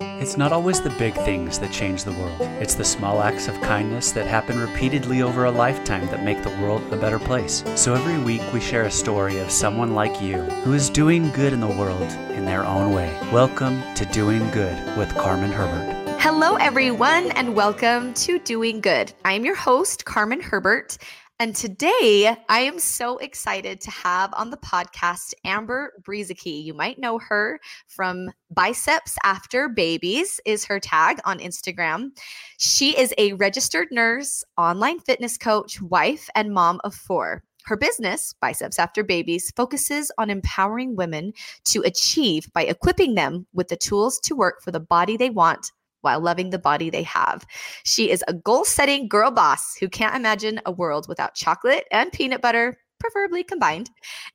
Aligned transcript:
It's 0.00 0.36
not 0.36 0.52
always 0.52 0.80
the 0.80 0.90
big 0.90 1.14
things 1.14 1.58
that 1.58 1.72
change 1.72 2.04
the 2.04 2.12
world. 2.12 2.40
It's 2.60 2.76
the 2.76 2.84
small 2.84 3.20
acts 3.20 3.48
of 3.48 3.60
kindness 3.60 4.12
that 4.12 4.28
happen 4.28 4.60
repeatedly 4.60 5.22
over 5.22 5.46
a 5.46 5.50
lifetime 5.50 6.06
that 6.06 6.22
make 6.22 6.40
the 6.44 6.56
world 6.60 6.82
a 6.92 6.96
better 6.96 7.18
place. 7.18 7.64
So 7.74 7.94
every 7.94 8.16
week 8.16 8.42
we 8.52 8.60
share 8.60 8.84
a 8.84 8.92
story 8.92 9.38
of 9.38 9.50
someone 9.50 9.96
like 9.96 10.22
you 10.22 10.36
who 10.62 10.72
is 10.72 10.88
doing 10.88 11.30
good 11.30 11.52
in 11.52 11.58
the 11.58 11.66
world 11.66 12.12
in 12.30 12.44
their 12.44 12.64
own 12.64 12.94
way. 12.94 13.12
Welcome 13.32 13.82
to 13.96 14.04
Doing 14.06 14.48
Good 14.52 14.96
with 14.96 15.12
Carmen 15.16 15.50
Herbert. 15.50 16.20
Hello, 16.20 16.54
everyone, 16.56 17.32
and 17.32 17.56
welcome 17.56 18.14
to 18.14 18.38
Doing 18.38 18.80
Good. 18.80 19.12
I 19.24 19.32
am 19.32 19.44
your 19.44 19.56
host, 19.56 20.04
Carmen 20.04 20.40
Herbert, 20.40 20.96
and 21.40 21.54
today 21.54 22.36
I 22.48 22.60
am 22.60 22.80
so 22.80 23.18
excited 23.18 23.80
to 23.82 23.90
have 23.92 24.34
on 24.34 24.50
the 24.50 24.56
podcast 24.56 25.34
Amber 25.44 25.92
Brueseke. 26.02 26.64
You 26.64 26.74
might 26.74 26.98
know 26.98 27.18
her 27.20 27.60
from 27.86 28.30
Biceps 28.50 29.16
After 29.22 29.68
Babies 29.68 30.40
is 30.44 30.64
her 30.64 30.80
tag 30.80 31.20
on 31.24 31.38
Instagram. 31.38 32.10
She 32.58 32.98
is 32.98 33.14
a 33.18 33.34
registered 33.34 33.88
nurse, 33.92 34.42
online 34.56 34.98
fitness 34.98 35.38
coach, 35.38 35.80
wife, 35.80 36.28
and 36.34 36.52
mom 36.52 36.80
of 36.82 36.94
four. 36.94 37.44
Her 37.66 37.76
business, 37.76 38.34
Biceps 38.40 38.78
After 38.78 39.04
Babies, 39.04 39.52
focuses 39.54 40.10
on 40.18 40.30
empowering 40.30 40.96
women 40.96 41.34
to 41.66 41.82
achieve 41.82 42.50
by 42.52 42.64
equipping 42.64 43.14
them 43.14 43.46
with 43.52 43.68
the 43.68 43.76
tools 43.76 44.18
to 44.20 44.34
work 44.34 44.60
for 44.62 44.72
the 44.72 44.80
body 44.80 45.16
they 45.16 45.30
want 45.30 45.70
while 46.00 46.20
loving 46.20 46.50
the 46.50 46.58
body 46.58 46.90
they 46.90 47.02
have. 47.02 47.46
She 47.84 48.10
is 48.10 48.24
a 48.28 48.34
goal 48.34 48.64
setting 48.64 49.08
girl 49.08 49.30
boss 49.30 49.76
who 49.78 49.88
can't 49.88 50.16
imagine 50.16 50.60
a 50.66 50.72
world 50.72 51.06
without 51.08 51.34
chocolate 51.34 51.84
and 51.90 52.12
peanut 52.12 52.40
butter, 52.40 52.78
preferably 52.98 53.44
combined, 53.44 53.90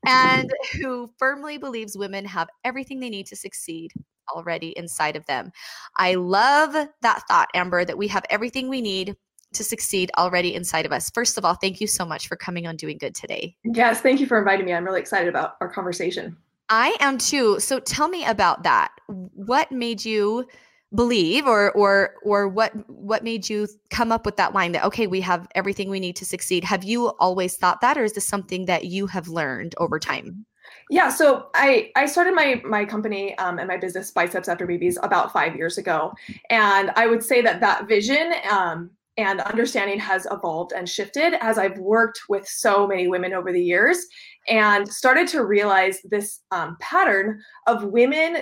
and 0.06 0.50
who 0.82 1.12
firmly 1.18 1.58
believes 1.58 1.98
women 1.98 2.26
have 2.26 2.50
everything 2.64 3.00
they 3.00 3.10
need 3.10 3.28
to 3.28 3.36
succeed 3.36 3.92
already 4.34 4.70
inside 4.78 5.16
of 5.16 5.26
them. 5.26 5.52
I 5.98 6.16
love 6.16 6.74
that 7.02 7.24
thought, 7.28 7.50
Amber, 7.54 7.86
that 7.86 7.98
we 7.98 8.08
have 8.08 8.26
everything 8.30 8.70
we 8.70 8.82
need 8.82 9.16
to 9.54 9.64
succeed 9.64 10.12
already 10.18 10.56
inside 10.56 10.86
of 10.86 10.92
us. 10.92 11.10
First 11.12 11.38
of 11.38 11.46
all, 11.46 11.54
thank 11.54 11.80
you 11.80 11.88
so 11.88 12.06
much 12.06 12.28
for 12.28 12.36
coming 12.36 12.66
on 12.68 12.76
Doing 12.76 12.98
Good 12.98 13.16
today. 13.16 13.56
Yes, 13.64 14.02
thank 14.02 14.20
you 14.20 14.26
for 14.26 14.40
inviting 14.40 14.66
me. 14.66 14.74
I'm 14.74 14.84
really 14.84 15.02
excited 15.02 15.28
about 15.28 15.56
our 15.62 15.70
conversation. 15.70 16.38
I 16.70 16.96
am 17.00 17.18
too. 17.18 17.60
So 17.60 17.80
tell 17.80 18.08
me 18.08 18.26
about 18.26 18.64
that. 18.64 18.92
What 19.08 19.72
made 19.72 20.04
you 20.04 20.48
believe 20.96 21.48
or 21.48 21.72
or 21.72 22.16
or 22.24 22.48
what 22.48 22.72
what 22.90 23.24
made 23.24 23.50
you 23.50 23.68
come 23.90 24.12
up 24.12 24.26
with 24.26 24.38
that 24.38 24.54
line 24.54 24.72
that 24.74 24.84
okay 24.86 25.08
we 25.08 25.22
have 25.22 25.48
everything 25.56 25.90
we 25.90 26.00
need 26.00 26.16
to 26.16 26.26
succeed. 26.26 26.64
Have 26.64 26.84
you 26.84 27.08
always 27.20 27.56
thought 27.56 27.82
that 27.82 27.98
or 27.98 28.04
is 28.04 28.14
this 28.14 28.28
something 28.28 28.66
that 28.66 28.86
you 28.86 29.08
have 29.08 29.28
learned 29.28 29.74
over 29.78 30.00
time? 30.00 30.46
Yeah 30.90 31.10
so 31.10 31.50
i 31.56 31.92
i 31.96 32.06
started 32.06 32.36
my 32.36 32.62
my 32.66 32.86
company 32.86 33.38
um, 33.38 33.60
and 33.60 33.68
my 33.68 33.78
business 33.78 34.12
biceps 34.12 34.48
after 34.48 34.68
babies 34.68 34.98
about 35.02 35.34
five 35.34 35.56
years 35.56 35.78
ago. 35.78 36.14
And 36.50 36.92
i 36.96 37.08
would 37.08 37.24
say 37.24 37.42
that 37.42 37.60
that 37.62 37.88
vision 37.88 38.34
um, 38.50 38.92
and 39.18 39.42
understanding 39.42 40.00
has 40.00 40.28
evolved 40.32 40.74
and 40.74 40.90
shifted 40.90 41.36
as 41.40 41.60
I've 41.60 41.78
worked 41.78 42.22
with 42.30 42.48
so 42.48 42.88
many 42.88 43.08
women 43.08 43.34
over 43.34 43.52
the 43.52 43.64
years 43.64 44.08
and 44.48 44.88
started 44.88 45.28
to 45.30 45.46
realize 45.46 46.00
this 46.04 46.40
um, 46.50 46.78
pattern 46.80 47.40
of 47.68 47.84
women 47.84 48.38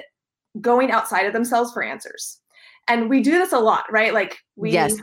going 0.62 0.92
outside 0.92 1.26
of 1.26 1.34
themselves 1.34 1.74
for 1.74 1.84
answers 1.84 2.41
and 2.88 3.10
we 3.10 3.22
do 3.22 3.32
this 3.32 3.54
a 3.54 3.60
lot 3.60 3.86
right 3.92 4.14
like 4.14 4.40
we 4.56 4.72
yes. 4.72 4.96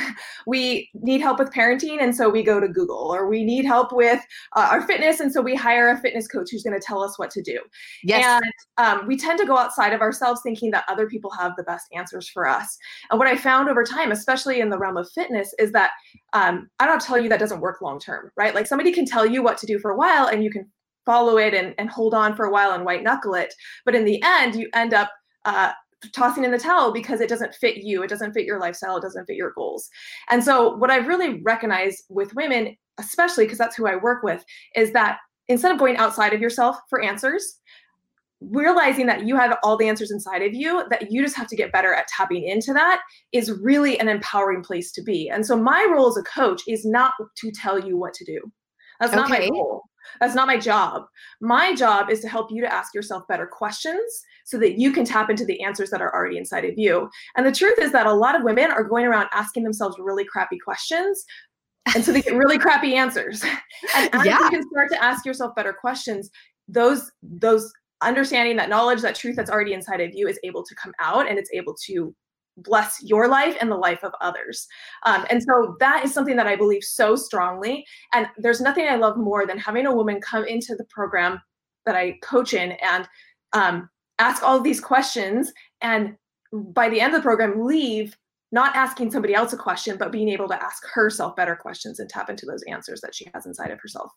we 0.46 0.88
need 0.94 1.20
help 1.20 1.38
with 1.38 1.50
parenting 1.50 2.02
and 2.02 2.14
so 2.14 2.28
we 2.28 2.42
go 2.42 2.60
to 2.60 2.68
google 2.68 3.14
or 3.14 3.28
we 3.28 3.44
need 3.44 3.64
help 3.64 3.92
with 3.92 4.20
uh, 4.56 4.68
our 4.70 4.86
fitness 4.86 5.20
and 5.20 5.32
so 5.32 5.40
we 5.40 5.54
hire 5.54 5.90
a 5.90 6.00
fitness 6.00 6.26
coach 6.26 6.48
who's 6.50 6.62
going 6.62 6.78
to 6.78 6.84
tell 6.84 7.02
us 7.02 7.18
what 7.18 7.30
to 7.30 7.42
do 7.42 7.60
yes. 8.02 8.24
and 8.24 8.52
um, 8.78 9.06
we 9.06 9.16
tend 9.16 9.38
to 9.38 9.46
go 9.46 9.56
outside 9.56 9.92
of 9.92 10.00
ourselves 10.00 10.40
thinking 10.42 10.70
that 10.70 10.84
other 10.88 11.06
people 11.06 11.30
have 11.30 11.52
the 11.56 11.62
best 11.64 11.86
answers 11.94 12.28
for 12.28 12.48
us 12.48 12.78
and 13.10 13.18
what 13.18 13.28
i 13.28 13.36
found 13.36 13.68
over 13.68 13.84
time 13.84 14.12
especially 14.12 14.60
in 14.60 14.70
the 14.70 14.78
realm 14.78 14.96
of 14.96 15.10
fitness 15.10 15.54
is 15.58 15.72
that 15.72 15.90
um, 16.32 16.68
i 16.78 16.86
don't 16.86 17.00
tell 17.00 17.18
you 17.18 17.28
that 17.28 17.40
doesn't 17.40 17.60
work 17.60 17.80
long 17.80 17.98
term 17.98 18.30
right 18.36 18.54
like 18.54 18.66
somebody 18.66 18.92
can 18.92 19.04
tell 19.04 19.26
you 19.26 19.42
what 19.42 19.58
to 19.58 19.66
do 19.66 19.78
for 19.78 19.90
a 19.90 19.96
while 19.96 20.26
and 20.26 20.42
you 20.44 20.50
can 20.50 20.70
follow 21.04 21.36
it 21.36 21.52
and, 21.52 21.74
and 21.76 21.90
hold 21.90 22.14
on 22.14 22.34
for 22.34 22.46
a 22.46 22.50
while 22.50 22.72
and 22.72 22.84
white 22.84 23.02
knuckle 23.02 23.34
it 23.34 23.52
but 23.84 23.94
in 23.94 24.04
the 24.04 24.22
end 24.24 24.54
you 24.54 24.68
end 24.74 24.94
up 24.94 25.10
uh, 25.44 25.72
tossing 26.12 26.44
in 26.44 26.50
the 26.50 26.58
towel 26.58 26.92
because 26.92 27.20
it 27.20 27.28
doesn't 27.28 27.54
fit 27.54 27.78
you 27.78 28.02
it 28.02 28.08
doesn't 28.08 28.32
fit 28.32 28.44
your 28.44 28.60
lifestyle 28.60 28.96
it 28.96 29.02
doesn't 29.02 29.26
fit 29.26 29.36
your 29.36 29.52
goals. 29.52 29.88
And 30.30 30.42
so 30.42 30.76
what 30.76 30.90
i've 30.90 31.08
really 31.08 31.40
recognized 31.42 32.04
with 32.08 32.34
women 32.34 32.76
especially 32.98 33.44
because 33.44 33.58
that's 33.58 33.76
who 33.76 33.86
i 33.86 33.96
work 33.96 34.22
with 34.22 34.44
is 34.74 34.92
that 34.92 35.18
instead 35.48 35.72
of 35.72 35.78
going 35.78 35.96
outside 35.96 36.32
of 36.32 36.40
yourself 36.40 36.76
for 36.88 37.02
answers 37.02 37.60
realizing 38.50 39.06
that 39.06 39.26
you 39.26 39.36
have 39.36 39.56
all 39.62 39.76
the 39.76 39.88
answers 39.88 40.10
inside 40.10 40.42
of 40.42 40.54
you 40.54 40.84
that 40.90 41.10
you 41.10 41.22
just 41.22 41.36
have 41.36 41.46
to 41.48 41.56
get 41.56 41.72
better 41.72 41.94
at 41.94 42.06
tapping 42.08 42.44
into 42.44 42.72
that 42.72 43.00
is 43.32 43.52
really 43.62 43.98
an 43.98 44.08
empowering 44.08 44.62
place 44.62 44.92
to 44.92 45.02
be. 45.02 45.30
And 45.30 45.46
so 45.46 45.56
my 45.56 45.86
role 45.90 46.08
as 46.08 46.16
a 46.16 46.22
coach 46.22 46.62
is 46.68 46.84
not 46.84 47.14
to 47.36 47.50
tell 47.50 47.78
you 47.78 47.96
what 47.96 48.12
to 48.14 48.24
do. 48.24 48.40
That's 49.00 49.12
okay. 49.12 49.20
not 49.20 49.30
my 49.30 49.48
goal 49.48 49.84
that's 50.20 50.34
not 50.34 50.46
my 50.46 50.58
job. 50.58 51.04
My 51.40 51.74
job 51.74 52.10
is 52.10 52.20
to 52.20 52.28
help 52.28 52.50
you 52.50 52.60
to 52.62 52.72
ask 52.72 52.94
yourself 52.94 53.26
better 53.28 53.46
questions 53.46 54.24
so 54.44 54.58
that 54.58 54.78
you 54.78 54.92
can 54.92 55.04
tap 55.04 55.30
into 55.30 55.44
the 55.44 55.62
answers 55.62 55.90
that 55.90 56.02
are 56.02 56.14
already 56.14 56.38
inside 56.38 56.64
of 56.64 56.74
you. 56.76 57.08
And 57.36 57.46
the 57.46 57.52
truth 57.52 57.78
is 57.78 57.92
that 57.92 58.06
a 58.06 58.12
lot 58.12 58.36
of 58.36 58.42
women 58.42 58.70
are 58.70 58.84
going 58.84 59.06
around 59.06 59.28
asking 59.32 59.64
themselves 59.64 59.96
really 59.98 60.24
crappy 60.24 60.58
questions. 60.58 61.24
And 61.94 62.04
so 62.04 62.12
they 62.12 62.22
get 62.22 62.34
really 62.34 62.58
crappy 62.58 62.94
answers. 62.94 63.44
And 63.94 64.14
as 64.14 64.24
yeah. 64.24 64.38
you 64.38 64.50
can 64.50 64.68
start 64.70 64.90
to 64.92 65.02
ask 65.02 65.26
yourself 65.26 65.54
better 65.54 65.72
questions, 65.72 66.30
those 66.68 67.10
those 67.22 67.70
understanding 68.00 68.56
that 68.56 68.68
knowledge, 68.68 69.02
that 69.02 69.14
truth 69.14 69.36
that's 69.36 69.50
already 69.50 69.72
inside 69.74 70.00
of 70.00 70.14
you 70.14 70.26
is 70.26 70.38
able 70.42 70.62
to 70.64 70.74
come 70.74 70.92
out 71.00 71.28
and 71.28 71.38
it's 71.38 71.50
able 71.52 71.74
to 71.86 72.14
bless 72.56 73.02
your 73.02 73.28
life 73.28 73.56
and 73.60 73.70
the 73.70 73.76
life 73.76 74.02
of 74.04 74.12
others. 74.20 74.66
Um, 75.04 75.26
and 75.30 75.42
so 75.42 75.76
that 75.80 76.04
is 76.04 76.12
something 76.12 76.36
that 76.36 76.46
I 76.46 76.56
believe 76.56 76.84
so 76.84 77.16
strongly. 77.16 77.84
And 78.12 78.28
there's 78.38 78.60
nothing 78.60 78.86
I 78.88 78.96
love 78.96 79.16
more 79.16 79.46
than 79.46 79.58
having 79.58 79.86
a 79.86 79.94
woman 79.94 80.20
come 80.20 80.44
into 80.44 80.74
the 80.76 80.84
program 80.84 81.40
that 81.86 81.96
I 81.96 82.18
coach 82.22 82.54
in 82.54 82.72
and 82.72 83.08
um, 83.52 83.88
ask 84.18 84.42
all 84.42 84.60
these 84.60 84.80
questions. 84.80 85.52
And 85.80 86.16
by 86.52 86.88
the 86.88 87.00
end 87.00 87.14
of 87.14 87.20
the 87.20 87.26
program, 87.26 87.64
leave 87.66 88.16
not 88.52 88.76
asking 88.76 89.10
somebody 89.10 89.34
else 89.34 89.52
a 89.52 89.56
question, 89.56 89.96
but 89.98 90.12
being 90.12 90.28
able 90.28 90.46
to 90.48 90.62
ask 90.62 90.86
herself 90.86 91.34
better 91.34 91.56
questions 91.56 91.98
and 91.98 92.08
tap 92.08 92.30
into 92.30 92.46
those 92.46 92.62
answers 92.68 93.00
that 93.00 93.14
she 93.14 93.28
has 93.34 93.46
inside 93.46 93.72
of 93.72 93.80
herself. 93.80 94.12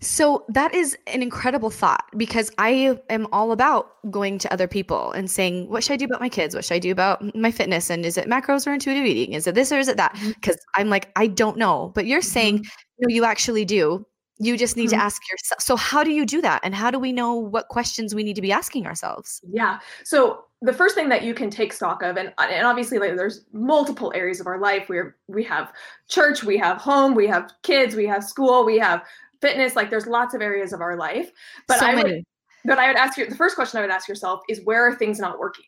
So 0.00 0.44
that 0.48 0.74
is 0.74 0.96
an 1.06 1.22
incredible 1.22 1.70
thought 1.70 2.04
because 2.16 2.50
I 2.58 2.98
am 3.10 3.26
all 3.32 3.52
about 3.52 3.90
going 4.10 4.38
to 4.38 4.52
other 4.52 4.68
people 4.68 5.12
and 5.12 5.30
saying, 5.30 5.68
what 5.68 5.84
should 5.84 5.94
I 5.94 5.96
do 5.96 6.06
about 6.06 6.20
my 6.20 6.28
kids? 6.28 6.54
What 6.54 6.64
should 6.64 6.74
I 6.74 6.78
do 6.78 6.92
about 6.92 7.34
my 7.34 7.50
fitness? 7.50 7.90
And 7.90 8.04
is 8.04 8.16
it 8.16 8.28
macros 8.28 8.66
or 8.66 8.74
intuitive 8.74 9.04
eating? 9.04 9.34
Is 9.34 9.46
it 9.46 9.54
this 9.54 9.72
or 9.72 9.78
is 9.78 9.88
it 9.88 9.96
that? 9.96 10.12
Because 10.26 10.56
mm-hmm. 10.56 10.80
I'm 10.80 10.90
like, 10.90 11.10
I 11.16 11.26
don't 11.26 11.56
know. 11.56 11.92
But 11.94 12.06
you're 12.06 12.22
saying, 12.22 12.58
mm-hmm. 12.58 12.68
no, 13.00 13.14
you 13.14 13.24
actually 13.24 13.64
do. 13.64 14.06
You 14.38 14.56
just 14.56 14.76
need 14.76 14.90
mm-hmm. 14.90 14.98
to 14.98 15.04
ask 15.04 15.22
yourself. 15.30 15.60
So 15.60 15.76
how 15.76 16.02
do 16.02 16.10
you 16.10 16.26
do 16.26 16.42
that? 16.42 16.60
And 16.64 16.74
how 16.74 16.90
do 16.90 16.98
we 16.98 17.12
know 17.12 17.34
what 17.34 17.68
questions 17.68 18.14
we 18.14 18.24
need 18.24 18.34
to 18.34 18.42
be 18.42 18.50
asking 18.52 18.86
ourselves? 18.86 19.40
Yeah. 19.48 19.78
So 20.02 20.44
the 20.60 20.72
first 20.72 20.94
thing 20.94 21.08
that 21.10 21.22
you 21.22 21.34
can 21.34 21.50
take 21.50 21.72
stock 21.72 22.02
of, 22.02 22.16
and, 22.16 22.32
and 22.38 22.66
obviously 22.66 22.98
like, 22.98 23.14
there's 23.16 23.44
multiple 23.52 24.12
areas 24.14 24.40
of 24.40 24.46
our 24.46 24.58
life 24.58 24.88
where 24.88 25.14
we 25.28 25.44
have 25.44 25.72
church, 26.08 26.42
we 26.42 26.58
have 26.58 26.78
home, 26.78 27.14
we 27.14 27.28
have 27.28 27.52
kids, 27.62 27.94
we 27.94 28.06
have 28.06 28.24
school, 28.24 28.64
we 28.64 28.78
have 28.78 29.04
fitness 29.44 29.76
like 29.76 29.90
there's 29.90 30.06
lots 30.06 30.34
of 30.34 30.40
areas 30.40 30.72
of 30.72 30.80
our 30.80 30.96
life. 30.96 31.30
But 31.68 31.78
so 31.80 31.86
i 31.86 31.94
would 31.94 32.22
but 32.64 32.78
i 32.78 32.88
would 32.88 32.96
ask 32.96 33.18
you 33.18 33.28
the 33.28 33.36
first 33.36 33.56
question 33.56 33.78
i 33.78 33.82
would 33.82 33.90
ask 33.90 34.08
yourself 34.08 34.40
is 34.48 34.64
where 34.64 34.86
are 34.86 34.94
things 34.94 35.18
not 35.18 35.38
working 35.38 35.66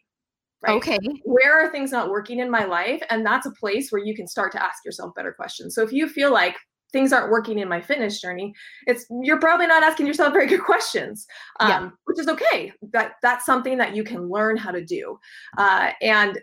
right? 0.63 0.77
Okay. 0.77 0.99
Where 1.25 1.63
are 1.63 1.71
things 1.71 1.93
not 1.93 2.11
working 2.11 2.39
in 2.39 2.51
my 2.51 2.65
life? 2.65 3.03
And 3.11 3.25
that's 3.25 3.47
a 3.47 3.51
place 3.51 3.91
where 3.91 4.03
you 4.03 4.15
can 4.15 4.27
start 4.27 4.53
to 4.53 4.63
ask 4.63 4.85
yourself 4.85 5.15
better 5.15 5.33
questions. 5.33 5.75
So 5.75 5.83
if 5.83 5.93
you 5.93 6.09
feel 6.09 6.33
like 6.33 6.57
things 6.93 7.13
aren't 7.13 7.31
working 7.31 7.59
in 7.59 7.69
my 7.69 7.81
fitness 7.81 8.21
journey 8.21 8.55
it's 8.87 9.05
you're 9.23 9.41
probably 9.41 9.67
not 9.67 9.83
asking 9.83 10.07
yourself 10.07 10.33
very 10.33 10.47
good 10.47 10.63
questions 10.63 11.27
um, 11.59 11.69
yeah. 11.69 11.91
which 12.05 12.19
is 12.19 12.29
okay. 12.29 12.73
That 12.93 13.15
that's 13.23 13.45
something 13.45 13.77
that 13.79 13.95
you 13.95 14.05
can 14.05 14.31
learn 14.31 14.57
how 14.57 14.71
to 14.71 14.85
do. 14.85 15.19
Uh, 15.59 15.91
and 16.01 16.39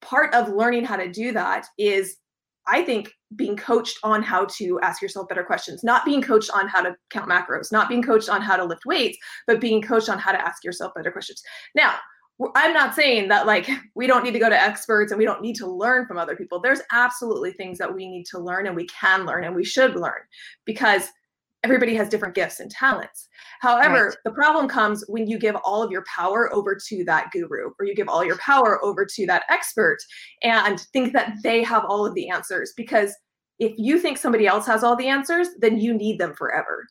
part 0.00 0.34
of 0.34 0.48
learning 0.48 0.84
how 0.84 0.96
to 0.96 1.10
do 1.10 1.30
that 1.32 1.66
is 1.78 2.16
I 2.66 2.82
think 2.82 3.12
being 3.34 3.56
coached 3.56 3.98
on 4.04 4.22
how 4.22 4.44
to 4.44 4.78
ask 4.80 5.02
yourself 5.02 5.28
better 5.28 5.42
questions, 5.42 5.82
not 5.82 6.04
being 6.04 6.22
coached 6.22 6.50
on 6.54 6.68
how 6.68 6.80
to 6.80 6.94
count 7.10 7.28
macros, 7.28 7.72
not 7.72 7.88
being 7.88 8.02
coached 8.02 8.28
on 8.28 8.40
how 8.40 8.56
to 8.56 8.64
lift 8.64 8.86
weights, 8.86 9.18
but 9.46 9.60
being 9.60 9.82
coached 9.82 10.08
on 10.08 10.18
how 10.18 10.30
to 10.30 10.40
ask 10.40 10.62
yourself 10.62 10.94
better 10.94 11.10
questions. 11.10 11.42
Now, 11.74 11.96
I'm 12.54 12.72
not 12.72 12.94
saying 12.94 13.28
that 13.28 13.46
like 13.46 13.68
we 13.94 14.06
don't 14.06 14.22
need 14.22 14.32
to 14.32 14.38
go 14.38 14.50
to 14.50 14.60
experts 14.60 15.10
and 15.10 15.18
we 15.18 15.24
don't 15.24 15.42
need 15.42 15.56
to 15.56 15.66
learn 15.66 16.06
from 16.06 16.18
other 16.18 16.36
people. 16.36 16.60
There's 16.60 16.82
absolutely 16.92 17.52
things 17.52 17.78
that 17.78 17.92
we 17.92 18.08
need 18.08 18.26
to 18.26 18.38
learn 18.38 18.66
and 18.66 18.76
we 18.76 18.86
can 18.86 19.26
learn 19.26 19.44
and 19.44 19.56
we 19.56 19.64
should 19.64 19.96
learn 19.96 20.20
because 20.64 21.08
everybody 21.66 21.96
has 21.96 22.08
different 22.08 22.34
gifts 22.34 22.60
and 22.60 22.70
talents. 22.70 23.28
However, 23.60 24.06
right. 24.06 24.16
the 24.24 24.30
problem 24.30 24.68
comes 24.68 25.04
when 25.08 25.26
you 25.26 25.36
give 25.36 25.56
all 25.64 25.82
of 25.82 25.90
your 25.90 26.04
power 26.04 26.52
over 26.54 26.78
to 26.86 27.04
that 27.04 27.32
guru 27.32 27.70
or 27.78 27.84
you 27.84 27.94
give 27.94 28.08
all 28.08 28.24
your 28.24 28.38
power 28.38 28.82
over 28.84 29.04
to 29.04 29.26
that 29.26 29.42
expert 29.48 29.98
and 30.42 30.78
think 30.92 31.12
that 31.12 31.34
they 31.42 31.64
have 31.64 31.84
all 31.84 32.06
of 32.06 32.14
the 32.14 32.28
answers. 32.28 32.72
Because 32.76 33.12
if 33.58 33.72
you 33.76 33.98
think 33.98 34.18
somebody 34.18 34.46
else 34.46 34.66
has 34.66 34.84
all 34.84 34.94
the 34.94 35.08
answers, 35.08 35.48
then 35.58 35.78
you 35.78 35.92
need 35.92 36.20
them 36.20 36.34
forever. 36.34 36.86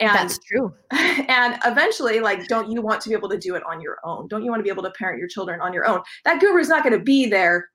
And 0.00 0.16
That's 0.16 0.38
true. 0.38 0.72
and 0.90 1.58
eventually, 1.66 2.20
like, 2.20 2.48
don't 2.48 2.70
you 2.70 2.80
want 2.80 3.00
to 3.02 3.10
be 3.10 3.14
able 3.14 3.28
to 3.28 3.38
do 3.38 3.54
it 3.54 3.62
on 3.68 3.80
your 3.80 3.98
own? 4.04 4.26
Don't 4.28 4.42
you 4.42 4.50
want 4.50 4.60
to 4.60 4.64
be 4.64 4.70
able 4.70 4.82
to 4.84 4.90
parent 4.92 5.18
your 5.18 5.28
children 5.28 5.60
on 5.60 5.72
your 5.72 5.86
own? 5.86 6.00
That 6.24 6.40
guru 6.40 6.60
is 6.60 6.68
not 6.68 6.82
going 6.82 6.98
to 6.98 7.04
be 7.04 7.26
there 7.26 7.68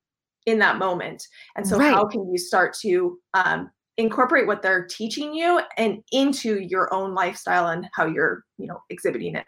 in 0.46 0.60
that 0.60 0.78
moment. 0.78 1.24
And 1.56 1.68
so, 1.68 1.78
Right. 1.78 1.94
how 1.94 2.06
can 2.06 2.30
you 2.30 2.38
start 2.38 2.76
to 2.82 3.18
um, 3.34 3.70
incorporate 4.00 4.48
what 4.48 4.62
they're 4.62 4.88
teaching 4.88 5.34
you 5.34 5.62
and 5.78 6.02
into 6.12 6.60
your 6.60 6.92
own 6.94 7.14
lifestyle 7.14 7.68
and 7.68 7.88
how 7.94 8.08
you're, 8.08 8.44
you 8.58 8.66
know, 8.66 8.82
exhibiting 8.90 9.36
it? 9.36 9.46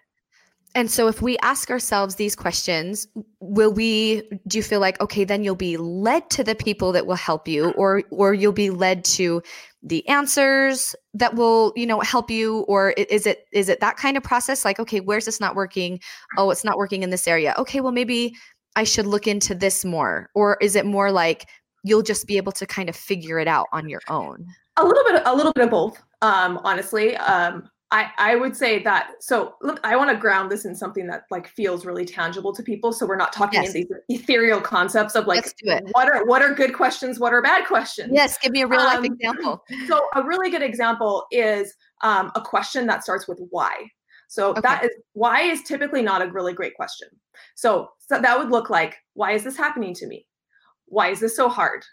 And 0.74 0.90
so 0.90 1.08
if 1.08 1.22
we 1.22 1.38
ask 1.40 1.70
ourselves 1.70 2.16
these 2.16 2.36
questions, 2.36 3.08
will 3.42 3.74
we 3.74 4.24
do 4.48 4.58
you 4.58 4.64
feel 4.64 4.80
like 4.80 5.02
okay, 5.02 5.26
then 5.26 5.44
you'll 5.44 5.56
be 5.56 5.76
led 5.76 6.30
to 6.30 6.44
the 6.44 6.56
people 6.56 6.94
that 6.94 7.06
will 7.06 7.16
help 7.16 7.48
you 7.48 7.66
mm. 7.66 7.78
or 7.78 8.04
or 8.10 8.34
you'll 8.34 8.54
be 8.54 8.70
led 8.70 9.04
to 9.06 9.42
the 9.84 10.08
answers 10.08 10.96
that 11.14 11.36
will, 11.36 11.74
you 11.76 11.86
know, 11.86 12.00
help 12.00 12.30
you 12.30 12.60
or 12.70 12.92
is 12.92 13.26
it 13.26 13.46
is 13.52 13.68
it 13.68 13.82
that 13.82 13.98
kind 13.98 14.16
of 14.16 14.24
process 14.24 14.64
like 14.64 14.80
okay, 14.80 15.02
where's 15.02 15.26
this 15.26 15.42
not 15.42 15.56
working? 15.56 16.00
Oh, 16.38 16.52
it's 16.52 16.64
not 16.64 16.78
working 16.78 17.04
in 17.04 17.10
this 17.10 17.28
area. 17.28 17.54
Okay, 17.58 17.82
well 17.82 17.92
maybe 17.92 18.34
I 18.78 18.86
should 18.86 19.06
look 19.06 19.28
into 19.28 19.54
this 19.54 19.84
more 19.84 20.30
or 20.34 20.58
is 20.62 20.78
it 20.78 20.86
more 20.86 21.12
like 21.12 21.50
you'll 21.84 22.02
just 22.04 22.28
be 22.28 22.38
able 22.38 22.52
to 22.54 22.66
kind 22.66 22.90
of 22.90 22.96
figure 22.96 23.40
it 23.40 23.48
out 23.48 23.68
on 23.72 23.90
your 23.90 24.02
own? 24.10 24.46
a 24.78 24.86
little 24.86 25.04
bit 25.04 25.22
a 25.26 25.36
little 25.36 25.52
bit 25.52 25.66
of 25.66 25.70
both 25.70 26.02
um 26.22 26.58
honestly 26.64 27.16
um 27.18 27.70
i 27.92 28.08
i 28.18 28.38
would 28.38 28.56
say 28.56 28.82
that 28.82 29.12
so 29.20 29.54
look 29.62 29.82
i 29.84 29.98
want 29.98 30.10
to 30.10 30.16
ground 30.16 30.50
this 30.50 30.64
in 30.64 30.74
something 30.74 31.06
that 31.06 31.24
like 31.30 31.46
feels 31.50 31.86
really 31.86 32.06
tangible 32.06 32.54
to 32.56 32.64
people 32.64 32.94
so 32.94 33.06
we're 33.06 33.18
not 33.18 33.34
talking 33.34 33.62
Yes. 33.62 33.76
in 33.76 33.82
these 34.08 34.22
ethereal 34.22 34.62
concepts 34.62 35.14
of 35.16 35.28
like 35.28 35.44
Let's 35.44 35.54
do 35.62 35.70
it. 35.72 35.84
what 35.92 36.08
are 36.08 36.26
what 36.26 36.42
are 36.42 36.54
good 36.54 36.74
questions 36.74 37.20
what 37.20 37.34
are 37.34 37.42
bad 37.42 37.68
questions 37.68 38.12
Yes, 38.14 38.38
give 38.42 38.54
me 38.54 38.62
a 38.62 38.68
real 38.68 38.80
life 38.82 39.00
Um, 39.00 39.06
example. 39.06 39.62
so 39.88 40.08
a 40.16 40.24
really 40.24 40.50
good 40.50 40.64
example 40.64 41.26
is 41.32 41.74
um, 42.02 42.32
a 42.36 42.42
question 42.42 42.88
that 42.88 43.04
starts 43.04 43.28
with 43.28 43.42
why 43.50 43.76
so 44.30 44.52
Okay. 44.52 44.62
that 44.62 44.86
is 44.86 44.92
why 45.12 45.42
is 45.42 45.62
typically 45.64 46.02
not 46.02 46.22
a 46.22 46.32
really 46.32 46.54
great 46.54 46.76
question 46.76 47.10
so, 47.56 47.90
so 48.00 48.22
that 48.22 48.40
would 48.40 48.50
look 48.52 48.70
like 48.70 48.96
why 49.16 49.34
is 49.34 49.44
this 49.44 49.58
happening 49.58 49.94
to 49.96 50.08
me 50.08 50.26
why 50.92 51.10
is 51.10 51.20
this 51.20 51.36
so 51.36 51.50
hard? 51.50 51.84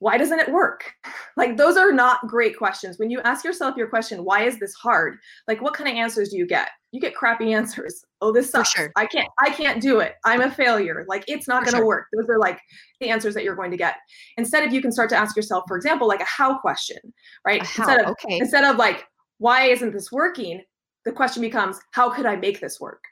Why 0.00 0.16
doesn't 0.18 0.40
it 0.40 0.52
work? 0.52 0.92
Like 1.36 1.56
those 1.56 1.78
are 1.78 1.90
not 1.92 2.26
great 2.26 2.58
questions. 2.58 2.98
When 2.98 3.08
you 3.08 3.20
ask 3.22 3.44
yourself 3.46 3.74
your 3.74 3.86
question 3.86 4.24
why 4.24 4.42
is 4.42 4.58
this 4.58 4.74
hard? 4.74 5.16
like 5.48 5.62
what 5.62 5.72
kind 5.72 5.88
of 5.88 5.94
answers 5.94 6.28
do 6.30 6.36
you 6.36 6.46
get? 6.46 6.68
You 6.92 7.00
get 7.00 7.14
crappy 7.14 7.52
answers. 7.60 8.04
Oh 8.20 8.30
this 8.30 8.50
sucks. 8.50 8.72
sure. 8.72 8.92
i 8.96 9.06
can't 9.06 9.28
i 9.38 9.48
can't 9.48 9.80
do 9.80 10.00
it. 10.00 10.16
I'm 10.26 10.42
a 10.42 10.50
failure. 10.50 11.06
Like 11.08 11.24
it's 11.28 11.48
not 11.48 11.62
going 11.62 11.72
to 11.72 11.78
sure. 11.78 11.86
work. 11.86 12.06
Those 12.12 12.28
are 12.28 12.38
like 12.38 12.58
the 13.00 13.08
answers 13.08 13.32
that 13.34 13.44
you're 13.44 13.54
going 13.56 13.70
to 13.70 13.76
get. 13.78 13.96
Instead 14.36 14.64
of 14.64 14.72
you 14.74 14.82
can 14.82 14.92
start 14.92 15.08
to 15.10 15.16
ask 15.16 15.34
yourself 15.34 15.64
for 15.66 15.76
example 15.78 16.06
like 16.08 16.20
a 16.20 16.24
how 16.26 16.58
question 16.58 16.98
right? 17.46 17.62
How, 17.62 17.84
instead 17.84 18.00
of 18.00 18.10
okay. 18.10 18.38
instead 18.38 18.64
of 18.64 18.76
like 18.76 19.06
why 19.38 19.66
isn't 19.66 19.92
this 19.92 20.12
working? 20.12 20.62
the 21.06 21.12
question 21.12 21.40
becomes 21.40 21.78
how 21.92 22.10
could 22.10 22.26
i 22.26 22.36
make 22.36 22.60
this 22.60 22.78
work? 22.80 23.02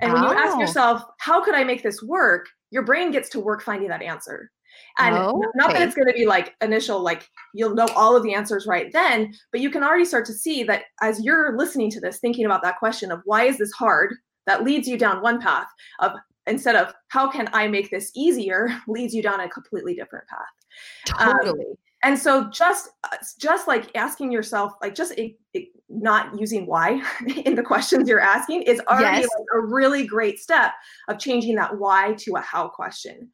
And 0.00 0.12
when 0.12 0.24
you 0.24 0.30
ask 0.32 0.56
Oh. 0.56 0.60
yourself 0.60 1.02
how 1.20 1.44
could 1.44 1.54
i 1.54 1.62
make 1.62 1.82
this 1.84 2.02
work? 2.02 2.48
your 2.70 2.82
brain 2.82 3.12
gets 3.12 3.28
to 3.30 3.40
work 3.40 3.62
finding 3.62 3.88
that 3.88 4.02
answer 4.02 4.50
and 4.98 5.16
n- 5.16 5.40
not 5.54 5.72
that 5.72 5.82
it's 5.82 5.94
going 5.94 6.08
to 6.08 6.14
be 6.14 6.26
like 6.26 6.54
initial 6.60 7.00
like 7.00 7.28
you'll 7.54 7.74
know 7.74 7.88
all 7.96 8.16
of 8.16 8.22
the 8.22 8.34
answers 8.34 8.66
right 8.66 8.92
then 8.92 9.32
but 9.52 9.60
you 9.60 9.70
can 9.70 9.82
already 9.82 10.04
start 10.04 10.24
to 10.26 10.32
see 10.32 10.62
that 10.62 10.84
as 11.02 11.22
you're 11.22 11.56
listening 11.56 11.90
to 11.90 12.00
this 12.00 12.18
thinking 12.18 12.44
about 12.44 12.62
that 12.62 12.78
question 12.78 13.10
of 13.10 13.20
why 13.24 13.44
is 13.44 13.58
this 13.58 13.72
hard 13.72 14.14
that 14.46 14.64
leads 14.64 14.88
you 14.88 14.98
down 14.98 15.22
one 15.22 15.40
path 15.40 15.68
of 16.00 16.12
instead 16.46 16.76
of 16.76 16.92
how 17.08 17.30
can 17.30 17.48
i 17.52 17.66
make 17.66 17.90
this 17.90 18.10
easier 18.14 18.68
leads 18.88 19.14
you 19.14 19.22
down 19.22 19.40
a 19.40 19.48
completely 19.48 19.94
different 19.94 20.24
path 20.28 21.18
um, 21.20 21.36
Totally. 21.38 21.78
And 22.04 22.18
so 22.18 22.48
just 22.50 22.90
uh, 23.04 23.16
just 23.40 23.66
like 23.68 23.94
asking 23.96 24.30
yourself 24.32 24.72
like 24.82 24.94
just 24.94 25.12
i- 25.18 25.34
i- 25.56 25.66
not 25.88 26.38
using 26.38 26.66
why 26.66 27.02
in 27.44 27.54
the 27.54 27.62
questions 27.62 28.08
you're 28.08 28.20
asking 28.20 28.62
is 28.62 28.80
already 28.88 29.20
Yes. 29.22 29.28
like 29.38 29.46
a 29.54 29.60
really 29.60 30.06
great 30.06 30.38
step 30.38 30.72
of 31.08 31.18
changing 31.18 31.54
that 31.56 31.78
why 31.78 32.14
to 32.18 32.36
a 32.36 32.40
how 32.40 32.68
question. 32.68 33.30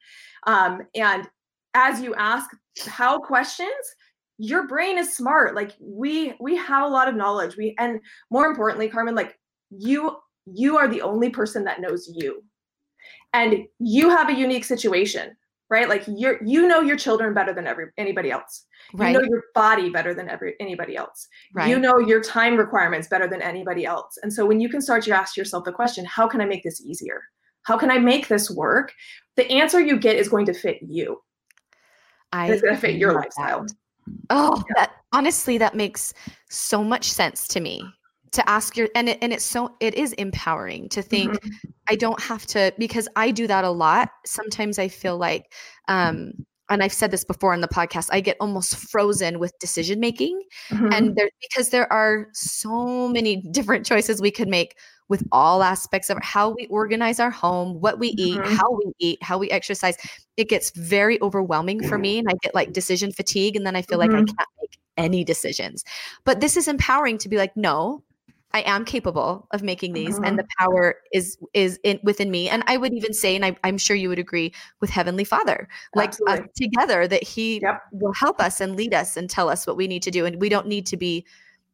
Um, 0.47 0.83
and 0.95 1.29
as 1.75 2.01
you 2.01 2.15
ask 2.15 2.51
how 2.87 3.19
questions 3.19 3.73
your 4.39 4.67
brain 4.67 4.99
is 4.99 5.17
smart. 5.17 5.55
Like 5.55 5.73
we 5.81 6.35
we 6.41 6.57
have 6.57 6.85
a 6.85 6.89
lot 6.89 7.09
of 7.09 7.15
knowledge. 7.15 7.57
We 7.57 7.75
and 7.79 8.01
more 8.31 8.47
importantly 8.47 8.89
carmen 8.89 9.15
like 9.15 9.39
you 9.71 10.17
you 10.47 10.77
are 10.77 10.89
the 10.89 11.03
only 11.03 11.31
person 11.31 11.65
that 11.65 11.81
knows 11.81 12.11
you. 12.15 12.43
And 13.33 13.65
you 13.79 14.11
have 14.11 14.29
a 14.29 14.35
unique 14.35 14.65
situation 14.65 15.37
right 15.71 15.89
like 15.89 16.05
you're 16.07 16.39
you 16.45 16.69
know 16.69 16.81
your 16.81 16.97
children 16.97 17.33
better 17.35 17.53
than 17.55 17.67
every 17.67 17.87
anybody 17.99 18.31
else 18.31 18.65
Right. 18.93 19.13
you 19.13 19.19
know 19.19 19.27
your 19.27 19.45
body 19.55 19.89
better 19.91 20.13
than 20.15 20.29
every 20.29 20.55
anybody 20.61 20.95
else 20.97 21.27
right. 21.55 21.69
you 21.69 21.79
know 21.79 21.99
your 21.99 22.23
time 22.23 22.57
requirements 22.57 23.09
better 23.09 23.27
than 23.27 23.41
anybody 23.41 23.87
else 23.87 24.19
and 24.23 24.33
so 24.33 24.45
when 24.45 24.61
you 24.61 24.69
can 24.69 24.83
start 24.83 25.03
to 25.05 25.13
ask 25.13 25.37
yourself 25.37 25.65
the 25.65 25.73
question 25.73 26.05
how 26.05 26.29
can 26.29 26.41
i 26.41 26.45
make 26.45 26.63
this 26.63 26.83
easier 26.83 27.23
how 27.63 27.79
can 27.79 27.91
i 27.91 27.99
make 27.99 28.29
this 28.29 28.51
work 28.51 28.93
the 29.37 29.51
answer 29.51 29.81
you 29.81 29.99
get 29.99 30.17
is 30.17 30.29
going 30.29 30.47
to 30.47 30.53
fit 30.53 30.79
you 30.83 31.21
I 32.33 32.51
it's 32.51 32.61
going 32.63 32.75
to 32.75 32.81
fit 32.81 32.97
your 32.97 33.15
lifestyle 33.15 33.63
that. 33.63 33.73
Oh, 34.29 34.63
that 34.77 34.93
honestly, 35.15 35.57
that 35.57 35.75
makes 35.75 36.13
so 36.51 36.85
much 36.85 37.11
sense 37.11 37.49
to 37.49 37.61
me. 37.61 37.83
To 38.33 38.47
ask 38.47 38.77
your 38.77 38.89
and 38.95 39.09
it, 39.09 39.19
and 39.23 39.33
it's 39.33 39.45
so 39.45 39.75
it 39.81 39.95
is 39.95 40.13
empowering 40.15 40.91
to 40.91 41.01
think 41.01 41.33
Mhm. 41.33 41.51
I 41.89 41.97
don't 41.97 42.21
have 42.23 42.47
to 42.49 42.73
because 42.79 43.09
I 43.17 43.31
do 43.31 43.47
that 43.47 43.65
a 43.65 43.71
lot. 43.71 44.11
Sometimes 44.25 44.79
I 44.79 44.89
feel 44.89 45.17
like 45.19 45.53
um 45.89 46.33
and 46.71 46.83
I've 46.83 46.95
said 46.95 47.11
this 47.11 47.25
before 47.27 47.53
on 47.53 47.61
the 47.61 47.69
podcast, 47.69 48.09
I 48.11 48.21
get 48.23 48.39
almost 48.41 48.77
frozen 48.77 49.39
with 49.39 49.53
decision 49.59 50.01
making 50.01 50.41
Mhm. 50.71 50.95
and 50.95 51.15
there 51.17 51.29
because 51.43 51.69
there 51.71 51.93
are 51.93 52.29
so 52.33 53.09
many 53.09 53.37
different 53.53 53.85
choices 53.85 54.21
we 54.23 54.31
could 54.31 54.49
make 54.49 54.77
with 55.11 55.23
all 55.31 55.63
aspects 55.63 56.09
of 56.09 56.17
how 56.23 56.51
we 56.51 56.67
organize 56.69 57.21
our 57.21 57.31
home 57.31 57.79
what 57.81 57.99
we 57.99 58.09
eat 58.17 58.39
Mhm. 58.39 58.47
how 58.57 58.73
we 58.73 58.93
eat 58.99 59.23
how 59.23 59.37
we 59.37 59.51
exercise 59.51 59.97
it 60.39 60.49
gets 60.49 60.71
very 60.71 61.21
overwhelming 61.21 61.87
for 61.87 61.99
me 61.99 62.19
and 62.19 62.27
i 62.31 62.33
get 62.41 62.55
like 62.55 62.73
decision 62.73 63.13
fatigue 63.13 63.55
and 63.55 63.67
then 63.67 63.77
i 63.77 63.83
feel 63.83 63.99
like 63.99 64.11
i 64.11 64.23
Mhm. 64.23 64.27
can't 64.35 64.49
make 64.63 64.79
any 64.97 65.23
decisions 65.23 65.85
but 66.25 66.41
this 66.41 66.57
is 66.57 66.69
empowering 66.69 67.19
to 67.19 67.29
be 67.29 67.37
like 67.37 67.55
no 67.55 68.03
i 68.55 68.61
am 68.61 68.85
capable 68.85 69.47
of 69.51 69.63
making 69.63 69.93
these 69.93 70.19
Mhm. 70.19 70.27
and 70.29 70.39
the 70.39 70.47
power 70.59 70.95
is 71.13 71.37
is 71.53 71.79
in 71.83 72.01
within 72.03 72.31
me 72.31 72.49
and 72.49 72.63
i 72.67 72.77
would 72.79 72.95
even 72.95 73.13
say 73.13 73.35
and 73.37 73.45
I, 73.45 73.57
i'm 73.65 73.77
sure 73.77 73.97
you 73.97 74.09
would 74.09 74.19
agree 74.19 74.55
with 74.81 74.89
heavenly 74.89 75.25
father 75.25 75.69
like 75.95 76.11
Absolutely. 76.11 76.47
together 76.57 77.07
that 77.09 77.23
he 77.23 77.61
Yep. 77.61 77.83
will 77.93 78.15
help 78.15 78.41
us 78.41 78.61
and 78.63 78.77
lead 78.77 78.95
us 78.95 79.17
and 79.19 79.29
tell 79.29 79.51
us 79.51 79.67
what 79.67 79.77
we 79.77 79.87
need 79.87 80.03
to 80.05 80.11
do 80.11 80.25
and 80.25 80.41
we 80.41 80.49
don't 80.49 80.67
need 80.67 80.87
to 80.87 80.97
be 80.97 81.27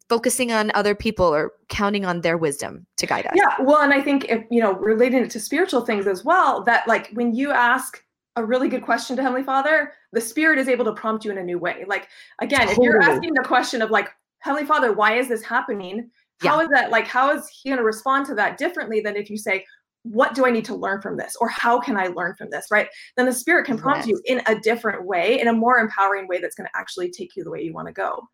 focusing 0.08 0.50
on 0.50 0.72
other 0.74 0.94
people 0.94 1.26
or 1.26 1.52
counting 1.68 2.04
on 2.04 2.22
their 2.22 2.36
wisdom 2.36 2.84
to 2.96 3.06
guide 3.06 3.26
us 3.26 3.34
yeah 3.36 3.54
well 3.60 3.82
and 3.82 3.92
i 3.92 4.00
think 4.00 4.24
if 4.28 4.42
you 4.50 4.60
know 4.60 4.72
relating 4.74 5.22
it 5.22 5.30
to 5.30 5.38
spiritual 5.38 5.82
things 5.84 6.06
as 6.08 6.24
well 6.24 6.64
that 6.64 6.88
like 6.88 7.10
when 7.12 7.32
you 7.34 7.52
ask 7.52 8.02
a 8.36 8.44
really 8.44 8.68
good 8.68 8.82
question 8.82 9.14
to 9.16 9.22
heavenly 9.22 9.44
father 9.44 9.92
the 10.12 10.20
spirit 10.20 10.58
is 10.58 10.68
able 10.68 10.84
to 10.84 10.92
prompt 10.92 11.25
you 11.25 11.30
in 11.30 11.38
a 11.38 11.44
new 11.44 11.58
way 11.58 11.84
like 11.87 12.08
again 12.40 12.68
if 12.68 12.78
you're 12.78 13.02
asking 13.02 13.32
the 13.34 13.42
question 13.44 13.82
of 13.82 13.90
like 13.90 14.08
heavenly 14.38 14.66
father 14.66 14.92
why 14.92 15.16
is 15.18 15.28
this 15.28 15.42
happening 15.42 16.10
how 16.40 16.61
is 16.61 16.68
that 16.70 16.90
like 16.90 17.06
how 17.06 17.30
is 17.30 17.49
he 17.49 17.68
going 17.68 17.78
to 17.78 17.85
respond 17.85 18.26
to 18.26 18.35
that 18.35 18.59
differently 18.59 19.00
than 19.00 19.16
if 19.16 19.30
you 19.30 19.37
say 19.37 19.64
what 20.04 20.35
do 20.35 20.47
i 20.47 20.50
need 20.50 20.64
to 20.64 20.75
learn 20.75 21.02
from 21.02 21.18
this? 21.18 21.37
or 21.40 21.49
how 21.49 21.78
can 21.78 21.97
i 21.97 22.06
learn 22.06 22.35
from 22.35 22.49
this? 22.50 22.66
right? 22.70 22.88
Then 23.16 23.26
the 23.26 23.32
spirit 23.32 23.66
can 23.66 23.76
prompt 23.76 24.06
you 24.06 24.20
in 24.25 24.40
a 24.47 24.59
different 24.59 25.04
way 25.04 25.38
in 25.38 25.49
a 25.49 25.52
more 25.52 25.78
empowering 25.78 26.26
way 26.26 26.40
that's 26.40 26.54
going 26.54 26.68
to 26.73 26.78
actually 26.78 27.11
take 27.11 27.37
you 27.37 27.44
the 27.44 27.50
way 27.50 27.61
you 27.62 27.75
want 27.75 27.88
to 27.88 27.92
go. 27.92 28.26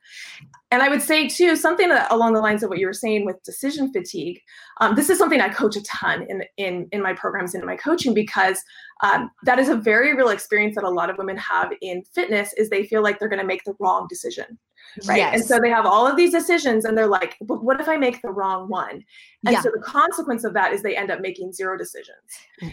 And 0.71 0.83
i 0.83 0.89
would 0.89 1.03
say 1.03 1.29
too 1.29 1.57
something 1.57 1.89
that, 1.89 2.13
along 2.13 2.35
the 2.35 2.41
lines 2.41 2.63
of 2.63 2.71
what 2.71 2.79
you 2.79 2.87
were 2.87 2.93
saying 2.93 3.25
with 3.25 3.43
decision 3.43 3.93
fatigue 3.93 4.41
um, 4.81 4.95
this 4.95 5.11
is 5.11 5.19
something 5.19 5.41
i 5.41 5.49
coach 5.49 5.77
a 5.77 5.83
ton 5.83 6.25
in 6.29 6.45
in 6.57 6.89
in 6.93 7.03
my 7.03 7.13
programs 7.13 7.55
and 7.55 7.63
in 7.63 7.67
my 7.67 7.77
coaching 7.77 8.15
because 8.15 8.63
um, 9.03 9.31
that 9.45 9.59
is 9.59 9.69
a 9.69 9.77
very 9.77 10.15
real 10.15 10.29
experience 10.29 10.75
that 10.77 10.85
a 10.85 10.91
lot 10.91 11.11
of 11.11 11.19
women 11.19 11.37
have 11.37 11.73
in 11.83 12.03
fitness 12.15 12.53
is 12.57 12.71
they 12.71 12.85
feel 12.85 13.03
like 13.03 13.19
they're 13.19 13.29
going 13.29 13.41
to 13.41 13.47
make 13.47 13.65
the 13.65 13.75
wrong 13.81 14.07
decision 14.09 14.59
right 15.07 15.21
and 15.35 15.45
so 15.45 15.59
they 15.61 15.71
have 15.71 15.85
all 15.87 16.07
of 16.07 16.17
these 16.17 16.33
decisions 16.33 16.85
and 16.85 16.97
they're 16.97 17.07
like 17.07 17.37
but 17.43 17.63
what 17.63 17.81
if 17.81 17.89
i 17.89 17.97
make 17.97 18.21
the 18.23 18.31
wrong 18.31 18.69
one 18.69 19.03
and 19.45 19.53
Yeah. 19.53 19.61
so 19.61 19.71
the 19.75 19.83
consequence 19.83 20.45
of 20.45 20.55
that 20.55 20.73
is 20.73 20.83
they 20.83 20.97
end 20.97 21.11
up 21.11 21.21
making 21.21 21.53
zero 21.53 21.77
decisions 21.77 22.17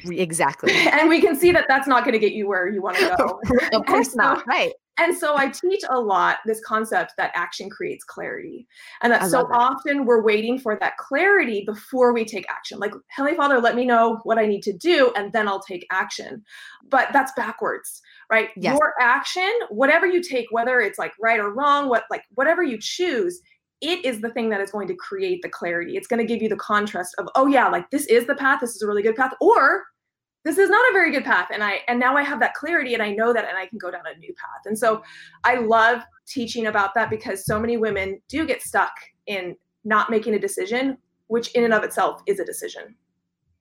exactly 0.09 0.71
and 0.91 1.09
we 1.09 1.19
can 1.21 1.35
see 1.35 1.51
that 1.51 1.65
that's 1.67 1.87
not 1.87 2.03
going 2.03 2.13
to 2.13 2.19
get 2.19 2.33
you 2.33 2.47
where 2.47 2.67
you 2.69 2.81
want 2.81 2.97
to 2.97 3.15
go 3.17 3.39
of 3.77 3.85
course 3.87 4.11
so- 4.13 4.17
not 4.17 4.45
right 4.47 4.73
and 4.99 5.17
so 5.17 5.35
I 5.35 5.47
teach 5.49 5.81
a 5.89 5.99
lot 5.99 6.37
this 6.45 6.61
concept 6.63 7.13
that 7.17 7.31
action 7.33 7.67
creates 7.67 8.03
clarity. 8.03 8.67
And 9.01 9.11
that 9.11 9.23
I 9.23 9.27
so 9.27 9.37
that. 9.37 9.57
often 9.57 10.05
we're 10.05 10.21
waiting 10.21 10.59
for 10.59 10.77
that 10.79 10.97
clarity 10.97 11.63
before 11.65 12.13
we 12.13 12.23
take 12.23 12.45
action. 12.47 12.77
Like, 12.77 12.93
Heavenly 13.07 13.35
Father, 13.35 13.59
let 13.59 13.75
me 13.75 13.85
know 13.85 14.19
what 14.23 14.37
I 14.37 14.45
need 14.45 14.61
to 14.61 14.71
do, 14.73 15.11
and 15.15 15.33
then 15.33 15.47
I'll 15.47 15.63
take 15.63 15.87
action. 15.91 16.43
But 16.89 17.07
that's 17.11 17.31
backwards, 17.35 18.03
right? 18.33 18.49
Yes. 18.55 18.77
Your 18.79 18.93
action, 18.99 19.51
whatever 19.69 20.05
you 20.05 20.21
take, 20.21 20.47
whether 20.51 20.79
it's 20.81 20.99
like 20.99 21.13
right 21.21 21.39
or 21.39 21.53
wrong, 21.53 21.89
what 21.89 22.03
like 22.09 22.23
whatever 22.35 22.63
you 22.63 22.77
choose, 22.79 23.41
it 23.81 24.03
is 24.03 24.21
the 24.21 24.29
thing 24.29 24.49
that 24.49 24.61
is 24.61 24.71
going 24.71 24.87
to 24.87 24.95
create 24.95 25.41
the 25.41 25.49
clarity. 25.49 25.97
It's 25.97 26.07
going 26.07 26.19
to 26.19 26.25
give 26.25 26.41
you 26.41 26.49
the 26.49 26.55
contrast 26.55 27.15
of, 27.17 27.27
oh 27.35 27.47
yeah, 27.47 27.67
like 27.67 27.89
this 27.89 28.05
is 28.07 28.25
the 28.25 28.35
path, 28.35 28.59
this 28.61 28.75
is 28.75 28.81
a 28.81 28.87
really 28.87 29.03
good 29.03 29.15
path, 29.15 29.33
or 29.41 29.83
this 30.45 30.57
is 30.57 30.69
not 30.69 30.81
a 30.89 30.93
very 30.93 31.09
good 31.09 31.23
path 31.23 31.47
and 31.53 31.63
i 31.63 31.79
and 31.87 31.97
now 31.97 32.17
i 32.17 32.21
have 32.21 32.37
that 32.41 32.53
clarity 32.53 32.93
and 32.93 33.01
i 33.01 33.09
know 33.09 33.31
that 33.31 33.47
and 33.47 33.57
i 33.57 33.65
can 33.65 33.77
go 33.77 33.89
down 33.89 34.01
a 34.13 34.19
new 34.19 34.33
path 34.33 34.59
and 34.65 34.77
so 34.77 35.01
i 35.45 35.55
love 35.55 36.01
teaching 36.27 36.67
about 36.67 36.93
that 36.93 37.09
because 37.09 37.45
so 37.45 37.57
many 37.57 37.77
women 37.77 38.21
do 38.27 38.45
get 38.45 38.61
stuck 38.61 38.91
in 39.25 39.55
not 39.83 40.09
making 40.09 40.33
a 40.33 40.39
decision, 40.39 40.97
which 41.27 41.51
in 41.51 41.63
and 41.63 41.73
of 41.73 41.83
itself 41.83 42.21
is 42.25 42.39
a 42.39 42.45
decision. 42.45 42.95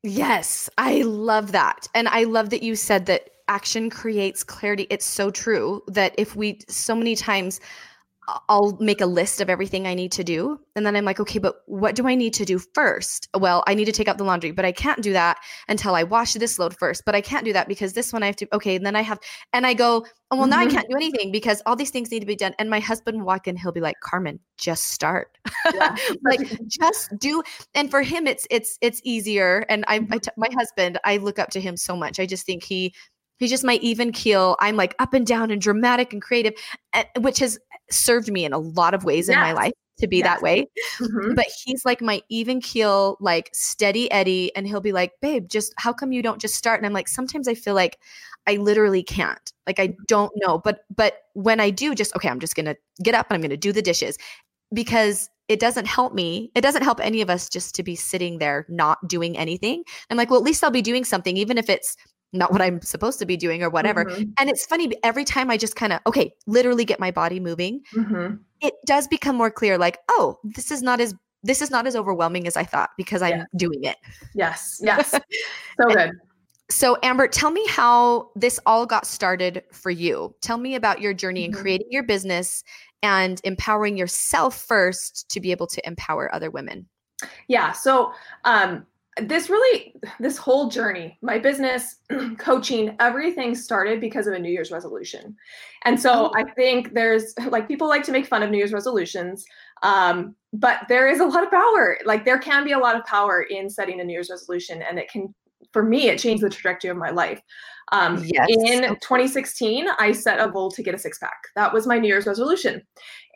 Yes, 0.02 0.68
I 0.78 1.02
love 1.02 1.52
that. 1.52 1.88
And 1.94 2.08
I 2.08 2.24
love 2.24 2.50
that 2.50 2.62
you 2.62 2.74
said 2.74 3.06
that 3.06 3.30
action 3.52 3.90
creates 3.90 4.42
clarity. 4.42 4.86
It's 4.88 5.04
so 5.04 5.30
true 5.30 5.82
that 5.88 6.14
if 6.16 6.34
we 6.34 6.60
so 6.68 6.94
many 6.94 7.14
times 7.14 7.60
I'll 8.48 8.76
make 8.78 9.00
a 9.00 9.06
list 9.06 9.40
of 9.40 9.50
everything 9.50 9.86
I 9.86 9.94
need 9.94 10.12
to 10.12 10.22
do. 10.22 10.60
And 10.76 10.86
then 10.86 10.94
I'm 10.94 11.04
like, 11.04 11.18
okay, 11.18 11.40
but 11.40 11.56
what 11.66 11.96
do 11.96 12.06
I 12.06 12.14
need 12.14 12.32
to 12.34 12.44
do 12.44 12.60
first? 12.60 13.28
Well, 13.36 13.64
I 13.66 13.74
need 13.74 13.86
to 13.86 13.92
take 13.92 14.06
out 14.06 14.16
the 14.16 14.24
laundry, 14.24 14.52
but 14.52 14.64
I 14.64 14.70
can't 14.70 15.02
do 15.02 15.12
that 15.12 15.38
until 15.68 15.96
I 15.96 16.04
wash 16.04 16.34
this 16.34 16.56
load 16.56 16.76
first. 16.78 17.02
But 17.04 17.16
I 17.16 17.20
can't 17.20 17.44
do 17.44 17.52
that 17.52 17.66
because 17.66 17.94
this 17.94 18.12
one 18.12 18.22
I 18.22 18.26
have 18.26 18.36
to, 18.36 18.54
okay. 18.54 18.76
And 18.76 18.86
then 18.86 18.94
I 18.94 19.02
have, 19.02 19.18
and 19.52 19.66
I 19.66 19.74
go, 19.74 20.06
oh, 20.30 20.36
well, 20.36 20.46
now 20.46 20.60
I 20.60 20.66
mm-hmm. 20.66 20.76
can't 20.76 20.88
do 20.88 20.96
anything 20.96 21.32
because 21.32 21.62
all 21.66 21.74
these 21.74 21.90
things 21.90 22.12
need 22.12 22.20
to 22.20 22.26
be 22.26 22.36
done. 22.36 22.54
And 22.60 22.70
my 22.70 22.78
husband 22.78 23.18
will 23.18 23.26
walk 23.26 23.48
in, 23.48 23.56
he'll 23.56 23.72
be 23.72 23.80
like, 23.80 23.98
Carmen, 24.00 24.38
just 24.56 24.84
start. 24.84 25.36
Yeah. 25.74 25.96
like 26.22 26.40
just 26.68 27.10
do. 27.18 27.42
And 27.74 27.90
for 27.90 28.02
him, 28.02 28.28
it's, 28.28 28.46
it's, 28.50 28.78
it's 28.80 29.00
easier. 29.02 29.64
And 29.68 29.84
I, 29.88 29.96
I 29.96 29.98
mm-hmm. 29.98 30.18
t- 30.18 30.30
my 30.36 30.48
husband, 30.56 30.98
I 31.04 31.16
look 31.16 31.40
up 31.40 31.50
to 31.50 31.60
him 31.60 31.76
so 31.76 31.96
much. 31.96 32.20
I 32.20 32.26
just 32.26 32.46
think 32.46 32.62
he, 32.62 32.94
He's 33.38 33.50
just 33.50 33.64
my 33.64 33.74
even 33.82 34.12
keel. 34.12 34.56
I'm 34.60 34.76
like 34.76 34.94
up 34.98 35.14
and 35.14 35.26
down 35.26 35.50
and 35.50 35.60
dramatic 35.60 36.12
and 36.12 36.22
creative, 36.22 36.54
which 37.18 37.38
has 37.40 37.58
served 37.90 38.30
me 38.30 38.44
in 38.44 38.52
a 38.52 38.58
lot 38.58 38.94
of 38.94 39.04
ways 39.04 39.28
yes. 39.28 39.34
in 39.34 39.40
my 39.40 39.52
life 39.52 39.72
to 39.98 40.06
be 40.06 40.18
yes. 40.18 40.26
that 40.26 40.42
way. 40.42 40.68
Mm-hmm. 41.00 41.34
But 41.34 41.46
he's 41.64 41.84
like 41.84 42.00
my 42.00 42.22
even 42.28 42.60
keel, 42.60 43.16
like 43.20 43.50
steady 43.52 44.10
Eddie. 44.10 44.54
And 44.54 44.66
he'll 44.66 44.80
be 44.80 44.92
like, 44.92 45.12
babe, 45.20 45.48
just 45.48 45.72
how 45.76 45.92
come 45.92 46.12
you 46.12 46.22
don't 46.22 46.40
just 46.40 46.54
start? 46.54 46.78
And 46.78 46.86
I'm 46.86 46.92
like, 46.92 47.08
sometimes 47.08 47.48
I 47.48 47.54
feel 47.54 47.74
like 47.74 47.98
I 48.46 48.56
literally 48.56 49.02
can't. 49.02 49.52
Like 49.66 49.78
I 49.78 49.94
don't 50.08 50.32
know. 50.36 50.58
But 50.58 50.84
but 50.94 51.14
when 51.34 51.60
I 51.60 51.70
do, 51.70 51.94
just 51.94 52.14
okay, 52.16 52.28
I'm 52.28 52.40
just 52.40 52.56
gonna 52.56 52.76
get 53.02 53.14
up 53.14 53.26
and 53.30 53.36
I'm 53.36 53.42
gonna 53.42 53.56
do 53.56 53.72
the 53.72 53.82
dishes 53.82 54.18
because 54.72 55.28
it 55.48 55.60
doesn't 55.60 55.86
help 55.86 56.14
me. 56.14 56.50
It 56.54 56.62
doesn't 56.62 56.82
help 56.82 57.00
any 57.00 57.20
of 57.20 57.28
us 57.28 57.48
just 57.48 57.74
to 57.74 57.82
be 57.82 57.94
sitting 57.94 58.38
there 58.38 58.64
not 58.68 59.06
doing 59.06 59.36
anything. 59.36 59.84
I'm 60.08 60.16
like, 60.16 60.30
well, 60.30 60.40
at 60.40 60.44
least 60.44 60.64
I'll 60.64 60.70
be 60.70 60.82
doing 60.82 61.04
something, 61.04 61.36
even 61.36 61.58
if 61.58 61.68
it's 61.68 61.96
not 62.32 62.52
what 62.52 62.62
I'm 62.62 62.80
supposed 62.80 63.18
to 63.18 63.26
be 63.26 63.36
doing 63.36 63.62
or 63.62 63.70
whatever. 63.70 64.04
Mm-hmm. 64.04 64.30
And 64.38 64.50
it's 64.50 64.64
funny, 64.66 64.92
every 65.02 65.24
time 65.24 65.50
I 65.50 65.56
just 65.56 65.76
kind 65.76 65.92
of, 65.92 66.00
okay, 66.06 66.32
literally 66.46 66.84
get 66.84 66.98
my 66.98 67.10
body 67.10 67.40
moving, 67.40 67.82
mm-hmm. 67.94 68.36
it 68.60 68.74
does 68.86 69.06
become 69.06 69.36
more 69.36 69.50
clear 69.50 69.78
like, 69.78 69.98
oh, 70.08 70.38
this 70.42 70.70
is 70.70 70.82
not 70.82 71.00
as 71.00 71.14
this 71.44 71.60
is 71.60 71.70
not 71.70 71.86
as 71.88 71.96
overwhelming 71.96 72.46
as 72.46 72.56
I 72.56 72.62
thought 72.62 72.90
because 72.96 73.20
I'm 73.20 73.30
yeah. 73.38 73.44
doing 73.56 73.82
it. 73.82 73.96
Yes. 74.34 74.80
Yes. 74.80 75.10
so 75.80 75.88
good. 75.88 76.12
So, 76.70 76.96
Amber, 77.02 77.26
tell 77.26 77.50
me 77.50 77.66
how 77.68 78.30
this 78.36 78.60
all 78.64 78.86
got 78.86 79.06
started 79.06 79.64
for 79.72 79.90
you. 79.90 80.34
Tell 80.40 80.56
me 80.56 80.76
about 80.76 81.00
your 81.00 81.12
journey 81.12 81.42
mm-hmm. 81.42 81.56
in 81.56 81.60
creating 81.60 81.88
your 81.90 82.04
business 82.04 82.62
and 83.02 83.40
empowering 83.44 83.96
yourself 83.96 84.56
first 84.56 85.28
to 85.30 85.40
be 85.40 85.50
able 85.50 85.66
to 85.66 85.86
empower 85.86 86.32
other 86.32 86.50
women. 86.50 86.86
Yeah. 87.48 87.72
So, 87.72 88.12
um, 88.44 88.86
this 89.20 89.50
really 89.50 89.94
this 90.20 90.38
whole 90.38 90.70
journey 90.70 91.18
my 91.20 91.38
business 91.38 91.96
coaching 92.38 92.96
everything 92.98 93.54
started 93.54 94.00
because 94.00 94.26
of 94.26 94.32
a 94.32 94.38
new 94.38 94.50
year's 94.50 94.70
resolution. 94.70 95.36
And 95.84 96.00
so 96.00 96.30
oh. 96.30 96.32
i 96.34 96.44
think 96.52 96.94
there's 96.94 97.34
like 97.48 97.68
people 97.68 97.88
like 97.88 98.04
to 98.04 98.12
make 98.12 98.26
fun 98.26 98.42
of 98.42 98.50
new 98.50 98.58
year's 98.58 98.72
resolutions 98.72 99.44
um, 99.82 100.36
but 100.52 100.80
there 100.88 101.08
is 101.08 101.20
a 101.20 101.24
lot 101.24 101.42
of 101.42 101.50
power. 101.50 101.98
Like 102.04 102.24
there 102.24 102.38
can 102.38 102.64
be 102.64 102.72
a 102.72 102.78
lot 102.78 102.96
of 102.96 103.04
power 103.04 103.42
in 103.42 103.68
setting 103.68 104.00
a 104.00 104.04
new 104.04 104.12
year's 104.12 104.30
resolution 104.30 104.82
and 104.82 104.98
it 104.98 105.10
can 105.10 105.34
for 105.72 105.82
me 105.82 106.08
it 106.08 106.18
changed 106.18 106.42
the 106.42 106.50
trajectory 106.50 106.90
of 106.90 106.96
my 106.96 107.10
life. 107.10 107.40
Um, 107.90 108.22
yes. 108.24 108.46
in 108.48 108.82
2016 108.82 109.86
i 109.98 110.12
set 110.12 110.40
a 110.40 110.50
goal 110.50 110.70
to 110.70 110.82
get 110.82 110.94
a 110.94 110.98
six-pack. 110.98 111.36
That 111.56 111.72
was 111.72 111.86
my 111.86 111.98
new 111.98 112.08
year's 112.08 112.26
resolution. 112.26 112.82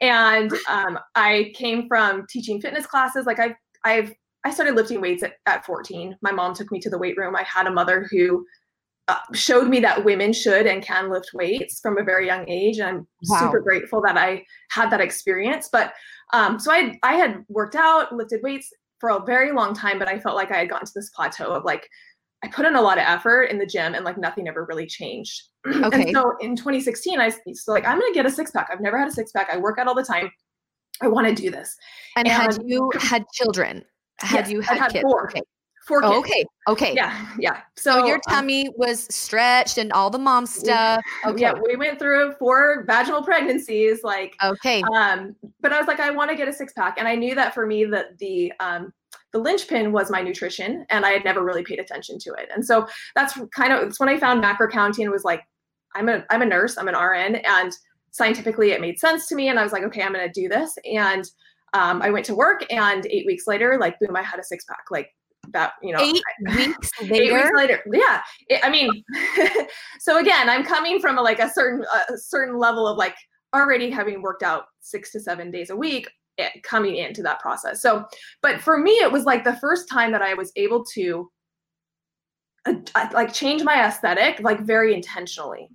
And 0.00 0.52
um, 0.68 0.98
i 1.14 1.52
came 1.54 1.88
from 1.88 2.26
teaching 2.28 2.60
fitness 2.60 2.86
classes. 2.86 3.26
Like 3.26 3.38
i've 3.38 3.54
i've 3.84 4.12
I 4.46 4.50
started 4.50 4.76
lifting 4.76 5.00
weights 5.00 5.24
at, 5.24 5.38
at 5.46 5.66
14. 5.66 6.16
My 6.22 6.30
mom 6.30 6.54
took 6.54 6.70
me 6.70 6.78
to 6.78 6.88
the 6.88 6.98
weight 6.98 7.16
room. 7.16 7.34
I 7.34 7.42
had 7.42 7.66
a 7.66 7.70
mother 7.72 8.06
who 8.08 8.46
uh, 9.08 9.18
showed 9.34 9.66
me 9.66 9.80
that 9.80 10.04
women 10.04 10.32
should 10.32 10.66
and 10.66 10.84
can 10.84 11.10
lift 11.10 11.30
weights 11.34 11.80
from 11.80 11.98
a 11.98 12.04
very 12.04 12.26
young 12.26 12.48
age. 12.48 12.78
And 12.78 12.88
I'm 12.88 13.08
wow. 13.28 13.40
super 13.40 13.58
grateful 13.58 14.00
that 14.02 14.16
I 14.16 14.44
had 14.70 14.88
that 14.90 15.00
experience. 15.00 15.68
But 15.70 15.94
um, 16.32 16.60
so 16.60 16.70
I, 16.70 16.96
I 17.02 17.14
had 17.14 17.44
worked 17.48 17.74
out, 17.74 18.14
lifted 18.14 18.40
weights 18.44 18.72
for 19.00 19.10
a 19.10 19.24
very 19.24 19.50
long 19.50 19.74
time, 19.74 19.98
but 19.98 20.06
I 20.06 20.20
felt 20.20 20.36
like 20.36 20.52
I 20.52 20.58
had 20.58 20.70
gotten 20.70 20.86
to 20.86 20.92
this 20.94 21.10
plateau 21.10 21.52
of 21.52 21.64
like, 21.64 21.88
I 22.44 22.48
put 22.48 22.66
in 22.66 22.76
a 22.76 22.80
lot 22.80 22.98
of 22.98 23.04
effort 23.04 23.44
in 23.44 23.58
the 23.58 23.66
gym 23.66 23.96
and 23.96 24.04
like 24.04 24.16
nothing 24.16 24.46
ever 24.46 24.64
really 24.64 24.86
changed. 24.86 25.42
Okay. 25.66 26.02
and 26.02 26.10
so 26.14 26.34
in 26.40 26.54
2016, 26.54 27.18
I 27.18 27.32
was 27.46 27.64
like, 27.66 27.84
I'm 27.84 27.98
going 27.98 28.12
to 28.12 28.14
get 28.14 28.26
a 28.26 28.30
six 28.30 28.52
pack. 28.52 28.68
I've 28.72 28.80
never 28.80 28.96
had 28.96 29.08
a 29.08 29.12
six 29.12 29.32
pack. 29.32 29.48
I 29.50 29.56
work 29.56 29.80
out 29.80 29.88
all 29.88 29.96
the 29.96 30.04
time. 30.04 30.30
I 31.02 31.08
want 31.08 31.26
to 31.26 31.34
do 31.34 31.50
this. 31.50 31.76
And, 32.14 32.28
and 32.28 32.54
had 32.54 32.58
you 32.64 32.88
had 33.00 33.24
children? 33.32 33.84
Had 34.18 34.40
yes, 34.40 34.50
you 34.50 34.60
had, 34.60 34.78
had 34.78 34.92
kids? 34.92 35.02
Four. 35.02 35.28
Okay. 35.28 35.42
Four 35.86 36.04
oh, 36.04 36.18
okay. 36.18 36.44
Okay. 36.66 36.94
Yeah. 36.94 37.28
Yeah. 37.38 37.60
So, 37.76 37.92
so 37.92 38.06
your 38.06 38.16
um, 38.16 38.20
tummy 38.28 38.66
um, 38.66 38.74
was 38.76 39.06
stretched 39.14 39.78
and 39.78 39.92
all 39.92 40.10
the 40.10 40.18
mom 40.18 40.44
stuff. 40.44 41.00
Okay. 41.24 41.42
Yeah. 41.42 41.52
We 41.52 41.76
went 41.76 42.00
through 42.00 42.32
four 42.40 42.84
vaginal 42.88 43.22
pregnancies. 43.22 44.02
Like, 44.02 44.34
okay. 44.42 44.82
Um, 44.96 45.36
but 45.60 45.72
I 45.72 45.78
was 45.78 45.86
like, 45.86 46.00
I 46.00 46.10
want 46.10 46.30
to 46.30 46.36
get 46.36 46.48
a 46.48 46.52
six 46.52 46.72
pack. 46.72 46.96
And 46.98 47.06
I 47.06 47.14
knew 47.14 47.36
that 47.36 47.54
for 47.54 47.66
me 47.66 47.84
that 47.84 48.18
the, 48.18 48.52
um, 48.58 48.92
the 49.32 49.38
linchpin 49.38 49.92
was 49.92 50.10
my 50.10 50.22
nutrition 50.22 50.84
and 50.90 51.06
I 51.06 51.10
had 51.10 51.24
never 51.24 51.44
really 51.44 51.62
paid 51.62 51.78
attention 51.78 52.18
to 52.20 52.32
it. 52.32 52.48
And 52.52 52.66
so 52.66 52.88
that's 53.14 53.38
kind 53.54 53.72
of, 53.72 53.86
it's 53.86 54.00
when 54.00 54.08
I 54.08 54.18
found 54.18 54.40
macro 54.40 54.68
counting 54.68 55.04
and 55.04 55.12
was 55.12 55.24
like, 55.24 55.42
I'm 55.94 56.08
a, 56.08 56.24
I'm 56.30 56.42
a 56.42 56.46
nurse, 56.46 56.78
I'm 56.78 56.88
an 56.88 56.96
RN 56.96 57.36
and 57.36 57.72
scientifically 58.10 58.72
it 58.72 58.80
made 58.80 58.98
sense 58.98 59.28
to 59.28 59.36
me. 59.36 59.50
And 59.50 59.58
I 59.58 59.62
was 59.62 59.72
like, 59.72 59.84
okay, 59.84 60.02
I'm 60.02 60.12
going 60.12 60.26
to 60.26 60.40
do 60.40 60.48
this. 60.48 60.76
And 60.84 61.24
um, 61.72 62.02
I 62.02 62.10
went 62.10 62.24
to 62.26 62.34
work 62.34 62.64
and 62.70 63.06
eight 63.06 63.26
weeks 63.26 63.46
later, 63.46 63.78
like 63.78 63.98
boom, 64.00 64.16
I 64.16 64.22
had 64.22 64.40
a 64.40 64.44
six 64.44 64.64
pack. 64.64 64.84
Like 64.90 65.10
that, 65.52 65.72
you 65.82 65.92
know, 65.92 66.00
eight 66.00 66.22
weeks 66.56 66.90
later. 67.02 67.14
Eight 67.14 67.32
weeks 67.32 67.50
later, 67.54 67.82
yeah. 67.92 68.22
It, 68.48 68.60
I 68.64 68.70
mean, 68.70 68.90
so 70.00 70.18
again, 70.18 70.48
I'm 70.48 70.64
coming 70.64 71.00
from 71.00 71.18
a, 71.18 71.22
like 71.22 71.38
a 71.38 71.50
certain 71.50 71.84
a 72.10 72.16
certain 72.16 72.58
level 72.58 72.86
of 72.86 72.96
like 72.96 73.14
already 73.54 73.90
having 73.90 74.22
worked 74.22 74.42
out 74.42 74.64
six 74.80 75.12
to 75.12 75.20
seven 75.20 75.50
days 75.50 75.70
a 75.70 75.76
week 75.76 76.10
eh, 76.38 76.50
coming 76.62 76.96
into 76.96 77.22
that 77.22 77.40
process. 77.40 77.80
So, 77.80 78.04
but 78.42 78.60
for 78.60 78.78
me, 78.78 78.92
it 78.92 79.10
was 79.10 79.24
like 79.24 79.44
the 79.44 79.56
first 79.56 79.88
time 79.88 80.12
that 80.12 80.22
I 80.22 80.34
was 80.34 80.52
able 80.56 80.84
to 80.94 81.30
uh, 82.66 82.74
like 83.12 83.32
change 83.32 83.62
my 83.62 83.86
aesthetic 83.86 84.40
like 84.40 84.60
very 84.60 84.94
intentionally 84.94 85.68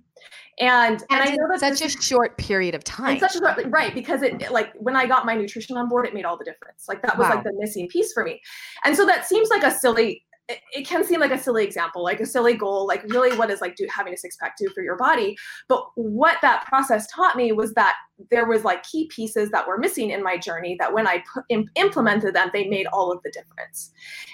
and 0.62 0.92
and, 0.92 1.04
and 1.10 1.20
I 1.20 1.34
know 1.34 1.48
that 1.48 1.60
such 1.60 1.80
this, 1.80 1.96
a 1.96 2.02
short 2.02 2.38
period 2.38 2.74
of 2.74 2.84
time. 2.84 3.18
Such 3.18 3.36
a 3.36 3.68
right 3.68 3.94
because 3.94 4.22
it 4.22 4.50
like 4.50 4.72
when 4.76 4.96
I 4.96 5.06
got 5.06 5.26
my 5.26 5.34
nutrition 5.34 5.76
on 5.76 5.88
board, 5.88 6.06
it 6.06 6.14
made 6.14 6.24
all 6.24 6.36
the 6.36 6.44
difference. 6.44 6.86
Like 6.88 7.02
that 7.02 7.18
was 7.18 7.28
wow. 7.28 7.36
like 7.36 7.44
the 7.44 7.52
missing 7.58 7.88
piece 7.88 8.12
for 8.12 8.24
me. 8.24 8.40
And 8.84 8.96
so 8.96 9.04
that 9.06 9.26
seems 9.26 9.48
like 9.50 9.62
a 9.62 9.70
silly. 9.70 10.24
It, 10.48 10.58
it 10.72 10.86
can 10.88 11.04
seem 11.04 11.20
like 11.20 11.30
a 11.30 11.38
silly 11.38 11.64
example, 11.64 12.02
like 12.02 12.20
a 12.20 12.26
silly 12.26 12.54
goal. 12.54 12.86
Like 12.86 13.04
really, 13.08 13.36
what 13.36 13.48
is 13.50 13.60
like 13.60 13.76
do, 13.76 13.86
having 13.94 14.12
a 14.12 14.16
six 14.16 14.36
pack 14.36 14.56
do 14.58 14.68
for 14.74 14.82
your 14.82 14.96
body? 14.96 15.36
But 15.68 15.84
what 15.94 16.38
that 16.42 16.66
process 16.66 17.06
taught 17.06 17.36
me 17.36 17.52
was 17.52 17.74
that 17.74 17.94
there 18.30 18.46
was 18.46 18.64
like 18.64 18.82
key 18.82 19.08
pieces 19.08 19.50
that 19.50 19.66
were 19.66 19.78
missing 19.78 20.10
in 20.10 20.22
my 20.22 20.36
journey. 20.36 20.76
That 20.80 20.92
when 20.92 21.06
I 21.06 21.22
put, 21.32 21.44
implemented 21.76 22.34
them, 22.34 22.50
they 22.52 22.66
made 22.66 22.86
all 22.92 23.12
of 23.12 23.22
the 23.22 23.30
difference. 23.30 23.92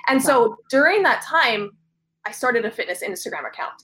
And 0.09 0.19
wow. 0.21 0.25
so 0.25 0.57
during 0.71 1.03
that 1.03 1.23
time, 1.23 1.73
I 2.27 2.33
started 2.33 2.65
a 2.65 2.71
fitness 2.71 3.03
Instagram 3.03 3.47
account 3.47 3.83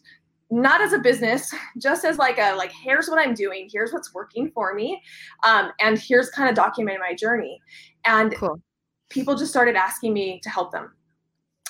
not 0.50 0.80
as 0.80 0.92
a 0.92 0.98
business 0.98 1.52
just 1.78 2.04
as 2.04 2.18
like 2.18 2.38
a 2.38 2.54
like 2.54 2.70
here's 2.70 3.08
what 3.08 3.18
i'm 3.18 3.34
doing 3.34 3.68
here's 3.72 3.92
what's 3.92 4.14
working 4.14 4.50
for 4.54 4.74
me 4.74 5.00
um, 5.44 5.70
and 5.80 5.98
here's 5.98 6.30
kind 6.30 6.48
of 6.50 6.56
documenting 6.56 7.00
my 7.00 7.14
journey. 7.14 7.60
And 8.04 8.34
cool. 8.36 8.60
people 9.08 9.34
just 9.34 9.50
started 9.50 9.76
asking 9.76 10.12
me 10.12 10.40
to 10.42 10.50
help 10.50 10.72
them. 10.72 10.92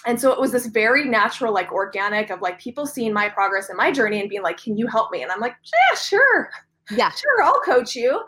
And 0.07 0.21
so 0.21 0.33
it 0.33 0.41
was 0.41 0.53
this 0.53 0.67
very 0.67 1.09
natural 1.09 1.53
like 1.53 1.73
organic 1.73 2.31
of 2.31 2.43
like 2.43 2.59
people 2.61 2.87
seeing 2.87 3.13
my 3.13 3.29
progress 3.29 3.69
and 3.71 3.79
my 3.79 3.91
journey 3.91 4.21
and 4.21 4.29
being 4.29 4.43
like 4.43 4.59
can 4.59 4.77
you 4.77 4.87
help 4.87 5.11
me? 5.11 5.23
And 5.23 5.33
i'm 5.33 5.41
like 5.41 5.55
yeah 5.65 5.99
sure. 5.99 6.51
Yeah. 6.91 7.11
Sure 7.11 7.43
i'll 7.43 7.61
coach 7.61 7.95
you. 7.97 8.23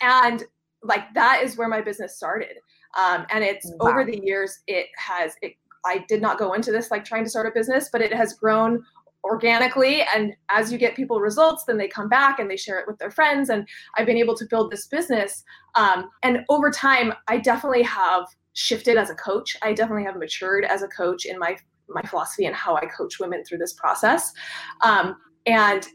And 0.00 0.44
like 0.82 1.12
that 1.14 1.42
is 1.42 1.56
where 1.56 1.68
my 1.68 1.80
business 1.80 2.16
started. 2.16 2.56
Um, 2.98 3.24
and 3.30 3.42
it's 3.42 3.72
wow. 3.80 3.90
over 3.90 4.04
the 4.04 4.20
years 4.22 4.60
it 4.66 4.88
has 4.98 5.34
it 5.40 5.54
I 5.84 6.04
did 6.06 6.20
not 6.22 6.38
go 6.38 6.52
into 6.52 6.70
this 6.70 6.90
like 6.90 7.04
trying 7.04 7.24
to 7.24 7.30
start 7.30 7.46
a 7.46 7.50
business, 7.50 7.88
but 7.90 8.02
it 8.02 8.12
has 8.12 8.34
grown 8.34 8.84
organically 9.24 10.02
and 10.14 10.34
as 10.48 10.72
you 10.72 10.78
get 10.78 10.96
people 10.96 11.20
results 11.20 11.64
then 11.64 11.78
they 11.78 11.88
come 11.88 12.08
back 12.08 12.40
and 12.40 12.50
they 12.50 12.56
share 12.56 12.78
it 12.78 12.86
with 12.88 12.98
their 12.98 13.10
friends 13.10 13.50
and 13.50 13.68
i've 13.96 14.06
been 14.06 14.16
able 14.16 14.36
to 14.36 14.44
build 14.46 14.70
this 14.70 14.86
business 14.86 15.44
um, 15.76 16.08
and 16.22 16.40
over 16.48 16.70
time 16.70 17.12
i 17.28 17.38
definitely 17.38 17.82
have 17.82 18.26
shifted 18.54 18.96
as 18.96 19.10
a 19.10 19.14
coach. 19.14 19.56
I 19.62 19.72
definitely 19.72 20.04
have 20.04 20.16
matured 20.16 20.64
as 20.64 20.82
a 20.82 20.88
coach 20.88 21.24
in 21.24 21.38
my 21.38 21.56
my 21.88 22.02
philosophy 22.02 22.46
and 22.46 22.54
how 22.54 22.76
i 22.76 22.86
coach 22.86 23.18
women 23.18 23.44
through 23.44 23.58
this 23.58 23.74
process. 23.74 24.32
Um, 24.82 25.16
and 25.46 25.86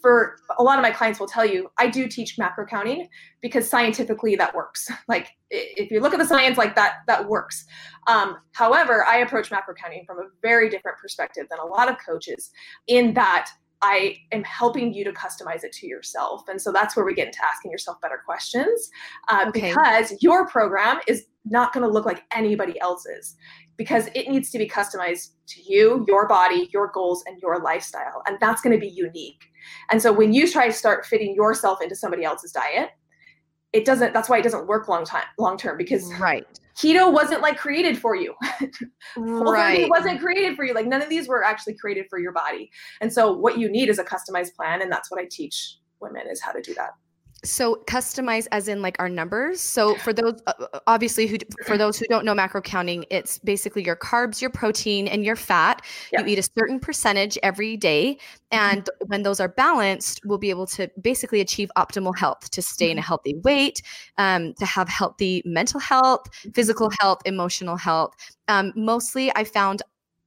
for 0.00 0.36
a 0.58 0.62
lot 0.62 0.78
of 0.78 0.82
my 0.82 0.90
clients 0.90 1.18
will 1.18 1.26
tell 1.26 1.44
you 1.44 1.70
i 1.78 1.86
do 1.86 2.06
teach 2.06 2.38
macro 2.38 2.64
counting 2.64 3.08
because 3.42 3.68
scientifically 3.68 4.36
that 4.36 4.54
works 4.54 4.90
like 5.08 5.28
if 5.50 5.90
you 5.90 6.00
look 6.00 6.12
at 6.12 6.18
the 6.18 6.26
science 6.26 6.56
like 6.56 6.74
that 6.74 6.98
that 7.06 7.28
works 7.28 7.64
um, 8.06 8.36
however 8.52 9.04
i 9.06 9.18
approach 9.18 9.50
macro 9.50 9.74
counting 9.74 10.04
from 10.06 10.18
a 10.18 10.24
very 10.42 10.68
different 10.68 10.96
perspective 10.98 11.46
than 11.50 11.58
a 11.58 11.66
lot 11.66 11.88
of 11.88 11.96
coaches 12.04 12.50
in 12.86 13.12
that 13.14 13.50
I 13.82 14.18
am 14.32 14.44
helping 14.44 14.92
you 14.92 15.04
to 15.04 15.12
customize 15.12 15.64
it 15.64 15.72
to 15.72 15.86
yourself. 15.86 16.42
And 16.48 16.60
so 16.60 16.70
that's 16.70 16.96
where 16.96 17.04
we 17.04 17.14
get 17.14 17.28
into 17.28 17.38
asking 17.42 17.70
yourself 17.70 18.00
better 18.00 18.20
questions 18.24 18.90
uh, 19.28 19.46
okay. 19.48 19.70
because 19.70 20.14
your 20.20 20.46
program 20.46 20.98
is 21.06 21.24
not 21.44 21.72
going 21.72 21.86
to 21.86 21.92
look 21.92 22.06
like 22.06 22.24
anybody 22.34 22.78
else's 22.80 23.36
because 23.76 24.08
it 24.14 24.28
needs 24.28 24.50
to 24.50 24.58
be 24.58 24.68
customized 24.68 25.30
to 25.46 25.62
you, 25.62 26.04
your 26.06 26.28
body, 26.28 26.68
your 26.72 26.90
goals, 26.92 27.24
and 27.26 27.40
your 27.40 27.60
lifestyle. 27.60 28.22
And 28.26 28.36
that's 28.40 28.60
going 28.60 28.78
to 28.78 28.80
be 28.80 28.92
unique. 28.92 29.42
And 29.90 30.02
so 30.02 30.12
when 30.12 30.32
you 30.32 30.50
try 30.50 30.66
to 30.66 30.72
start 30.72 31.06
fitting 31.06 31.34
yourself 31.34 31.80
into 31.80 31.96
somebody 31.96 32.24
else's 32.24 32.52
diet, 32.52 32.90
it 33.72 33.84
doesn't 33.84 34.12
that's 34.12 34.28
why 34.28 34.36
it 34.36 34.42
doesn't 34.42 34.66
work 34.66 34.88
long 34.88 35.04
time 35.04 35.22
long 35.38 35.56
term 35.56 35.78
because 35.78 36.12
right. 36.14 36.44
keto 36.76 37.12
wasn't 37.12 37.40
like 37.40 37.56
created 37.56 37.96
for 37.96 38.16
you. 38.16 38.34
Right. 39.16 39.80
it 39.80 39.90
wasn't 39.90 40.20
created 40.20 40.56
for 40.56 40.64
you. 40.64 40.74
Like 40.74 40.86
none 40.86 41.02
of 41.02 41.08
these 41.08 41.28
were 41.28 41.44
actually 41.44 41.74
created 41.74 42.06
for 42.10 42.18
your 42.18 42.32
body. 42.32 42.70
And 43.00 43.12
so 43.12 43.32
what 43.32 43.58
you 43.58 43.70
need 43.70 43.88
is 43.88 43.98
a 43.98 44.04
customized 44.04 44.54
plan 44.54 44.82
and 44.82 44.90
that's 44.90 45.10
what 45.10 45.20
i 45.20 45.26
teach 45.30 45.76
women 46.00 46.22
is 46.30 46.40
how 46.40 46.52
to 46.52 46.60
do 46.60 46.74
that 46.74 46.90
so 47.44 47.82
customize 47.86 48.46
as 48.52 48.68
in 48.68 48.82
like 48.82 48.96
our 48.98 49.08
numbers. 49.08 49.60
So 49.60 49.94
for 49.96 50.12
those 50.12 50.40
uh, 50.46 50.52
uh, 50.72 50.80
obviously 50.86 51.26
who 51.26 51.38
for 51.66 51.78
those 51.78 51.98
who 51.98 52.06
don't 52.08 52.24
know 52.24 52.34
macro 52.34 52.60
counting, 52.60 53.04
it's 53.10 53.38
basically 53.38 53.84
your 53.84 53.96
carbs, 53.96 54.40
your 54.40 54.50
protein 54.50 55.08
and 55.08 55.24
your 55.24 55.36
fat. 55.36 55.82
Yep. 56.12 56.26
You 56.26 56.32
eat 56.32 56.38
a 56.38 56.48
certain 56.58 56.80
percentage 56.80 57.38
every 57.42 57.76
day 57.76 58.14
mm-hmm. 58.14 58.70
and 58.70 58.84
mm-hmm. 58.84 59.08
when 59.08 59.22
those 59.22 59.40
are 59.40 59.48
balanced, 59.48 60.20
we'll 60.24 60.38
be 60.38 60.50
able 60.50 60.66
to 60.68 60.90
basically 61.00 61.40
achieve 61.40 61.70
optimal 61.76 62.16
health 62.16 62.50
to 62.50 62.62
stay 62.62 62.86
mm-hmm. 62.86 62.92
in 62.92 62.98
a 62.98 63.00
mm-hmm. 63.00 63.06
healthy 63.06 63.34
weight, 63.44 63.82
um, 64.18 64.54
to 64.54 64.66
have 64.66 64.88
healthy 64.88 65.42
mental 65.44 65.80
health, 65.80 66.26
physical 66.54 66.88
mm-hmm. 66.88 67.04
health, 67.06 67.22
emotional 67.24 67.76
health. 67.76 68.14
Um, 68.48 68.72
mostly 68.74 69.32
I 69.34 69.44
found 69.44 69.82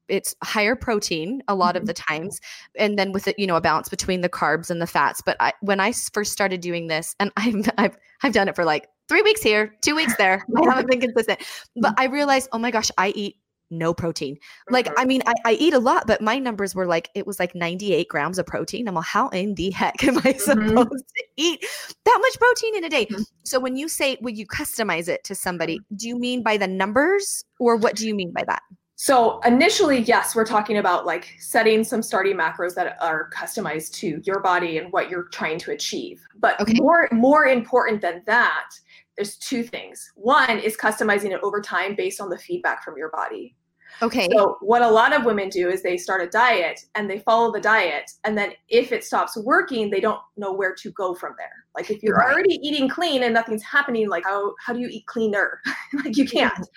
it's 0.07 0.35
higher 0.43 0.75
protein 0.75 1.41
a 1.47 1.55
lot 1.55 1.75
mm-hmm. 1.75 1.81
of 1.81 1.87
the 1.87 1.93
times 1.93 2.39
and 2.75 2.97
then 2.97 3.11
with 3.11 3.27
it 3.27 3.37
you 3.37 3.47
know 3.47 3.55
a 3.55 3.61
balance 3.61 3.89
between 3.89 4.21
the 4.21 4.29
carbs 4.29 4.69
and 4.69 4.81
the 4.81 4.87
fats 4.87 5.21
but 5.21 5.37
I, 5.39 5.53
when 5.61 5.79
i 5.79 5.91
first 5.91 6.31
started 6.31 6.61
doing 6.61 6.87
this 6.87 7.15
and 7.19 7.31
I've, 7.37 7.69
I've 7.77 7.97
i've 8.23 8.33
done 8.33 8.47
it 8.47 8.55
for 8.55 8.65
like 8.65 8.87
three 9.07 9.21
weeks 9.21 9.41
here 9.41 9.73
two 9.81 9.95
weeks 9.95 10.15
there 10.17 10.45
i 10.55 10.61
haven't 10.69 10.89
been 10.89 11.01
consistent 11.01 11.39
but 11.75 11.93
mm-hmm. 11.93 12.01
i 12.01 12.05
realized 12.05 12.49
oh 12.51 12.59
my 12.59 12.71
gosh 12.71 12.91
i 12.97 13.09
eat 13.09 13.37
no 13.71 13.93
protein 13.93 14.37
like 14.69 14.87
i 14.97 15.05
mean 15.05 15.23
I, 15.25 15.33
I, 15.45 15.53
eat 15.53 15.73
a 15.73 15.79
lot 15.79 16.05
but 16.05 16.21
my 16.21 16.37
numbers 16.37 16.75
were 16.75 16.85
like 16.85 17.09
it 17.15 17.25
was 17.25 17.39
like 17.39 17.55
98 17.55 18.07
grams 18.07 18.37
of 18.37 18.45
protein 18.45 18.87
i'm 18.87 18.93
like 18.93 19.05
how 19.05 19.29
in 19.29 19.55
the 19.55 19.71
heck 19.71 20.03
am 20.03 20.17
i 20.19 20.21
mm-hmm. 20.21 20.37
supposed 20.37 21.05
to 21.15 21.23
eat 21.37 21.65
that 22.05 22.19
much 22.21 22.39
protein 22.39 22.75
in 22.75 22.83
a 22.83 22.89
day 22.89 23.05
mm-hmm. 23.05 23.23
so 23.43 23.59
when 23.59 23.75
you 23.75 23.89
say 23.89 24.17
would 24.21 24.37
you 24.37 24.45
customize 24.45 25.07
it 25.07 25.23
to 25.23 25.33
somebody 25.33 25.79
mm-hmm. 25.79 25.95
do 25.95 26.07
you 26.07 26.19
mean 26.19 26.43
by 26.43 26.55
the 26.55 26.67
numbers 26.67 27.43
or 27.59 27.75
what 27.75 27.95
do 27.95 28.07
you 28.07 28.13
mean 28.13 28.31
by 28.31 28.43
that 28.45 28.61
so 29.03 29.41
initially, 29.41 29.99
yes, 29.99 30.33
we're 30.33 30.45
talking 30.45 30.77
about 30.77 31.05
like 31.05 31.35
setting 31.37 31.83
some 31.83 32.01
starting 32.01 32.37
macros 32.37 32.73
that 32.75 32.95
are 33.01 33.29
customized 33.31 33.91
to 33.95 34.21
your 34.23 34.39
body 34.39 34.77
and 34.77 34.93
what 34.93 35.09
you're 35.09 35.23
trying 35.23 35.59
to 35.59 35.71
achieve. 35.71 36.25
But 36.39 36.57
okay. 36.61 36.75
more 36.75 37.09
more 37.11 37.47
important 37.47 38.01
than 38.01 38.23
that, 38.27 38.69
there's 39.17 39.35
two 39.35 39.61
things. 39.61 40.09
One 40.15 40.57
is 40.57 40.77
customizing 40.77 41.31
it 41.31 41.41
over 41.43 41.59
time 41.59 41.95
based 41.95 42.21
on 42.21 42.29
the 42.29 42.37
feedback 42.37 42.81
from 42.81 42.95
your 42.95 43.11
body. 43.11 43.57
Okay. 44.01 44.27
So 44.31 44.57
what 44.61 44.81
a 44.81 44.89
lot 44.89 45.13
of 45.13 45.25
women 45.25 45.49
do 45.49 45.69
is 45.69 45.81
they 45.81 45.97
start 45.97 46.21
a 46.21 46.27
diet 46.27 46.79
and 46.95 47.09
they 47.09 47.19
follow 47.19 47.51
the 47.51 47.61
diet 47.61 48.11
and 48.23 48.37
then 48.37 48.51
if 48.69 48.91
it 48.91 49.03
stops 49.03 49.37
working, 49.37 49.89
they 49.89 49.99
don't 49.99 50.19
know 50.37 50.53
where 50.53 50.73
to 50.75 50.91
go 50.91 51.13
from 51.13 51.35
there. 51.37 51.65
Like 51.75 51.89
if 51.89 52.03
you're 52.03 52.15
right. 52.15 52.31
already 52.31 52.55
eating 52.61 52.89
clean 52.89 53.23
and 53.23 53.33
nothing's 53.33 53.63
happening, 53.63 54.09
like 54.09 54.23
how 54.25 54.53
how 54.65 54.73
do 54.73 54.79
you 54.79 54.87
eat 54.87 55.05
cleaner? 55.07 55.61
like 56.03 56.17
you 56.17 56.25
can't. 56.25 56.67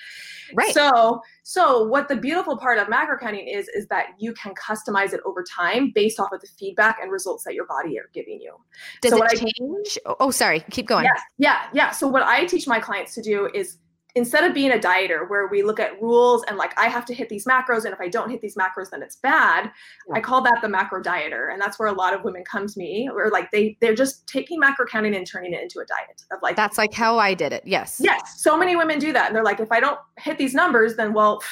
Right. 0.54 0.72
So, 0.72 1.20
so 1.42 1.84
what 1.84 2.08
the 2.08 2.16
beautiful 2.16 2.56
part 2.56 2.78
of 2.78 2.88
macro 2.88 3.18
counting 3.18 3.48
is, 3.48 3.68
is 3.68 3.86
that 3.88 4.08
you 4.18 4.32
can 4.34 4.54
customize 4.54 5.12
it 5.12 5.20
over 5.24 5.42
time 5.42 5.92
based 5.94 6.20
off 6.20 6.32
of 6.32 6.40
the 6.40 6.46
feedback 6.58 6.98
and 7.00 7.10
results 7.10 7.44
that 7.44 7.54
your 7.54 7.66
body 7.66 7.98
are 7.98 8.08
giving 8.12 8.40
you. 8.40 8.54
Does 9.02 9.12
so 9.12 9.22
it 9.24 9.38
change? 9.38 9.98
I, 10.06 10.14
oh, 10.20 10.30
sorry. 10.30 10.60
Keep 10.70 10.86
going. 10.86 11.04
Yeah, 11.04 11.20
yeah, 11.38 11.62
yeah. 11.72 11.90
So 11.90 12.06
what 12.06 12.22
I 12.22 12.44
teach 12.46 12.66
my 12.66 12.80
clients 12.80 13.14
to 13.14 13.22
do 13.22 13.48
is 13.54 13.78
instead 14.16 14.44
of 14.44 14.54
being 14.54 14.72
a 14.72 14.78
dieter 14.78 15.28
where 15.28 15.46
we 15.46 15.62
look 15.62 15.78
at 15.78 16.00
rules 16.00 16.42
and 16.48 16.56
like 16.56 16.76
I 16.78 16.88
have 16.88 17.04
to 17.06 17.14
hit 17.14 17.28
these 17.28 17.44
macros 17.44 17.84
and 17.84 17.92
if 17.92 18.00
I 18.00 18.08
don't 18.08 18.30
hit 18.30 18.40
these 18.40 18.56
macros 18.56 18.90
then 18.90 19.02
it's 19.02 19.16
bad, 19.16 19.70
yeah. 20.08 20.14
I 20.14 20.20
call 20.20 20.42
that 20.42 20.58
the 20.62 20.68
macro 20.68 21.02
dieter 21.02 21.52
and 21.52 21.60
that's 21.60 21.78
where 21.78 21.88
a 21.88 21.92
lot 21.92 22.14
of 22.14 22.24
women 22.24 22.42
come 22.50 22.66
to 22.66 22.78
me 22.78 23.08
or 23.12 23.30
like 23.30 23.50
they 23.52 23.76
they're 23.80 23.94
just 23.94 24.26
taking 24.26 24.58
macro 24.58 24.86
counting 24.86 25.14
and 25.14 25.26
turning 25.26 25.52
it 25.52 25.62
into 25.62 25.78
a 25.80 25.84
diet 25.84 26.22
of 26.32 26.38
like 26.42 26.56
That's 26.56 26.78
like 26.78 26.94
how 26.94 27.18
I 27.18 27.34
did 27.34 27.52
it. 27.52 27.62
Yes. 27.66 28.00
Yes. 28.02 28.40
So 28.40 28.56
many 28.56 28.74
women 28.74 28.98
do 28.98 29.12
that 29.12 29.26
and 29.26 29.36
they're 29.36 29.44
like 29.44 29.60
if 29.60 29.70
I 29.70 29.80
don't 29.80 30.00
hit 30.18 30.38
these 30.38 30.54
numbers 30.54 30.96
then 30.96 31.12
well 31.12 31.42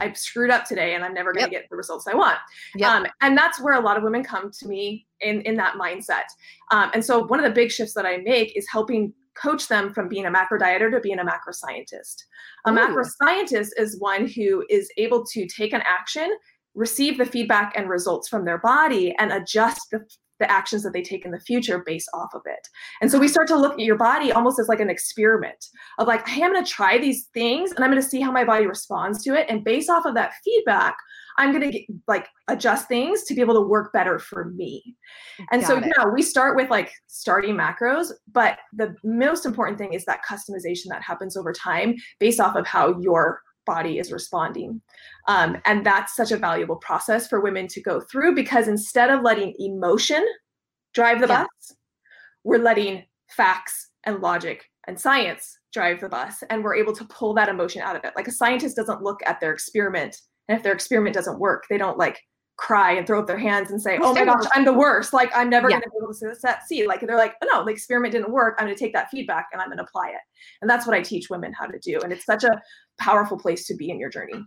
I've 0.00 0.18
screwed 0.18 0.50
up 0.50 0.66
today 0.66 0.94
and 0.94 1.04
I'm 1.04 1.14
never 1.14 1.32
going 1.32 1.46
to 1.46 1.52
yep. 1.52 1.62
get 1.62 1.70
the 1.70 1.76
results 1.76 2.06
I 2.06 2.14
want. 2.14 2.36
Yep. 2.76 2.90
Um, 2.90 3.06
and 3.22 3.38
that's 3.38 3.58
where 3.58 3.72
a 3.72 3.80
lot 3.80 3.96
of 3.96 4.02
women 4.02 4.22
come 4.22 4.50
to 4.50 4.68
me 4.68 5.06
in, 5.22 5.40
in 5.42 5.56
that 5.56 5.76
mindset. 5.76 6.24
Um, 6.70 6.90
and 6.92 7.02
so 7.02 7.24
one 7.24 7.40
of 7.40 7.44
the 7.44 7.54
big 7.54 7.70
shifts 7.70 7.94
that 7.94 8.04
I 8.04 8.18
make 8.18 8.54
is 8.54 8.68
helping 8.70 9.14
coach 9.40 9.68
them 9.68 9.92
from 9.92 10.08
being 10.08 10.26
a 10.26 10.30
macro 10.30 10.58
dieter 10.58 10.90
to 10.90 11.00
being 11.00 11.18
a 11.18 11.24
macro 11.24 11.52
scientist. 11.52 12.26
A 12.66 12.70
Ooh. 12.70 12.74
macro 12.74 13.04
scientist 13.22 13.74
is 13.76 14.00
one 14.00 14.26
who 14.26 14.64
is 14.68 14.90
able 14.96 15.24
to 15.32 15.46
take 15.46 15.72
an 15.72 15.82
action, 15.84 16.30
receive 16.74 17.18
the 17.18 17.26
feedback 17.26 17.72
and 17.76 17.88
results 17.88 18.28
from 18.28 18.44
their 18.44 18.58
body, 18.58 19.14
and 19.18 19.32
adjust 19.32 19.80
the, 19.90 20.00
the 20.40 20.50
actions 20.50 20.82
that 20.82 20.92
they 20.92 21.02
take 21.02 21.24
in 21.24 21.30
the 21.30 21.40
future 21.40 21.82
based 21.84 22.08
off 22.14 22.30
of 22.34 22.42
it. 22.46 22.68
And 23.00 23.10
so 23.10 23.18
we 23.18 23.28
start 23.28 23.48
to 23.48 23.56
look 23.56 23.74
at 23.74 23.80
your 23.80 23.96
body 23.96 24.32
almost 24.32 24.60
as 24.60 24.68
like 24.68 24.80
an 24.80 24.90
experiment 24.90 25.66
of 25.98 26.06
like, 26.06 26.26
hey, 26.26 26.42
I'm 26.42 26.52
going 26.52 26.64
to 26.64 26.70
try 26.70 26.98
these 26.98 27.28
things 27.34 27.72
and 27.72 27.84
I'm 27.84 27.90
going 27.90 28.02
to 28.02 28.08
see 28.08 28.20
how 28.20 28.30
my 28.30 28.44
body 28.44 28.66
responds 28.66 29.22
to 29.24 29.34
it. 29.34 29.46
And 29.48 29.64
based 29.64 29.90
off 29.90 30.04
of 30.04 30.14
that 30.14 30.32
feedback, 30.44 30.96
I'm 31.38 31.52
going 31.52 31.72
to 31.72 31.82
like 32.06 32.28
adjust 32.48 32.88
things 32.88 33.22
to 33.24 33.34
be 33.34 33.40
able 33.40 33.54
to 33.54 33.60
work 33.60 33.92
better 33.92 34.18
for 34.18 34.46
me. 34.46 34.96
And 35.52 35.62
Got 35.62 35.68
so, 35.68 35.78
it. 35.78 35.92
yeah, 35.96 36.04
we 36.06 36.20
start 36.20 36.56
with 36.56 36.68
like 36.68 36.92
starting 37.06 37.54
macros, 37.54 38.12
but 38.32 38.58
the 38.72 38.94
most 39.04 39.46
important 39.46 39.78
thing 39.78 39.94
is 39.94 40.04
that 40.04 40.20
customization 40.28 40.88
that 40.88 41.02
happens 41.02 41.36
over 41.36 41.52
time 41.52 41.94
based 42.18 42.40
off 42.40 42.56
of 42.56 42.66
how 42.66 42.98
your 43.00 43.40
body 43.66 43.98
is 43.98 44.10
responding. 44.10 44.80
Um, 45.28 45.58
and 45.64 45.86
that's 45.86 46.16
such 46.16 46.32
a 46.32 46.36
valuable 46.36 46.76
process 46.76 47.28
for 47.28 47.40
women 47.40 47.68
to 47.68 47.80
go 47.80 48.00
through 48.00 48.34
because 48.34 48.66
instead 48.66 49.10
of 49.10 49.22
letting 49.22 49.54
emotion 49.58 50.26
drive 50.94 51.20
the 51.20 51.28
yeah. 51.28 51.42
bus, 51.42 51.76
we're 52.44 52.58
letting 52.58 53.04
facts 53.30 53.90
and 54.04 54.20
logic 54.20 54.64
and 54.86 54.98
science 54.98 55.58
drive 55.72 56.00
the 56.00 56.08
bus. 56.08 56.42
And 56.48 56.64
we're 56.64 56.76
able 56.76 56.94
to 56.94 57.04
pull 57.04 57.34
that 57.34 57.50
emotion 57.50 57.82
out 57.82 57.94
of 57.94 58.04
it. 58.04 58.14
Like 58.16 58.26
a 58.26 58.32
scientist 58.32 58.74
doesn't 58.74 59.02
look 59.02 59.20
at 59.26 59.38
their 59.38 59.52
experiment 59.52 60.16
and 60.48 60.56
if 60.56 60.64
their 60.64 60.72
experiment 60.72 61.14
doesn't 61.14 61.38
work, 61.38 61.64
they 61.68 61.78
don't 61.78 61.98
like 61.98 62.20
cry 62.58 62.92
and 62.92 63.06
throw 63.06 63.20
up 63.20 63.26
their 63.26 63.38
hands 63.38 63.70
and 63.70 63.80
say, 63.80 63.98
"Oh 64.02 64.12
my 64.12 64.24
gosh, 64.24 64.44
I'm 64.52 64.64
the 64.64 64.72
worst! 64.72 65.12
Like 65.12 65.30
I'm 65.34 65.48
never 65.48 65.70
yeah. 65.70 65.76
going 65.76 65.84
to 65.84 65.90
be 65.90 65.96
able 66.02 66.14
to 66.14 66.34
set 66.34 66.66
see." 66.66 66.86
Like 66.86 67.00
they're 67.00 67.16
like, 67.16 67.34
"Oh 67.42 67.48
no, 67.52 67.64
the 67.64 67.70
experiment 67.70 68.12
didn't 68.12 68.30
work. 68.30 68.56
I'm 68.58 68.66
going 68.66 68.76
to 68.76 68.78
take 68.78 68.92
that 68.92 69.08
feedback 69.10 69.46
and 69.52 69.62
I'm 69.62 69.68
going 69.68 69.78
to 69.78 69.84
apply 69.84 70.08
it." 70.08 70.20
And 70.60 70.68
that's 70.68 70.86
what 70.86 70.94
I 70.94 71.00
teach 71.00 71.30
women 71.30 71.52
how 71.52 71.66
to 71.66 71.78
do. 71.78 71.98
And 72.02 72.12
it's 72.12 72.26
such 72.26 72.44
a 72.44 72.60
powerful 72.98 73.38
place 73.38 73.66
to 73.68 73.74
be 73.74 73.90
in 73.90 73.98
your 73.98 74.10
journey. 74.10 74.42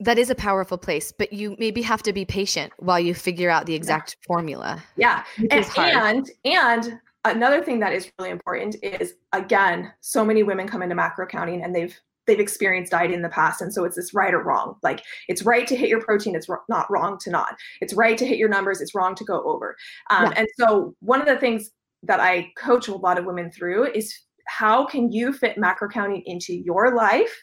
That 0.00 0.18
is 0.18 0.28
a 0.28 0.34
powerful 0.34 0.76
place, 0.76 1.12
but 1.16 1.32
you 1.32 1.56
maybe 1.58 1.80
have 1.82 2.02
to 2.02 2.12
be 2.12 2.24
patient 2.24 2.72
while 2.78 2.98
you 2.98 3.14
figure 3.14 3.48
out 3.48 3.66
the 3.66 3.74
exact 3.74 4.16
yeah. 4.20 4.26
formula. 4.26 4.82
Yeah, 4.96 5.24
and, 5.50 5.70
and 5.76 6.30
and 6.44 7.00
another 7.24 7.62
thing 7.62 7.78
that 7.80 7.92
is 7.92 8.10
really 8.18 8.30
important 8.30 8.76
is 8.82 9.14
again, 9.32 9.92
so 10.00 10.24
many 10.24 10.42
women 10.42 10.66
come 10.66 10.82
into 10.82 10.96
macro 10.96 11.26
counting 11.26 11.62
and 11.62 11.74
they've 11.74 11.96
they've 12.26 12.40
experienced 12.40 12.92
diet 12.92 13.10
in 13.10 13.22
the 13.22 13.28
past. 13.28 13.60
And 13.60 13.72
so 13.72 13.84
it's 13.84 13.96
this 13.96 14.14
right 14.14 14.34
or 14.34 14.42
wrong. 14.42 14.76
Like 14.82 15.02
it's 15.28 15.42
right 15.42 15.66
to 15.66 15.76
hit 15.76 15.88
your 15.88 16.00
protein 16.02 16.34
it's 16.34 16.48
not 16.68 16.90
wrong 16.90 17.18
to 17.20 17.30
not. 17.30 17.56
It's 17.80 17.94
right 17.94 18.16
to 18.18 18.26
hit 18.26 18.38
your 18.38 18.48
numbers 18.48 18.80
it's 18.80 18.94
wrong 18.94 19.14
to 19.16 19.24
go 19.24 19.42
over. 19.44 19.76
Um, 20.10 20.26
yeah. 20.26 20.32
and 20.38 20.48
so 20.58 20.94
one 21.00 21.20
of 21.20 21.26
the 21.26 21.36
things 21.36 21.70
that 22.02 22.20
i 22.20 22.52
coach 22.56 22.88
a 22.88 22.94
lot 22.94 23.18
of 23.18 23.24
women 23.24 23.50
through 23.50 23.90
is 23.92 24.14
how 24.46 24.84
can 24.84 25.10
you 25.10 25.32
fit 25.32 25.56
macro 25.56 25.88
counting 25.88 26.22
into 26.26 26.54
your 26.54 26.94
life 26.94 27.34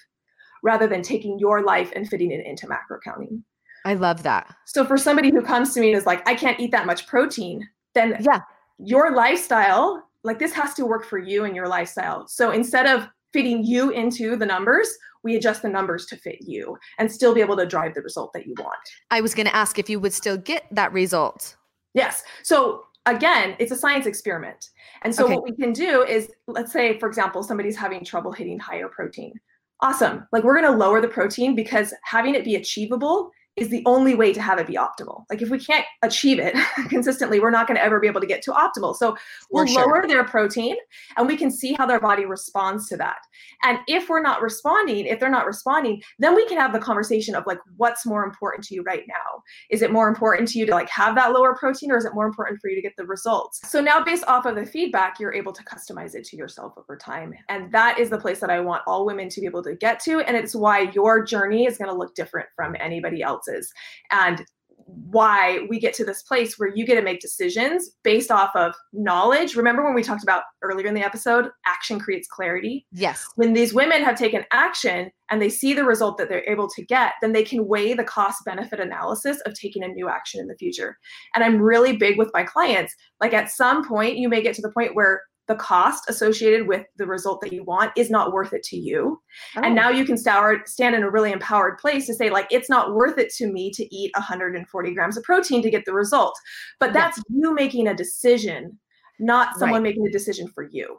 rather 0.61 0.85
than 0.85 1.01
taking 1.01 1.39
your 1.39 1.63
life 1.63 1.91
and 1.95 2.07
fitting 2.07 2.31
it 2.31 2.45
into 2.45 2.67
macro 2.67 2.99
counting 3.03 3.43
i 3.85 3.95
love 3.95 4.21
that. 4.21 4.53
So 4.67 4.85
for 4.85 4.97
somebody 4.97 5.31
who 5.31 5.41
comes 5.41 5.73
to 5.73 5.79
me 5.79 5.89
and 5.89 5.97
is 5.97 6.05
like 6.05 6.27
i 6.27 6.35
can't 6.35 6.59
eat 6.59 6.71
that 6.71 6.85
much 6.85 7.07
protein 7.07 7.67
then 7.95 8.17
yeah. 8.21 8.41
your 8.77 9.15
lifestyle 9.15 10.03
like 10.23 10.39
this 10.39 10.53
has 10.53 10.73
to 10.75 10.85
work 10.85 11.05
for 11.05 11.17
you 11.17 11.45
and 11.45 11.55
your 11.55 11.67
lifestyle. 11.67 12.27
So 12.27 12.51
instead 12.51 12.85
of 12.85 13.07
fitting 13.33 13.63
you 13.63 13.89
into 13.91 14.35
the 14.35 14.45
numbers, 14.45 14.89
we 15.23 15.35
adjust 15.35 15.61
the 15.61 15.69
numbers 15.69 16.05
to 16.07 16.17
fit 16.17 16.37
you 16.41 16.77
and 16.97 17.11
still 17.11 17.33
be 17.33 17.41
able 17.41 17.57
to 17.57 17.65
drive 17.65 17.93
the 17.93 18.01
result 18.01 18.33
that 18.33 18.45
you 18.45 18.53
want. 18.57 18.79
I 19.11 19.21
was 19.21 19.35
going 19.35 19.45
to 19.45 19.55
ask 19.55 19.77
if 19.77 19.89
you 19.89 19.99
would 19.99 20.13
still 20.13 20.37
get 20.37 20.65
that 20.71 20.91
result. 20.93 21.55
Yes. 21.93 22.23
So 22.43 22.85
again, 23.05 23.55
it's 23.59 23.71
a 23.71 23.75
science 23.75 24.05
experiment. 24.05 24.69
And 25.03 25.13
so 25.13 25.25
okay. 25.25 25.35
what 25.35 25.43
we 25.43 25.55
can 25.55 25.73
do 25.73 26.03
is 26.03 26.31
let's 26.47 26.71
say 26.71 26.99
for 26.99 27.07
example 27.07 27.43
somebody's 27.43 27.77
having 27.77 28.03
trouble 28.03 28.31
hitting 28.31 28.59
higher 28.59 28.87
protein. 28.87 29.33
Awesome. 29.81 30.27
Like 30.31 30.43
we're 30.43 30.59
going 30.59 30.71
to 30.71 30.77
lower 30.77 31.01
the 31.01 31.07
protein 31.07 31.55
because 31.55 31.93
having 32.03 32.35
it 32.35 32.45
be 32.45 32.55
achievable 32.55 33.31
is 33.57 33.69
the 33.69 33.83
only 33.85 34.15
way 34.15 34.31
to 34.31 34.41
have 34.41 34.59
it 34.59 34.67
be 34.67 34.75
optimal. 34.75 35.25
Like 35.29 35.41
if 35.41 35.49
we 35.49 35.59
can't 35.59 35.85
achieve 36.01 36.39
it 36.39 36.55
consistently, 36.89 37.39
we're 37.39 37.51
not 37.51 37.67
going 37.67 37.75
to 37.75 37.83
ever 37.83 37.99
be 37.99 38.07
able 38.07 38.21
to 38.21 38.27
get 38.27 38.41
to 38.43 38.51
optimal. 38.51 38.95
So 38.95 39.17
we'll 39.51 39.65
sure. 39.65 39.85
lower 39.85 40.07
their 40.07 40.23
protein 40.23 40.77
and 41.17 41.27
we 41.27 41.35
can 41.35 41.51
see 41.51 41.73
how 41.73 41.85
their 41.85 41.99
body 41.99 42.25
responds 42.25 42.87
to 42.89 42.97
that. 42.97 43.17
And 43.63 43.79
if 43.87 44.07
we're 44.07 44.21
not 44.21 44.41
responding, 44.41 45.05
if 45.05 45.19
they're 45.19 45.29
not 45.29 45.45
responding, 45.45 46.01
then 46.17 46.33
we 46.33 46.47
can 46.47 46.57
have 46.57 46.71
the 46.71 46.79
conversation 46.79 47.35
of 47.35 47.45
like 47.45 47.59
what's 47.75 48.05
more 48.05 48.23
important 48.23 48.63
to 48.67 48.75
you 48.75 48.83
right 48.83 49.03
now? 49.07 49.43
Is 49.69 49.81
it 49.81 49.91
more 49.91 50.07
important 50.07 50.47
to 50.49 50.59
you 50.59 50.65
to 50.65 50.71
like 50.71 50.89
have 50.89 51.15
that 51.15 51.33
lower 51.33 51.53
protein 51.53 51.91
or 51.91 51.97
is 51.97 52.05
it 52.05 52.13
more 52.13 52.25
important 52.25 52.61
for 52.61 52.69
you 52.69 52.75
to 52.75 52.81
get 52.81 52.93
the 52.97 53.05
results? 53.05 53.59
So 53.69 53.81
now 53.81 54.01
based 54.01 54.23
off 54.27 54.45
of 54.45 54.55
the 54.55 54.65
feedback, 54.65 55.19
you're 55.19 55.33
able 55.33 55.51
to 55.51 55.63
customize 55.65 56.15
it 56.15 56.23
to 56.25 56.37
yourself 56.37 56.73
over 56.77 56.95
time. 56.95 57.33
And 57.49 57.69
that 57.73 57.99
is 57.99 58.09
the 58.09 58.17
place 58.17 58.39
that 58.39 58.49
I 58.49 58.61
want 58.61 58.83
all 58.87 59.05
women 59.05 59.27
to 59.27 59.41
be 59.41 59.45
able 59.45 59.63
to 59.63 59.75
get 59.75 59.99
to 60.01 60.21
and 60.21 60.37
it's 60.37 60.55
why 60.55 60.91
your 60.93 61.23
journey 61.23 61.65
is 61.65 61.77
going 61.77 61.89
to 61.89 61.97
look 61.97 62.15
different 62.15 62.47
from 62.55 62.75
anybody 62.79 63.21
else 63.21 63.40
else's 63.41 63.71
and 64.11 64.45
why 64.85 65.65
we 65.69 65.79
get 65.79 65.93
to 65.93 66.05
this 66.05 66.23
place 66.23 66.57
where 66.57 66.71
you 66.73 66.85
get 66.85 66.95
to 66.95 67.01
make 67.01 67.19
decisions 67.19 67.91
based 68.03 68.31
off 68.31 68.51
of 68.55 68.73
knowledge. 68.93 69.55
Remember 69.55 69.83
when 69.83 69.93
we 69.93 70.03
talked 70.03 70.23
about 70.23 70.43
earlier 70.61 70.87
in 70.87 70.93
the 70.93 71.03
episode, 71.03 71.49
action 71.65 71.99
creates 71.99 72.27
clarity? 72.27 72.85
Yes. 72.91 73.25
When 73.35 73.53
these 73.53 73.73
women 73.73 74.03
have 74.03 74.17
taken 74.17 74.43
action 74.51 75.11
and 75.29 75.41
they 75.41 75.49
see 75.49 75.73
the 75.73 75.85
result 75.85 76.17
that 76.17 76.29
they're 76.29 76.49
able 76.49 76.69
to 76.69 76.85
get, 76.85 77.13
then 77.21 77.31
they 77.31 77.43
can 77.43 77.67
weigh 77.67 77.93
the 77.93 78.03
cost 78.03 78.43
benefit 78.45 78.79
analysis 78.79 79.39
of 79.45 79.53
taking 79.53 79.83
a 79.83 79.87
new 79.87 80.09
action 80.09 80.39
in 80.39 80.47
the 80.47 80.57
future. 80.57 80.97
And 81.35 81.43
I'm 81.43 81.61
really 81.61 81.95
big 81.95 82.17
with 82.17 82.31
my 82.33 82.43
clients. 82.43 82.93
Like 83.19 83.33
at 83.33 83.51
some 83.51 83.87
point, 83.87 84.17
you 84.17 84.29
may 84.29 84.41
get 84.41 84.55
to 84.55 84.61
the 84.61 84.71
point 84.71 84.95
where 84.95 85.21
the 85.47 85.55
cost 85.55 86.09
associated 86.09 86.67
with 86.67 86.85
the 86.97 87.05
result 87.05 87.41
that 87.41 87.51
you 87.51 87.63
want 87.63 87.91
is 87.97 88.09
not 88.09 88.31
worth 88.31 88.53
it 88.53 88.63
to 88.63 88.77
you. 88.77 89.21
Oh. 89.57 89.61
And 89.61 89.75
now 89.75 89.89
oh. 89.89 89.91
you 89.91 90.05
can 90.05 90.17
start, 90.17 90.69
stand 90.69 90.95
in 90.95 91.03
a 91.03 91.09
really 91.09 91.31
empowered 91.31 91.77
place 91.77 92.05
to 92.07 92.13
say, 92.13 92.29
like, 92.29 92.47
it's 92.51 92.69
not 92.69 92.93
worth 92.93 93.17
it 93.17 93.33
to 93.35 93.51
me 93.51 93.71
to 93.71 93.95
eat 93.95 94.11
140 94.15 94.93
grams 94.93 95.17
of 95.17 95.23
protein 95.23 95.61
to 95.63 95.69
get 95.69 95.85
the 95.85 95.93
result. 95.93 96.37
But 96.79 96.93
that's 96.93 97.17
yeah. 97.17 97.23
you 97.41 97.53
making 97.53 97.87
a 97.87 97.95
decision, 97.95 98.79
not 99.19 99.57
someone 99.57 99.83
right. 99.83 99.89
making 99.89 100.07
a 100.07 100.11
decision 100.11 100.47
for 100.47 100.63
you. 100.63 100.97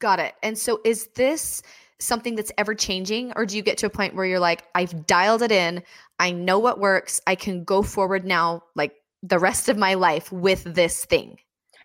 Got 0.00 0.20
it. 0.20 0.34
And 0.42 0.58
so 0.58 0.80
is 0.84 1.08
this 1.14 1.62
something 2.00 2.34
that's 2.34 2.52
ever 2.58 2.74
changing 2.74 3.32
or 3.36 3.46
do 3.46 3.56
you 3.56 3.62
get 3.62 3.78
to 3.78 3.86
a 3.86 3.90
point 3.90 4.14
where 4.14 4.26
you're 4.26 4.40
like 4.40 4.64
I've 4.74 5.06
dialed 5.06 5.42
it 5.42 5.52
in, 5.52 5.82
I 6.18 6.32
know 6.32 6.58
what 6.58 6.80
works, 6.80 7.20
I 7.26 7.34
can 7.34 7.64
go 7.64 7.82
forward 7.82 8.24
now 8.24 8.62
like 8.74 8.92
the 9.22 9.38
rest 9.38 9.68
of 9.68 9.78
my 9.78 9.94
life 9.94 10.30
with 10.32 10.64
this 10.64 11.04
thing? 11.04 11.38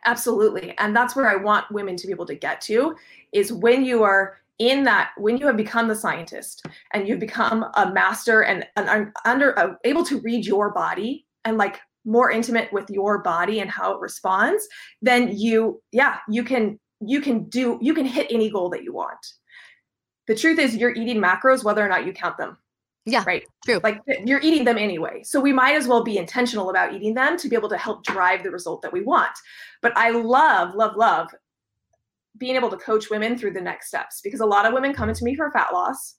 Absolutely. 0.05 0.73
And 0.77 0.95
that's 0.95 1.15
where 1.15 1.27
I 1.27 1.35
want 1.35 1.71
women 1.71 1.95
to 1.97 2.07
be 2.07 2.13
able 2.13 2.25
to 2.27 2.35
get 2.35 2.61
to 2.61 2.95
is 3.33 3.51
when 3.51 3.83
you 3.83 4.03
are 4.03 4.39
in 4.59 4.83
that 4.83 5.11
when 5.17 5.37
you 5.37 5.47
have 5.47 5.57
become 5.57 5.87
the 5.87 5.95
scientist 5.95 6.65
and 6.93 7.07
you've 7.07 7.19
become 7.19 7.65
a 7.75 7.91
master 7.91 8.41
and, 8.43 8.67
and 8.75 9.11
under 9.25 9.57
uh, 9.57 9.73
able 9.85 10.03
to 10.03 10.19
read 10.19 10.45
your 10.45 10.69
body 10.71 11.25
and 11.45 11.57
like 11.57 11.79
more 12.05 12.29
intimate 12.29 12.71
with 12.73 12.89
your 12.89 13.19
body 13.19 13.61
and 13.61 13.69
how 13.69 13.93
it 13.93 14.01
responds 14.01 14.67
then 15.01 15.35
you 15.37 15.81
yeah 15.91 16.17
you 16.27 16.43
can 16.43 16.77
you 16.99 17.21
can 17.21 17.43
do 17.45 17.79
you 17.81 17.93
can 17.93 18.05
hit 18.05 18.27
any 18.29 18.49
goal 18.49 18.69
that 18.69 18.83
you 18.83 18.93
want 18.93 19.33
the 20.27 20.35
truth 20.35 20.59
is 20.59 20.75
you're 20.75 20.95
eating 20.95 21.21
macros 21.21 21.63
whether 21.63 21.85
or 21.85 21.89
not 21.89 22.05
you 22.05 22.11
count 22.11 22.37
them 22.37 22.57
yeah. 23.05 23.23
Right. 23.25 23.43
True. 23.65 23.79
Like 23.83 24.01
you're 24.23 24.41
eating 24.41 24.65
them 24.65 24.77
anyway. 24.77 25.23
So 25.23 25.39
we 25.39 25.53
might 25.53 25.75
as 25.75 25.87
well 25.87 26.03
be 26.03 26.17
intentional 26.17 26.69
about 26.69 26.93
eating 26.93 27.13
them 27.13 27.37
to 27.37 27.49
be 27.49 27.55
able 27.55 27.69
to 27.69 27.77
help 27.77 28.03
drive 28.03 28.43
the 28.43 28.51
result 28.51 28.81
that 28.81 28.93
we 28.93 29.01
want. 29.01 29.31
But 29.81 29.97
I 29.97 30.11
love, 30.11 30.75
love, 30.75 30.95
love 30.95 31.29
being 32.37 32.55
able 32.55 32.69
to 32.69 32.77
coach 32.77 33.09
women 33.09 33.37
through 33.37 33.53
the 33.53 33.61
next 33.61 33.87
steps 33.87 34.21
because 34.21 34.39
a 34.39 34.45
lot 34.45 34.65
of 34.65 34.73
women 34.73 34.93
come 34.93 35.09
into 35.09 35.23
me 35.23 35.35
for 35.35 35.51
fat 35.51 35.73
loss. 35.73 36.15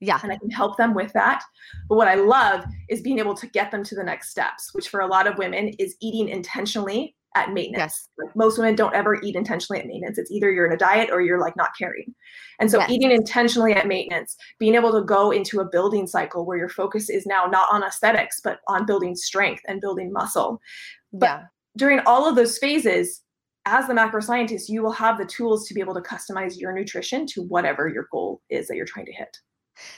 Yeah. 0.00 0.18
And 0.22 0.32
I 0.32 0.36
can 0.36 0.50
help 0.50 0.76
them 0.76 0.94
with 0.94 1.12
that. 1.12 1.44
But 1.88 1.96
what 1.96 2.08
I 2.08 2.14
love 2.14 2.64
is 2.88 3.00
being 3.00 3.20
able 3.20 3.34
to 3.36 3.46
get 3.46 3.70
them 3.70 3.84
to 3.84 3.94
the 3.94 4.02
next 4.02 4.30
steps, 4.30 4.74
which 4.74 4.88
for 4.88 5.00
a 5.00 5.06
lot 5.06 5.28
of 5.28 5.38
women 5.38 5.68
is 5.78 5.96
eating 6.00 6.28
intentionally 6.28 7.14
at 7.34 7.52
maintenance. 7.52 8.08
Yes. 8.18 8.26
Like 8.26 8.36
most 8.36 8.58
women 8.58 8.74
don't 8.74 8.94
ever 8.94 9.20
eat 9.22 9.36
intentionally 9.36 9.80
at 9.80 9.86
maintenance. 9.86 10.18
It's 10.18 10.30
either 10.30 10.50
you're 10.50 10.66
in 10.66 10.72
a 10.72 10.76
diet 10.76 11.10
or 11.10 11.20
you're 11.20 11.40
like 11.40 11.56
not 11.56 11.70
caring. 11.78 12.14
And 12.60 12.70
so 12.70 12.78
yes. 12.78 12.90
eating 12.90 13.10
intentionally 13.10 13.72
at 13.72 13.86
maintenance, 13.86 14.36
being 14.58 14.74
able 14.74 14.92
to 14.92 15.02
go 15.02 15.30
into 15.30 15.60
a 15.60 15.64
building 15.64 16.06
cycle 16.06 16.44
where 16.44 16.58
your 16.58 16.68
focus 16.68 17.08
is 17.08 17.26
now 17.26 17.46
not 17.46 17.68
on 17.72 17.82
aesthetics, 17.82 18.40
but 18.42 18.60
on 18.68 18.86
building 18.86 19.14
strength 19.14 19.62
and 19.66 19.80
building 19.80 20.12
muscle. 20.12 20.60
But 21.12 21.26
yeah. 21.26 21.42
during 21.76 22.00
all 22.00 22.28
of 22.28 22.36
those 22.36 22.58
phases, 22.58 23.22
as 23.64 23.86
the 23.86 23.94
macro 23.94 24.20
scientist, 24.20 24.68
you 24.68 24.82
will 24.82 24.92
have 24.92 25.18
the 25.18 25.24
tools 25.24 25.66
to 25.68 25.74
be 25.74 25.80
able 25.80 25.94
to 25.94 26.00
customize 26.00 26.58
your 26.58 26.72
nutrition 26.72 27.26
to 27.26 27.42
whatever 27.42 27.88
your 27.88 28.08
goal 28.10 28.42
is 28.50 28.66
that 28.68 28.76
you're 28.76 28.86
trying 28.86 29.06
to 29.06 29.12
hit. 29.12 29.38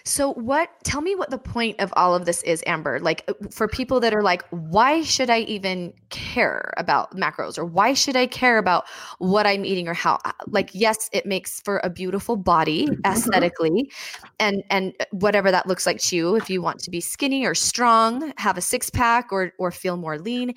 So, 0.05 0.33
what, 0.33 0.71
tell 0.85 1.01
me 1.01 1.15
what 1.15 1.31
the 1.31 1.39
point 1.39 1.81
of 1.81 1.93
all 1.97 2.15
of 2.15 2.25
this 2.25 2.43
is, 2.43 2.63
Amber. 2.67 3.01
Like, 3.01 3.25
uh, 3.29 3.35
for 3.51 3.69
people 3.69 4.01
that 4.01 4.15
are 4.15 4.23
like, 4.23 4.45
why 4.51 5.03
should 5.03 5.31
I 5.31 5.41
even 5.41 5.93
care 6.11 6.73
about 6.77 7.17
macros 7.17 7.59
or 7.59 7.65
why 7.65 7.95
should 7.95 8.17
I 8.17 8.27
care 8.27 8.59
about 8.59 8.85
what 9.19 9.47
I'm 9.47 9.65
eating 9.65 9.89
or 9.89 9.95
how? 9.95 10.19
Uh, 10.25 10.33
like, 10.47 10.71
yes, 10.73 11.09
it 11.13 11.27
makes 11.27 11.61
for 11.61 11.81
a 11.83 11.91
beautiful 11.91 12.37
body 12.37 12.87
mm-hmm. 12.87 13.01
aesthetically 13.05 13.91
and, 14.39 14.63
and 14.71 14.93
uh, 15.01 15.05
whatever 15.11 15.51
that 15.51 15.67
looks 15.67 15.87
like 15.87 16.01
to 16.03 16.17
you. 16.17 16.37
If 16.37 16.49
you 16.49 16.63
want 16.63 16.81
to 16.81 16.91
be 16.91 17.01
skinny 17.01 17.45
or 17.45 17.55
strong, 17.55 18.33
have 18.39 18.57
a 18.57 18.63
six 18.63 18.91
pack 18.91 19.33
or, 19.33 19.53
or 19.59 19.71
feel 19.71 19.97
more 19.97 20.19
lean, 20.19 20.55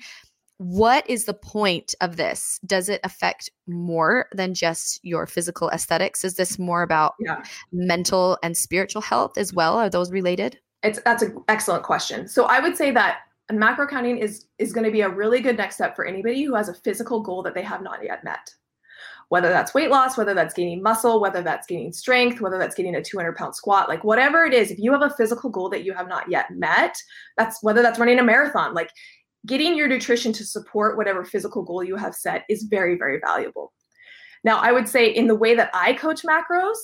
what 0.58 1.08
is 1.08 1.24
the 1.24 1.34
point 1.34 1.94
of 2.00 2.16
this? 2.16 2.60
Does 2.66 2.88
it 2.88 3.00
affect 3.04 3.50
more 3.66 4.28
than 4.32 4.54
just 4.54 5.00
your 5.04 5.26
physical 5.26 5.70
aesthetics? 5.70 6.24
Is 6.24 6.34
this 6.34 6.58
more 6.58 6.82
about 6.82 7.14
yeah. 7.20 7.42
mental 7.72 8.38
and 8.42 8.56
spiritual 8.56 9.02
health 9.02 9.38
as 9.38 9.52
well? 9.52 9.78
Are 9.78 9.88
those 9.88 10.10
related? 10.10 10.58
It's 10.82 11.00
that's 11.02 11.22
an 11.22 11.36
excellent 11.48 11.84
question. 11.84 12.28
So 12.28 12.44
I 12.44 12.60
would 12.60 12.76
say 12.76 12.90
that 12.90 13.20
macro 13.52 13.86
counting 13.86 14.18
is 14.18 14.46
is 14.58 14.72
going 14.72 14.84
to 14.84 14.90
be 14.90 15.00
a 15.00 15.08
really 15.08 15.40
good 15.40 15.56
next 15.56 15.76
step 15.76 15.96
for 15.96 16.04
anybody 16.04 16.42
who 16.42 16.54
has 16.54 16.68
a 16.68 16.74
physical 16.74 17.20
goal 17.20 17.42
that 17.44 17.54
they 17.54 17.62
have 17.62 17.82
not 17.82 18.02
yet 18.02 18.24
met. 18.24 18.52
Whether 19.28 19.50
that's 19.50 19.74
weight 19.74 19.90
loss, 19.90 20.16
whether 20.16 20.32
that's 20.32 20.54
gaining 20.54 20.82
muscle, 20.82 21.20
whether 21.20 21.42
that's 21.42 21.66
gaining 21.66 21.92
strength, 21.92 22.40
whether 22.40 22.58
that's 22.58 22.74
getting 22.74 22.94
a 22.94 23.02
200 23.02 23.36
pound 23.36 23.54
squat, 23.54 23.88
like 23.88 24.02
whatever 24.02 24.46
it 24.46 24.54
is, 24.54 24.70
if 24.70 24.78
you 24.78 24.90
have 24.90 25.02
a 25.02 25.10
physical 25.10 25.50
goal 25.50 25.68
that 25.68 25.84
you 25.84 25.92
have 25.92 26.08
not 26.08 26.30
yet 26.30 26.46
met, 26.50 26.96
that's 27.36 27.62
whether 27.62 27.82
that's 27.82 27.98
running 27.98 28.18
a 28.18 28.24
marathon, 28.24 28.72
like 28.72 28.90
getting 29.46 29.76
your 29.76 29.88
nutrition 29.88 30.32
to 30.34 30.44
support 30.44 30.96
whatever 30.96 31.24
physical 31.24 31.62
goal 31.62 31.84
you 31.84 31.96
have 31.96 32.14
set 32.14 32.44
is 32.48 32.64
very, 32.64 32.96
very 32.96 33.20
valuable. 33.24 33.72
Now, 34.44 34.58
I 34.58 34.72
would 34.72 34.88
say 34.88 35.08
in 35.08 35.26
the 35.26 35.34
way 35.34 35.54
that 35.54 35.70
I 35.74 35.92
coach 35.94 36.22
macros, 36.22 36.76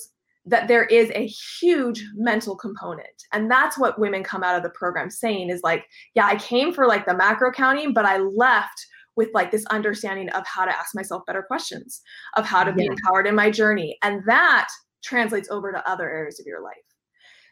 that 0.46 0.68
there 0.68 0.84
is 0.84 1.10
a 1.14 1.26
huge 1.26 2.04
mental 2.14 2.54
component. 2.54 3.08
And 3.32 3.50
that's 3.50 3.78
what 3.78 3.98
women 3.98 4.22
come 4.22 4.42
out 4.42 4.56
of 4.56 4.62
the 4.62 4.70
program 4.70 5.10
saying 5.10 5.48
is 5.48 5.62
like, 5.62 5.84
yeah, 6.14 6.26
I 6.26 6.36
came 6.36 6.72
for 6.72 6.86
like 6.86 7.06
the 7.06 7.16
macro 7.16 7.50
counting, 7.50 7.94
but 7.94 8.04
I 8.04 8.18
left 8.18 8.86
with 9.16 9.28
like 9.32 9.50
this 9.50 9.64
understanding 9.66 10.28
of 10.30 10.46
how 10.46 10.64
to 10.64 10.76
ask 10.76 10.94
myself 10.94 11.22
better 11.26 11.42
questions, 11.42 12.02
of 12.36 12.44
how 12.44 12.62
to 12.62 12.70
yeah. 12.70 12.76
be 12.76 12.86
empowered 12.86 13.26
in 13.26 13.34
my 13.34 13.50
journey. 13.50 13.96
And 14.02 14.22
that 14.26 14.68
translates 15.02 15.48
over 15.50 15.72
to 15.72 15.88
other 15.88 16.10
areas 16.10 16.40
of 16.40 16.46
your 16.46 16.62
life. 16.62 16.74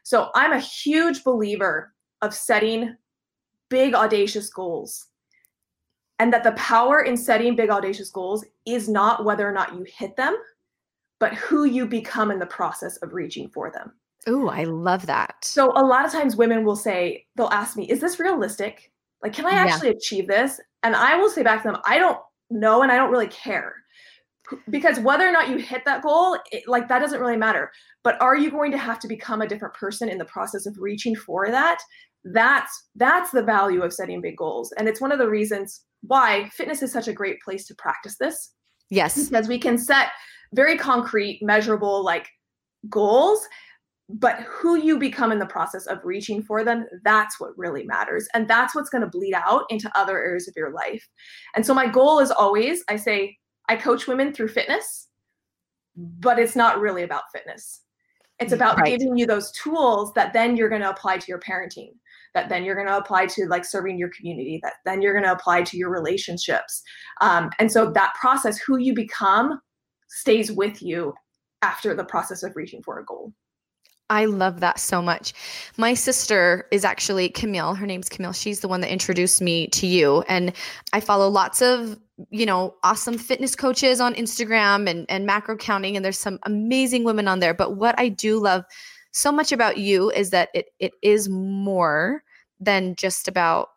So 0.02 0.30
I'm 0.34 0.52
a 0.52 0.58
huge 0.58 1.22
believer 1.24 1.92
of 2.20 2.34
setting 2.34 2.94
big, 3.72 3.94
audacious 3.94 4.50
goals. 4.50 5.06
And 6.18 6.30
that 6.32 6.44
the 6.44 6.52
power 6.52 7.00
in 7.00 7.16
setting 7.16 7.56
big, 7.56 7.70
audacious 7.70 8.10
goals 8.10 8.44
is 8.66 8.86
not 8.88 9.24
whether 9.24 9.48
or 9.48 9.52
not 9.52 9.74
you 9.74 9.84
hit 9.84 10.14
them, 10.14 10.36
but 11.18 11.32
who 11.34 11.64
you 11.64 11.86
become 11.86 12.30
in 12.30 12.38
the 12.38 12.46
process 12.46 12.98
of 12.98 13.14
reaching 13.14 13.48
for 13.48 13.72
them. 13.72 13.92
Oh, 14.26 14.48
I 14.48 14.64
love 14.64 15.06
that. 15.06 15.36
So, 15.42 15.72
a 15.74 15.82
lot 15.82 16.04
of 16.04 16.12
times 16.12 16.36
women 16.36 16.64
will 16.64 16.76
say, 16.76 17.26
they'll 17.34 17.48
ask 17.48 17.76
me, 17.76 17.88
is 17.88 17.98
this 17.98 18.20
realistic? 18.20 18.92
Like, 19.22 19.32
can 19.32 19.46
I 19.46 19.52
actually 19.52 19.88
yeah. 19.88 19.96
achieve 19.96 20.28
this? 20.28 20.60
And 20.82 20.94
I 20.94 21.16
will 21.16 21.30
say 21.30 21.42
back 21.42 21.62
to 21.62 21.68
them, 21.70 21.80
I 21.86 21.98
don't 21.98 22.18
know 22.50 22.82
and 22.82 22.92
I 22.92 22.96
don't 22.96 23.10
really 23.10 23.28
care. 23.28 23.74
Because 24.68 25.00
whether 25.00 25.26
or 25.26 25.32
not 25.32 25.48
you 25.48 25.56
hit 25.56 25.84
that 25.86 26.02
goal, 26.02 26.36
it, 26.52 26.68
like 26.68 26.88
that 26.88 26.98
doesn't 26.98 27.20
really 27.20 27.38
matter. 27.38 27.72
But 28.04 28.20
are 28.20 28.36
you 28.36 28.50
going 28.50 28.70
to 28.72 28.78
have 28.78 28.98
to 29.00 29.08
become 29.08 29.40
a 29.40 29.48
different 29.48 29.74
person 29.74 30.08
in 30.08 30.18
the 30.18 30.26
process 30.26 30.66
of 30.66 30.76
reaching 30.78 31.16
for 31.16 31.50
that? 31.50 31.78
That's 32.24 32.88
that's 32.94 33.30
the 33.30 33.42
value 33.42 33.82
of 33.82 33.92
setting 33.92 34.20
big 34.20 34.36
goals. 34.36 34.72
And 34.78 34.88
it's 34.88 35.00
one 35.00 35.12
of 35.12 35.18
the 35.18 35.28
reasons 35.28 35.82
why 36.02 36.48
fitness 36.50 36.82
is 36.82 36.92
such 36.92 37.08
a 37.08 37.12
great 37.12 37.40
place 37.42 37.66
to 37.66 37.74
practice 37.74 38.16
this. 38.18 38.52
Yes. 38.90 39.28
Because 39.28 39.48
we 39.48 39.58
can 39.58 39.78
set 39.78 40.08
very 40.54 40.76
concrete 40.76 41.40
measurable 41.42 42.04
like 42.04 42.28
goals 42.88 43.46
but 44.08 44.40
who 44.40 44.76
you 44.76 44.98
become 44.98 45.32
in 45.32 45.38
the 45.38 45.46
process 45.46 45.86
of 45.86 46.04
reaching 46.04 46.42
for 46.42 46.64
them 46.64 46.84
that's 47.02 47.40
what 47.40 47.56
really 47.56 47.84
matters. 47.84 48.28
And 48.34 48.46
that's 48.46 48.74
what's 48.74 48.90
going 48.90 49.02
to 49.02 49.08
bleed 49.08 49.34
out 49.34 49.64
into 49.70 49.90
other 49.96 50.18
areas 50.18 50.48
of 50.48 50.54
your 50.56 50.72
life. 50.72 51.08
And 51.54 51.64
so 51.64 51.72
my 51.72 51.86
goal 51.86 52.18
is 52.18 52.30
always 52.30 52.84
i 52.88 52.96
say 52.96 53.36
i 53.68 53.76
coach 53.76 54.06
women 54.06 54.32
through 54.32 54.48
fitness 54.48 55.08
but 55.96 56.38
it's 56.38 56.56
not 56.56 56.80
really 56.80 57.02
about 57.02 57.24
fitness. 57.32 57.82
It's 58.38 58.52
mm, 58.52 58.56
about 58.56 58.78
right. 58.78 58.86
giving 58.86 59.16
you 59.16 59.26
those 59.26 59.52
tools 59.52 60.12
that 60.14 60.32
then 60.32 60.56
you're 60.56 60.68
going 60.68 60.82
to 60.82 60.90
apply 60.90 61.18
to 61.18 61.26
your 61.28 61.40
parenting 61.40 61.92
that 62.34 62.48
then 62.48 62.64
you're 62.64 62.74
going 62.74 62.86
to 62.86 62.96
apply 62.96 63.26
to 63.26 63.46
like 63.46 63.64
serving 63.64 63.98
your 63.98 64.10
community 64.16 64.60
that 64.62 64.74
then 64.84 65.02
you're 65.02 65.12
going 65.12 65.24
to 65.24 65.32
apply 65.32 65.62
to 65.62 65.76
your 65.76 65.90
relationships 65.90 66.82
um, 67.20 67.50
and 67.58 67.70
so 67.70 67.90
that 67.90 68.12
process 68.20 68.58
who 68.58 68.78
you 68.78 68.94
become 68.94 69.60
stays 70.08 70.52
with 70.52 70.82
you 70.82 71.12
after 71.62 71.94
the 71.94 72.04
process 72.04 72.42
of 72.42 72.54
reaching 72.56 72.82
for 72.82 72.98
a 72.98 73.04
goal 73.04 73.32
I 74.12 74.26
love 74.26 74.60
that 74.60 74.78
so 74.78 75.00
much. 75.00 75.32
My 75.78 75.94
sister 75.94 76.66
is 76.70 76.84
actually 76.84 77.30
Camille. 77.30 77.74
Her 77.74 77.86
name's 77.86 78.10
Camille. 78.10 78.34
She's 78.34 78.60
the 78.60 78.68
one 78.68 78.82
that 78.82 78.92
introduced 78.92 79.40
me 79.40 79.68
to 79.68 79.86
you. 79.86 80.22
And 80.28 80.52
I 80.92 81.00
follow 81.00 81.30
lots 81.30 81.62
of, 81.62 81.98
you 82.28 82.44
know, 82.44 82.74
awesome 82.82 83.16
fitness 83.16 83.56
coaches 83.56 84.02
on 84.02 84.12
Instagram 84.14 84.86
and, 84.86 85.06
and 85.08 85.24
macro 85.24 85.56
counting. 85.56 85.96
And 85.96 86.04
there's 86.04 86.18
some 86.18 86.38
amazing 86.42 87.04
women 87.04 87.26
on 87.26 87.40
there. 87.40 87.54
But 87.54 87.76
what 87.76 87.94
I 87.98 88.10
do 88.10 88.38
love 88.38 88.64
so 89.12 89.30
much 89.30 89.52
about 89.52 89.78
you 89.78 90.10
is 90.10 90.30
that 90.30 90.48
it 90.54 90.66
it 90.78 90.92
is 91.02 91.28
more 91.28 92.22
than 92.60 92.94
just 92.96 93.28
about 93.28 93.68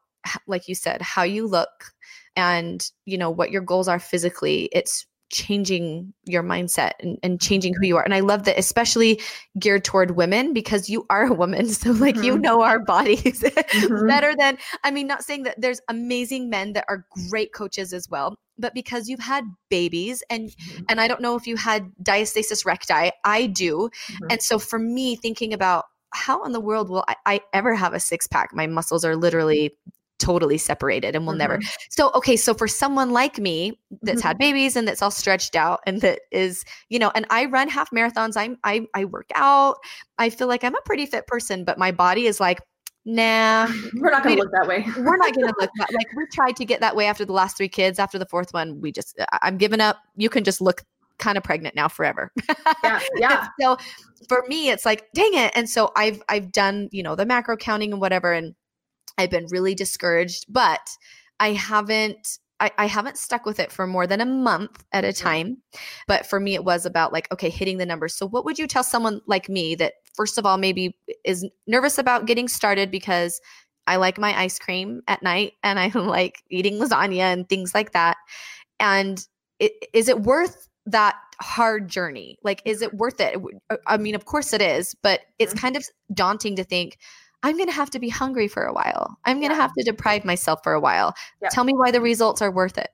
like 0.47 0.67
you 0.67 0.75
said, 0.75 1.01
how 1.01 1.23
you 1.23 1.47
look 1.47 1.93
and, 2.35 2.89
you 3.05 3.17
know, 3.17 3.29
what 3.29 3.51
your 3.51 3.61
goals 3.61 3.87
are 3.87 3.99
physically. 3.99 4.69
It's 4.71 5.05
changing 5.31 6.13
your 6.25 6.43
mindset 6.43 6.91
and, 6.99 7.17
and 7.23 7.41
changing 7.41 7.73
who 7.73 7.87
you 7.87 7.97
are. 7.97 8.03
And 8.03 8.13
I 8.13 8.19
love 8.19 8.43
that, 8.43 8.59
especially 8.59 9.19
geared 9.59 9.83
toward 9.83 10.11
women, 10.11 10.53
because 10.53 10.89
you 10.89 11.05
are 11.09 11.25
a 11.25 11.33
woman. 11.33 11.67
So, 11.73 11.91
like, 11.91 12.15
mm-hmm. 12.15 12.23
you 12.23 12.37
know 12.37 12.61
our 12.61 12.79
bodies 12.79 13.41
mm-hmm. 13.41 14.07
better 14.07 14.35
than, 14.37 14.57
I 14.83 14.91
mean, 14.91 15.07
not 15.07 15.23
saying 15.23 15.43
that 15.43 15.59
there's 15.59 15.81
amazing 15.89 16.49
men 16.49 16.73
that 16.73 16.85
are 16.87 17.05
great 17.29 17.53
coaches 17.53 17.93
as 17.93 18.09
well, 18.09 18.35
but 18.57 18.73
because 18.73 19.07
you've 19.09 19.19
had 19.19 19.43
babies 19.69 20.23
and 20.29 20.49
mm-hmm. 20.49 20.83
and 20.89 21.01
I 21.01 21.07
don't 21.07 21.21
know 21.21 21.35
if 21.35 21.47
you 21.47 21.55
had 21.55 21.91
diastasis 22.01 22.65
recti, 22.65 23.11
I 23.23 23.47
do. 23.47 23.89
Mm-hmm. 24.11 24.25
And 24.31 24.41
so 24.41 24.59
for 24.59 24.79
me 24.79 25.15
thinking 25.15 25.53
about 25.53 25.85
how 26.13 26.43
in 26.43 26.53
the 26.53 26.61
world 26.61 26.89
will 26.89 27.03
I, 27.07 27.15
I, 27.25 27.41
ever 27.53 27.75
have 27.75 27.93
a 27.93 27.99
six 27.99 28.25
pack? 28.25 28.53
My 28.53 28.67
muscles 28.67 29.03
are 29.03 29.17
literally 29.17 29.75
totally 30.17 30.57
separated 30.57 31.15
and 31.15 31.25
will 31.25 31.33
mm-hmm. 31.33 31.39
never. 31.39 31.59
So, 31.89 32.11
okay, 32.15 32.37
so 32.37 32.53
for 32.53 32.67
someone 32.67 33.11
like 33.11 33.37
me 33.37 33.77
that's 34.01 34.19
mm-hmm. 34.19 34.27
had 34.27 34.37
babies 34.37 34.75
and 34.75 34.87
that's 34.87 35.01
all 35.01 35.11
stretched 35.11 35.55
out 35.55 35.81
and 35.85 36.01
that 36.01 36.21
is, 36.31 36.63
you 36.89 36.99
know, 36.99 37.11
and 37.15 37.25
I 37.29 37.45
run 37.45 37.67
half 37.67 37.91
marathons, 37.91 38.37
I'm 38.37 38.57
I 38.63 38.87
I 38.93 39.05
work 39.05 39.29
out. 39.35 39.77
I 40.17 40.29
feel 40.29 40.47
like 40.47 40.63
I'm 40.63 40.75
a 40.75 40.81
pretty 40.85 41.05
fit 41.05 41.27
person, 41.27 41.65
but 41.65 41.77
my 41.77 41.91
body 41.91 42.27
is 42.27 42.39
like 42.39 42.61
Nah, 43.05 43.67
we're 43.97 44.09
not 44.09 44.23
going 44.23 44.35
to 44.35 44.41
look 44.41 44.51
that 44.51 44.67
way. 44.67 44.83
we're 44.97 45.17
not 45.17 45.33
going 45.33 45.47
to 45.47 45.53
look 45.59 45.69
that 45.77 45.93
like 45.93 46.07
we 46.15 46.25
tried 46.33 46.55
to 46.55 46.65
get 46.65 46.79
that 46.79 46.95
way 46.95 47.05
after 47.05 47.23
the 47.23 47.33
last 47.33 47.55
three 47.55 47.69
kids. 47.69 47.99
After 47.99 48.17
the 48.17 48.25
fourth 48.25 48.51
one, 48.51 48.81
we 48.81 48.91
just 48.91 49.19
I'm 49.43 49.57
giving 49.57 49.79
up. 49.79 49.97
You 50.15 50.29
can 50.29 50.43
just 50.43 50.59
look 50.59 50.83
kind 51.19 51.37
of 51.37 51.43
pregnant 51.43 51.75
now 51.75 51.87
forever. 51.87 52.31
yeah, 52.83 52.99
yeah. 53.17 53.47
so 53.61 53.77
for 54.27 54.43
me, 54.47 54.69
it's 54.69 54.85
like, 54.85 55.07
dang 55.13 55.35
it. 55.35 55.51
And 55.55 55.69
so 55.69 55.91
I've 55.95 56.21
I've 56.29 56.51
done 56.51 56.89
you 56.91 57.03
know 57.03 57.15
the 57.15 57.27
macro 57.27 57.57
counting 57.57 57.91
and 57.91 58.01
whatever, 58.01 58.33
and 58.33 58.55
I've 59.19 59.29
been 59.29 59.45
really 59.51 59.75
discouraged, 59.75 60.45
but 60.49 60.89
I 61.39 61.51
haven't 61.51 62.39
I, 62.59 62.71
I, 62.77 62.85
haven't 62.85 63.17
stuck 63.17 63.45
with 63.45 63.59
it 63.59 63.71
for 63.71 63.85
more 63.85 64.07
than 64.07 64.21
a 64.21 64.25
month 64.25 64.85
at 64.93 65.03
a 65.03 65.11
time. 65.11 65.57
But 66.07 66.25
for 66.25 66.39
me, 66.39 66.53
it 66.53 66.63
was 66.63 66.85
about 66.85 67.11
like, 67.11 67.29
okay, 67.33 67.49
hitting 67.49 67.77
the 67.77 67.85
numbers. 67.85 68.15
So, 68.15 68.25
what 68.27 68.45
would 68.45 68.57
you 68.57 68.65
tell 68.65 68.83
someone 68.83 69.21
like 69.27 69.49
me 69.49 69.75
that, 69.75 69.93
first 70.13 70.37
of 70.37 70.45
all, 70.45 70.57
maybe 70.57 70.95
is 71.25 71.45
nervous 71.67 71.97
about 71.97 72.25
getting 72.25 72.47
started 72.47 72.91
because 72.91 73.41
I 73.87 73.97
like 73.97 74.17
my 74.17 74.39
ice 74.39 74.59
cream 74.59 75.01
at 75.07 75.21
night 75.21 75.53
and 75.63 75.79
I 75.79 75.89
like 75.89 76.43
eating 76.49 76.75
lasagna 76.79 77.33
and 77.33 77.47
things 77.47 77.73
like 77.73 77.91
that? 77.93 78.17
And 78.79 79.25
it, 79.59 79.73
is 79.93 80.09
it 80.09 80.21
worth 80.21 80.67
that 80.85 81.15
hard 81.41 81.87
journey? 81.87 82.37
Like, 82.43 82.61
is 82.65 82.81
it 82.81 82.93
worth 82.93 83.19
it? 83.19 83.37
I 83.87 83.97
mean, 83.97 84.15
of 84.15 84.25
course 84.25 84.53
it 84.53 84.61
is, 84.61 84.95
but 85.01 85.21
it's 85.39 85.53
mm-hmm. 85.53 85.61
kind 85.61 85.75
of 85.77 85.85
daunting 86.13 86.55
to 86.57 86.63
think, 86.63 86.97
I'm 87.43 87.57
going 87.57 87.69
to 87.69 87.75
have 87.75 87.91
to 87.91 87.99
be 87.99 88.09
hungry 88.09 88.47
for 88.47 88.63
a 88.63 88.73
while. 88.73 89.17
I'm 89.25 89.39
going 89.39 89.51
to 89.51 89.55
yeah. 89.55 89.61
have 89.61 89.73
to 89.77 89.83
deprive 89.83 90.25
myself 90.25 90.61
for 90.63 90.73
a 90.73 90.79
while. 90.79 91.13
Yeah. 91.41 91.49
Tell 91.49 91.63
me 91.63 91.73
why 91.73 91.91
the 91.91 92.01
results 92.01 92.41
are 92.41 92.51
worth 92.51 92.77
it. 92.77 92.89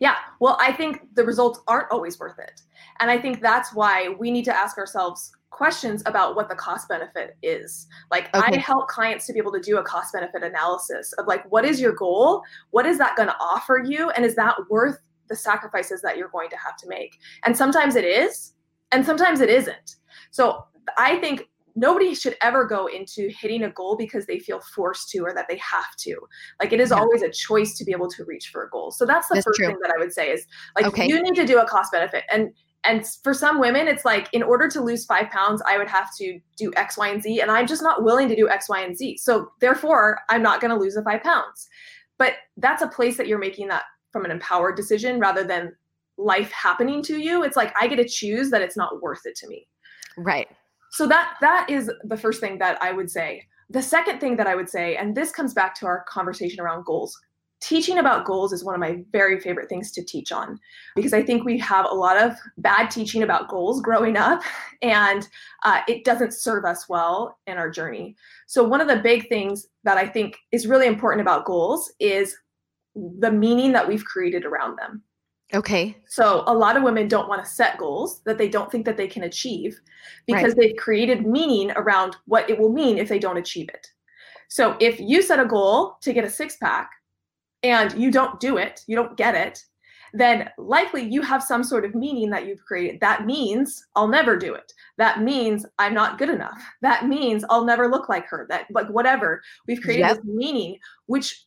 Yeah. 0.00 0.16
Well, 0.40 0.56
I 0.60 0.72
think 0.72 1.14
the 1.14 1.24
results 1.24 1.60
aren't 1.66 1.90
always 1.90 2.18
worth 2.18 2.38
it. 2.38 2.62
And 3.00 3.10
I 3.10 3.18
think 3.18 3.40
that's 3.40 3.74
why 3.74 4.10
we 4.18 4.30
need 4.30 4.44
to 4.46 4.56
ask 4.56 4.78
ourselves 4.78 5.32
questions 5.50 6.02
about 6.06 6.36
what 6.36 6.48
the 6.48 6.54
cost 6.54 6.88
benefit 6.88 7.36
is. 7.42 7.86
Like 8.10 8.34
okay. 8.34 8.56
I 8.56 8.58
help 8.58 8.88
clients 8.88 9.26
to 9.26 9.32
be 9.32 9.38
able 9.38 9.52
to 9.52 9.60
do 9.60 9.78
a 9.78 9.82
cost 9.82 10.12
benefit 10.12 10.42
analysis 10.42 11.12
of 11.14 11.26
like 11.26 11.50
what 11.50 11.64
is 11.64 11.80
your 11.80 11.92
goal? 11.92 12.42
What 12.70 12.86
is 12.86 12.98
that 12.98 13.16
going 13.16 13.28
to 13.28 13.36
offer 13.40 13.82
you 13.84 14.10
and 14.10 14.24
is 14.24 14.34
that 14.36 14.56
worth 14.70 14.98
the 15.28 15.36
sacrifices 15.36 16.00
that 16.02 16.16
you're 16.16 16.28
going 16.28 16.50
to 16.50 16.56
have 16.56 16.76
to 16.78 16.88
make? 16.88 17.18
And 17.44 17.56
sometimes 17.56 17.96
it 17.96 18.04
is 18.04 18.54
and 18.92 19.04
sometimes 19.04 19.40
it 19.40 19.48
isn't. 19.48 19.96
So 20.30 20.64
I 20.96 21.16
think 21.16 21.48
nobody 21.78 22.14
should 22.14 22.36
ever 22.42 22.64
go 22.64 22.86
into 22.86 23.28
hitting 23.28 23.62
a 23.62 23.70
goal 23.70 23.96
because 23.96 24.26
they 24.26 24.38
feel 24.38 24.60
forced 24.60 25.08
to 25.10 25.20
or 25.20 25.32
that 25.32 25.46
they 25.48 25.56
have 25.56 25.94
to. 25.98 26.16
Like 26.60 26.72
it 26.72 26.80
is 26.80 26.90
yeah. 26.90 26.96
always 26.96 27.22
a 27.22 27.30
choice 27.30 27.76
to 27.78 27.84
be 27.84 27.92
able 27.92 28.10
to 28.10 28.24
reach 28.24 28.48
for 28.48 28.64
a 28.64 28.70
goal. 28.70 28.90
So 28.90 29.06
that's 29.06 29.28
the 29.28 29.36
that's 29.36 29.46
first 29.46 29.58
true. 29.58 29.68
thing 29.68 29.78
that 29.82 29.92
I 29.94 29.98
would 29.98 30.12
say 30.12 30.30
is 30.30 30.44
like 30.76 30.86
okay. 30.86 31.06
you 31.06 31.22
need 31.22 31.36
to 31.36 31.46
do 31.46 31.58
a 31.58 31.66
cost 31.66 31.92
benefit. 31.92 32.24
And 32.30 32.50
and 32.84 33.06
for 33.22 33.34
some 33.34 33.60
women, 33.60 33.88
it's 33.88 34.04
like 34.04 34.28
in 34.32 34.42
order 34.42 34.68
to 34.68 34.80
lose 34.80 35.04
five 35.04 35.30
pounds, 35.30 35.62
I 35.66 35.78
would 35.78 35.88
have 35.88 36.14
to 36.18 36.38
do 36.56 36.72
X, 36.76 36.96
Y, 36.96 37.08
and 37.08 37.22
Z. 37.22 37.40
And 37.40 37.50
I'm 37.50 37.66
just 37.66 37.82
not 37.82 38.04
willing 38.04 38.28
to 38.28 38.36
do 38.36 38.48
X, 38.48 38.68
Y, 38.68 38.80
and 38.80 38.96
Z. 38.96 39.18
So 39.18 39.50
therefore, 39.60 40.20
I'm 40.28 40.42
not 40.42 40.60
going 40.60 40.70
to 40.70 40.76
lose 40.76 40.94
the 40.94 41.02
five 41.02 41.22
pounds. 41.22 41.68
But 42.18 42.34
that's 42.56 42.82
a 42.82 42.88
place 42.88 43.16
that 43.16 43.26
you're 43.26 43.38
making 43.38 43.68
that 43.68 43.82
from 44.12 44.24
an 44.24 44.30
empowered 44.30 44.76
decision 44.76 45.18
rather 45.18 45.44
than 45.44 45.72
life 46.18 46.50
happening 46.52 47.02
to 47.02 47.18
you. 47.18 47.42
It's 47.42 47.56
like 47.56 47.74
I 47.80 47.88
get 47.88 47.96
to 47.96 48.08
choose 48.08 48.50
that 48.50 48.62
it's 48.62 48.76
not 48.76 49.02
worth 49.02 49.22
it 49.24 49.36
to 49.36 49.48
me. 49.48 49.66
Right 50.16 50.48
so 50.90 51.06
that 51.06 51.34
that 51.40 51.68
is 51.68 51.90
the 52.04 52.16
first 52.16 52.40
thing 52.40 52.58
that 52.58 52.80
i 52.82 52.92
would 52.92 53.10
say. 53.10 53.42
The 53.70 53.82
second 53.82 54.20
thing 54.20 54.36
that 54.36 54.46
i 54.46 54.54
would 54.54 54.68
say 54.68 54.96
and 54.96 55.14
this 55.14 55.32
comes 55.32 55.54
back 55.54 55.74
to 55.76 55.86
our 55.86 56.04
conversation 56.08 56.60
around 56.60 56.84
goals. 56.84 57.18
Teaching 57.60 57.98
about 57.98 58.24
goals 58.24 58.52
is 58.52 58.62
one 58.62 58.76
of 58.76 58.80
my 58.80 59.02
very 59.10 59.40
favorite 59.40 59.68
things 59.68 59.90
to 59.92 60.04
teach 60.04 60.30
on 60.30 60.58
because 60.94 61.12
i 61.12 61.22
think 61.22 61.44
we 61.44 61.58
have 61.58 61.86
a 61.86 61.94
lot 61.94 62.16
of 62.16 62.34
bad 62.58 62.88
teaching 62.90 63.22
about 63.22 63.48
goals 63.48 63.80
growing 63.80 64.16
up 64.16 64.42
and 64.82 65.28
uh, 65.64 65.80
it 65.88 66.04
doesn't 66.04 66.32
serve 66.32 66.64
us 66.64 66.88
well 66.88 67.36
in 67.48 67.58
our 67.58 67.68
journey. 67.68 68.14
So 68.46 68.62
one 68.62 68.80
of 68.80 68.86
the 68.88 69.00
big 69.00 69.28
things 69.28 69.66
that 69.84 69.98
i 69.98 70.06
think 70.06 70.36
is 70.52 70.66
really 70.66 70.86
important 70.86 71.20
about 71.20 71.44
goals 71.44 71.92
is 71.98 72.36
the 72.94 73.30
meaning 73.30 73.72
that 73.72 73.86
we've 73.86 74.04
created 74.04 74.44
around 74.44 74.76
them 74.78 75.02
Okay. 75.54 75.96
So 76.06 76.44
a 76.46 76.54
lot 76.54 76.76
of 76.76 76.82
women 76.82 77.08
don't 77.08 77.28
want 77.28 77.42
to 77.42 77.50
set 77.50 77.78
goals 77.78 78.20
that 78.26 78.36
they 78.36 78.48
don't 78.48 78.70
think 78.70 78.84
that 78.84 78.98
they 78.98 79.08
can 79.08 79.22
achieve 79.22 79.80
because 80.26 80.54
right. 80.54 80.56
they've 80.56 80.76
created 80.76 81.26
meaning 81.26 81.70
around 81.72 82.16
what 82.26 82.48
it 82.50 82.58
will 82.58 82.72
mean 82.72 82.98
if 82.98 83.08
they 83.08 83.18
don't 83.18 83.38
achieve 83.38 83.68
it. 83.70 83.86
So 84.48 84.76
if 84.78 85.00
you 85.00 85.22
set 85.22 85.40
a 85.40 85.46
goal 85.46 85.96
to 86.02 86.12
get 86.12 86.24
a 86.24 86.30
six 86.30 86.56
pack 86.56 86.90
and 87.62 87.98
you 87.98 88.10
don't 88.10 88.38
do 88.40 88.58
it, 88.58 88.82
you 88.86 88.94
don't 88.94 89.16
get 89.16 89.34
it, 89.34 89.62
then 90.12 90.50
likely 90.58 91.02
you 91.02 91.22
have 91.22 91.42
some 91.42 91.62
sort 91.62 91.84
of 91.84 91.94
meaning 91.94 92.28
that 92.30 92.46
you've 92.46 92.64
created. 92.64 93.00
That 93.00 93.24
means 93.24 93.82
I'll 93.94 94.08
never 94.08 94.36
do 94.36 94.54
it. 94.54 94.72
That 94.98 95.22
means 95.22 95.64
I'm 95.78 95.94
not 95.94 96.18
good 96.18 96.30
enough. 96.30 96.62
That 96.82 97.06
means 97.06 97.44
I'll 97.48 97.64
never 97.64 97.88
look 97.88 98.08
like 98.08 98.26
her. 98.28 98.46
That 98.50 98.66
like 98.70 98.88
whatever. 98.88 99.42
We've 99.66 99.80
created 99.80 100.06
yep. 100.06 100.16
this 100.16 100.24
meaning 100.24 100.78
which 101.06 101.44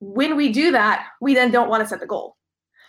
when 0.00 0.36
we 0.36 0.52
do 0.52 0.72
that, 0.72 1.06
we 1.20 1.34
then 1.34 1.50
don't 1.50 1.68
want 1.68 1.82
to 1.82 1.88
set 1.88 2.00
the 2.00 2.06
goal. 2.06 2.36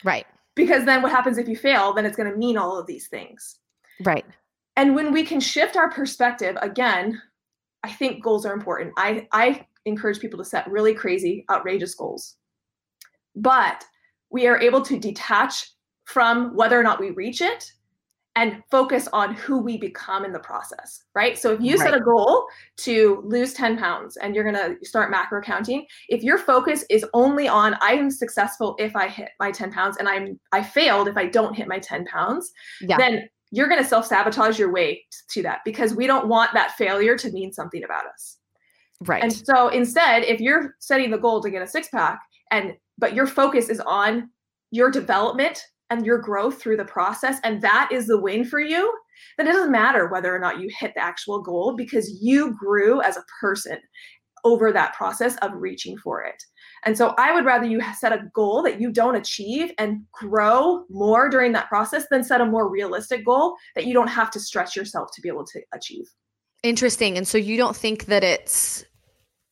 Right 0.04 0.26
because 0.56 0.86
then 0.86 1.02
what 1.02 1.12
happens 1.12 1.38
if 1.38 1.48
you 1.48 1.56
fail? 1.56 1.94
Then 1.94 2.06
it's 2.06 2.18
going 2.18 2.32
to 2.32 2.38
mean 2.38 2.58
all 2.58 2.78
of 2.80 2.88
these 2.88 3.08
things. 3.08 3.60
Right. 4.04 4.26
And 4.76 4.96
when 4.96 5.12
we 5.12 5.24
can 5.24 5.40
shift 5.40 5.76
our 5.76 5.90
perspective 5.90 6.58
again 6.62 7.22
i 7.84 7.92
think 7.92 8.24
goals 8.24 8.46
are 8.46 8.54
important. 8.54 8.94
I 8.98 9.28
i 9.32 9.66
encourage 9.86 10.20
people 10.20 10.40
to 10.40 10.46
set 10.46 10.72
really 10.72 10.94
crazy 10.94 11.46
outrageous 11.52 11.94
goals. 11.94 12.38
But 13.36 13.84
we 14.30 14.48
are 14.48 14.60
able 14.60 14.82
to 14.84 15.00
detach 15.00 15.72
from 16.06 16.56
whether 16.56 16.80
or 16.80 16.84
not 16.84 17.00
we 17.00 17.12
reach 17.12 17.42
it 17.42 17.72
and 18.36 18.64
focus 18.72 19.08
on 19.14 19.36
who 19.36 19.60
we 19.60 19.78
become 19.78 20.26
in 20.26 20.34
the 20.34 20.40
process, 20.40 21.04
right? 21.14 21.38
So 21.38 21.52
if 21.52 21.62
you 21.62 21.76
right. 21.78 21.92
set 21.92 21.94
a 21.94 22.00
goal 22.00 22.46
to 22.78 23.22
lose 23.26 23.54
10 23.54 23.78
pounds 23.78 24.18
and 24.18 24.34
you're 24.34 24.44
going 24.44 24.56
to 24.56 24.86
start 24.86 25.12
macro 25.12 25.42
counting, 25.42 25.86
if 26.10 26.24
your 26.24 26.40
focus 26.40 26.84
is 26.90 27.06
only 27.14 27.48
on 27.48 27.76
I 27.80 27.94
am 27.94 28.10
successful 28.10 28.76
if 28.80 28.96
I 28.96 29.08
hit 29.08 29.30
my 29.40 29.52
10 29.52 29.72
pounds 29.72 29.98
and 29.98 30.10
I'm 30.10 30.40
I 30.52 30.64
failed 30.64 31.08
if 31.08 31.18
I 31.18 31.28
don't 31.28 31.56
hit 31.56 31.68
my 31.68 31.80
10 31.80 32.06
pounds, 32.06 32.52
yeah. 32.82 32.98
then 32.98 33.30
you're 33.52 33.70
going 33.70 33.82
to 33.82 33.88
self-sabotage 33.88 34.58
your 34.58 34.72
way 34.72 35.04
to 35.30 35.44
that 35.44 35.60
because 35.64 35.94
we 35.94 36.08
don't 36.08 36.28
want 36.28 36.54
that 36.54 36.72
failure 36.72 37.16
to 37.16 37.32
mean 37.32 37.54
something 37.54 37.84
about 37.84 38.08
us. 38.08 38.38
Right. 39.02 39.22
And 39.22 39.32
so 39.32 39.68
instead, 39.68 40.24
if 40.24 40.40
you're 40.40 40.76
setting 40.80 41.12
the 41.12 41.20
goal 41.20 41.42
to 41.42 41.52
get 41.52 41.62
a 41.62 41.68
six 41.68 41.90
pack 41.90 42.20
and 42.50 42.74
but 42.98 43.14
your 43.14 43.28
focus 43.28 43.70
is 43.70 43.80
on 43.82 44.30
your 44.72 44.90
development 44.90 45.64
and 45.94 46.06
your 46.06 46.18
growth 46.18 46.62
through 46.62 46.78
the 46.78 46.86
process 46.86 47.40
and 47.44 47.62
that 47.62 47.90
is 47.92 48.08
the 48.08 48.20
win 48.20 48.44
for 48.44 48.60
you 48.60 48.92
then 49.38 49.48
it 49.48 49.54
doesn't 49.54 49.72
matter 49.72 50.08
whether 50.08 50.36
or 50.36 50.40
not 50.40 50.60
you 50.60 50.70
hit 50.80 50.94
the 50.96 51.04
actual 51.04 51.42
goal 51.42 51.76
because 51.76 52.20
you 52.22 52.56
grew 52.58 53.02
as 53.02 53.18
a 53.18 53.24
person 53.40 53.78
over 54.44 54.72
that 54.72 54.94
process 54.94 55.38
of 55.38 55.52
reaching 55.56 55.98
for 55.98 56.24
it. 56.24 56.44
And 56.86 56.98
so 56.98 57.16
i 57.18 57.34
would 57.34 57.46
rather 57.46 57.66
you 57.66 57.82
set 57.98 58.12
a 58.12 58.30
goal 58.34 58.62
that 58.64 58.82
you 58.82 58.92
don't 58.92 59.16
achieve 59.16 59.72
and 59.78 60.02
grow 60.12 60.84
more 60.90 61.30
during 61.30 61.54
that 61.54 61.70
process 61.70 62.06
than 62.10 62.24
set 62.24 62.42
a 62.42 62.46
more 62.46 62.70
realistic 62.70 63.26
goal 63.26 63.56
that 63.76 63.86
you 63.86 63.94
don't 63.94 64.10
have 64.10 64.30
to 64.32 64.40
stretch 64.40 64.76
yourself 64.76 65.10
to 65.14 65.22
be 65.22 65.30
able 65.30 65.46
to 65.46 65.62
achieve. 65.74 66.06
Interesting 66.62 67.18
and 67.18 67.28
so 67.28 67.38
you 67.38 67.56
don't 67.56 67.76
think 67.76 68.06
that 68.06 68.24
it's 68.24 68.84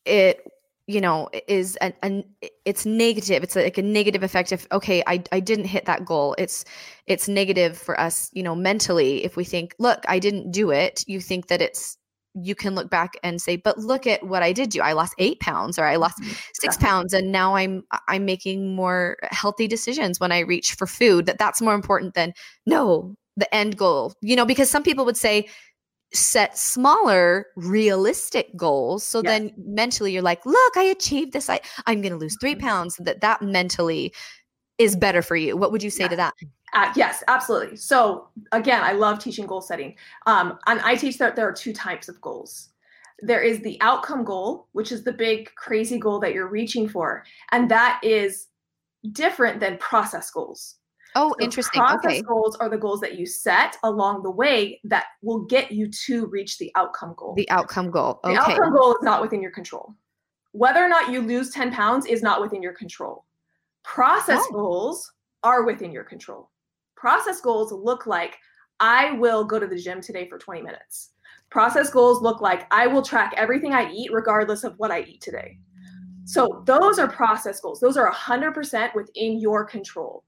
it 0.06 0.46
you 0.92 1.02
know 1.02 1.30
is 1.48 1.76
an, 1.78 1.94
an 2.04 2.24
it's 2.66 2.86
negative 2.86 3.44
it's 3.44 3.56
like 3.56 3.78
a 3.78 3.82
negative 3.82 4.24
effect 4.24 4.52
if 4.52 4.68
okay 4.72 5.04
I, 5.08 5.24
I 5.32 5.40
didn't 5.40 5.66
hit 5.66 5.86
that 5.86 6.06
goal. 6.06 6.36
It's 6.38 6.66
it's 7.08 7.28
negative 7.28 7.78
for 7.78 8.00
us 8.00 8.30
you 8.34 8.44
know 8.44 8.56
mentally 8.56 9.24
if 9.24 9.36
we 9.38 9.44
think 9.44 9.74
look 9.80 10.04
i 10.08 10.20
didn't 10.20 10.52
do 10.52 10.72
it. 10.72 11.04
You 11.08 11.20
think 11.22 11.48
that 11.48 11.62
it's 11.62 11.98
you 12.34 12.56
can 12.56 12.76
look 12.76 12.90
back 12.90 13.12
and 13.24 13.42
say 13.42 13.58
but 13.58 13.78
look 13.78 14.08
at 14.08 14.26
what 14.26 14.42
i 14.44 14.52
did 14.54 14.70
do. 14.70 14.82
I 14.82 14.94
lost 14.94 15.14
eight 15.18 15.40
pounds 15.42 15.78
or 15.80 15.86
i 15.86 15.96
lost 15.98 16.18
Mhm. 16.22 16.30
six 16.54 16.76
Exactly. 16.76 16.86
pounds 16.88 17.14
and 17.14 17.32
now 17.32 17.56
i'm 17.56 17.84
i'm 18.08 18.26
making 18.26 18.76
more 18.76 19.18
healthy 19.32 19.68
decisions 19.68 20.20
when 20.20 20.32
i 20.32 20.40
reach 20.40 20.74
for 20.76 20.88
food. 20.88 21.26
That 21.26 21.38
that's 21.40 21.62
more 21.62 21.74
important 21.76 22.14
than 22.14 22.34
no 22.66 23.16
the 23.38 23.54
end 23.56 23.78
goal. 23.78 24.14
You 24.22 24.36
know 24.36 24.46
because 24.46 24.70
some 24.70 24.84
people 24.84 25.06
would 25.06 25.18
say 25.18 25.48
set 26.14 26.58
smaller 26.58 27.46
realistic 27.56 28.56
goals 28.58 29.04
so 29.04 29.22
Yes. 29.24 29.32
then 29.32 29.54
mentally 29.58 30.12
you're 30.14 30.22
like 30.22 30.46
look 30.46 30.78
i 30.78 30.84
achieved 30.84 31.32
this 31.34 31.50
i 31.50 31.60
i'm 31.88 32.02
going 32.02 32.12
to 32.12 32.18
lose 32.18 32.36
3 32.42 32.56
Mhm. 32.56 32.60
pounds 32.60 32.98
that 32.98 33.22
that 33.22 33.42
mentally 33.42 34.14
is 34.78 34.96
better 34.96 35.22
for 35.22 35.36
you 35.36 35.56
what 35.56 35.72
would 35.72 35.82
you 35.84 35.90
say 35.90 36.08
to 36.08 36.16
that 36.16 36.34
Uh, 36.74 36.90
yes, 36.96 37.22
absolutely. 37.28 37.76
So 37.76 38.30
again, 38.54 38.82
I 38.82 38.94
love 38.94 39.20
teaching 39.20 39.46
goal 39.46 39.60
setting. 39.60 39.94
Um, 40.26 40.58
and 40.68 40.80
I 40.82 40.96
teach 40.96 41.18
that 41.18 41.36
there 41.36 41.46
are 41.46 41.52
two 41.52 41.74
types 41.74 42.08
of 42.08 42.22
goals. 42.22 42.70
There 43.20 43.42
is 43.42 43.60
the 43.60 43.78
outcome 43.82 44.24
goal, 44.24 44.68
which 44.72 44.94
is 44.94 45.04
the 45.04 45.12
big 45.12 45.54
crazy 45.56 46.00
goal 46.00 46.18
that 46.22 46.34
you're 46.34 46.48
reaching 46.48 46.88
for, 46.88 47.26
and 47.52 47.70
that 47.70 48.00
is 48.04 48.48
different 49.12 49.60
than 49.60 49.78
process 49.80 50.32
goals. 50.32 50.76
Oh 51.16 51.30
So 51.40 51.44
interesting 51.44 51.82
Process 51.82 52.06
okay 52.06 52.22
goals 52.22 52.56
are 52.58 52.70
the 52.70 52.78
goals 52.78 53.00
that 53.02 53.18
you 53.18 53.26
set 53.26 53.78
along 53.84 54.24
the 54.24 54.32
way 54.32 54.80
that 54.86 55.06
will 55.22 55.46
get 55.46 55.72
you 55.72 55.90
to 56.08 56.26
reach 56.28 56.58
the 56.58 56.72
outcome 56.76 57.14
goal. 57.18 57.34
the 57.36 57.50
outcome 57.50 57.90
goal 57.92 58.20
The 58.24 58.36
outcome 58.38 58.74
goal 58.76 58.92
is 58.94 59.04
not 59.04 59.22
within 59.22 59.42
your 59.42 59.52
control. 59.52 59.96
Whether 60.54 60.84
or 60.84 60.90
not 60.90 61.12
you 61.12 61.22
lose 61.22 61.50
10 61.52 61.72
pounds 61.72 62.06
is 62.06 62.22
not 62.22 62.42
within 62.42 62.62
your 62.62 62.74
control. 62.74 63.26
Process 63.84 64.42
Oh. 64.50 64.54
goals 64.54 65.12
are 65.44 65.64
within 65.64 65.92
your 65.92 66.04
control. 66.04 66.52
Process 66.96 67.42
goals 67.42 67.72
look 67.72 68.06
like 68.06 68.38
I 68.80 69.12
will 69.14 69.44
go 69.44 69.60
to 69.60 69.68
the 69.68 69.78
gym 69.78 70.02
today 70.02 70.28
for 70.28 70.38
20 70.38 70.62
minutes. 70.62 71.12
Process 71.50 71.90
goals 71.90 72.22
look 72.22 72.42
like 72.42 72.68
I 72.72 72.88
will 72.88 73.02
track 73.02 73.34
everything 73.38 73.74
I 73.74 73.92
eat 73.92 74.12
regardless 74.14 74.64
of 74.64 74.74
what 74.78 74.92
I 74.92 75.02
eat 75.02 75.22
today. 75.22 75.58
So 76.26 76.64
those 76.66 77.00
are 77.00 77.08
process 77.08 77.60
goals. 77.60 77.80
Those 77.80 77.98
are 77.98 78.08
100% 78.12 78.94
within 78.96 79.40
your 79.40 79.66
control. 79.66 80.24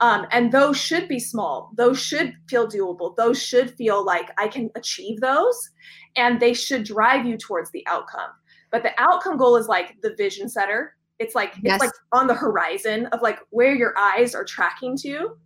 Um, 0.00 0.26
and 0.32 0.50
those 0.50 0.76
should 0.76 1.08
be 1.08 1.18
small. 1.18 1.72
Those 1.76 2.00
should 2.00 2.34
feel 2.48 2.66
doable. 2.68 3.14
Those 3.16 3.40
should 3.40 3.74
feel 3.74 4.04
like 4.04 4.30
I 4.38 4.48
can 4.48 4.70
achieve 4.74 5.20
those 5.20 5.70
and 6.16 6.40
they 6.40 6.54
should 6.54 6.84
drive 6.84 7.26
you 7.26 7.36
towards 7.36 7.70
the 7.70 7.86
outcome. 7.86 8.30
But 8.70 8.82
the 8.82 8.92
outcome 9.00 9.36
goal 9.36 9.56
is 9.56 9.68
like 9.68 9.96
the 10.02 10.14
vision 10.16 10.48
setter. 10.48 10.96
It's 11.18 11.34
like 11.34 11.54
Yes. 11.62 11.76
it's 11.76 11.84
like 11.84 11.92
on 12.12 12.26
the 12.26 12.34
horizon 12.34 13.06
of 13.06 13.22
like 13.22 13.38
where 13.50 13.74
your 13.74 13.96
eyes 13.98 14.34
are 14.34 14.44
tracking 14.44 14.96
to. 14.98 15.36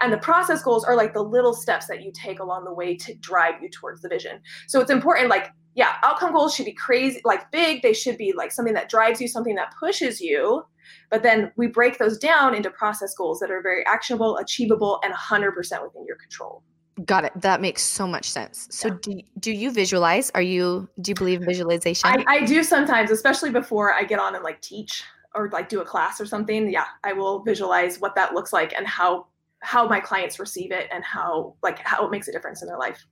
And 0.00 0.12
the 0.12 0.18
process 0.18 0.62
goals 0.62 0.84
are 0.84 0.94
like 0.94 1.14
the 1.14 1.22
little 1.22 1.54
steps 1.54 1.86
that 1.88 2.02
you 2.02 2.12
take 2.14 2.38
along 2.38 2.64
the 2.64 2.72
way 2.72 2.96
to 2.96 3.14
drive 3.16 3.54
you 3.60 3.68
towards 3.68 4.02
the 4.02 4.08
vision. 4.08 4.40
So 4.68 4.80
it's 4.80 4.90
important, 4.90 5.28
like, 5.28 5.50
yeah, 5.74 5.96
outcome 6.02 6.32
goals 6.32 6.54
should 6.54 6.66
be 6.66 6.72
crazy, 6.72 7.20
like 7.24 7.50
big. 7.50 7.82
They 7.82 7.92
should 7.92 8.16
be 8.16 8.32
like 8.32 8.52
something 8.52 8.74
that 8.74 8.88
drives 8.88 9.20
you, 9.20 9.28
something 9.28 9.56
that 9.56 9.74
pushes 9.78 10.20
you. 10.20 10.64
But 11.10 11.22
then 11.22 11.52
we 11.56 11.66
break 11.66 11.98
those 11.98 12.18
down 12.18 12.54
into 12.54 12.70
process 12.70 13.14
goals 13.14 13.40
that 13.40 13.50
are 13.50 13.62
very 13.62 13.84
actionable, 13.86 14.36
achievable, 14.38 15.00
and 15.02 15.12
100% 15.12 15.56
within 15.82 16.04
your 16.06 16.16
control. 16.16 16.62
Got 17.04 17.24
it. 17.24 17.32
That 17.40 17.60
makes 17.60 17.82
so 17.82 18.06
much 18.06 18.30
sense. 18.30 18.68
So 18.70 18.88
Yeah. 18.88 18.94
do 19.02 19.20
do 19.40 19.52
you 19.52 19.72
visualize? 19.72 20.30
Are 20.34 20.42
you 20.42 20.88
do 21.00 21.10
you 21.10 21.14
believe 21.16 21.40
in 21.40 21.46
visualization? 21.46 22.08
I, 22.08 22.24
I 22.28 22.44
do 22.44 22.62
sometimes, 22.62 23.10
especially 23.10 23.50
before 23.50 23.92
I 23.92 24.04
get 24.04 24.20
on 24.20 24.36
and 24.36 24.44
like 24.44 24.60
teach 24.60 25.02
or 25.34 25.50
like 25.50 25.68
do 25.68 25.80
a 25.80 25.84
class 25.84 26.20
or 26.20 26.26
something. 26.26 26.70
Yeah, 26.70 26.84
I 27.02 27.12
will 27.12 27.42
visualize 27.42 27.98
what 27.98 28.14
that 28.14 28.32
looks 28.32 28.52
like 28.52 28.74
and 28.74 28.86
how 28.86 29.26
how 29.64 29.88
my 29.88 29.98
clients 29.98 30.38
receive 30.38 30.70
it 30.70 30.88
and 30.92 31.02
how 31.02 31.54
like 31.62 31.78
how 31.78 32.04
it 32.06 32.10
makes 32.10 32.28
a 32.28 32.32
difference 32.32 32.60
in 32.60 32.68
their 32.68 32.78
life. 32.78 33.02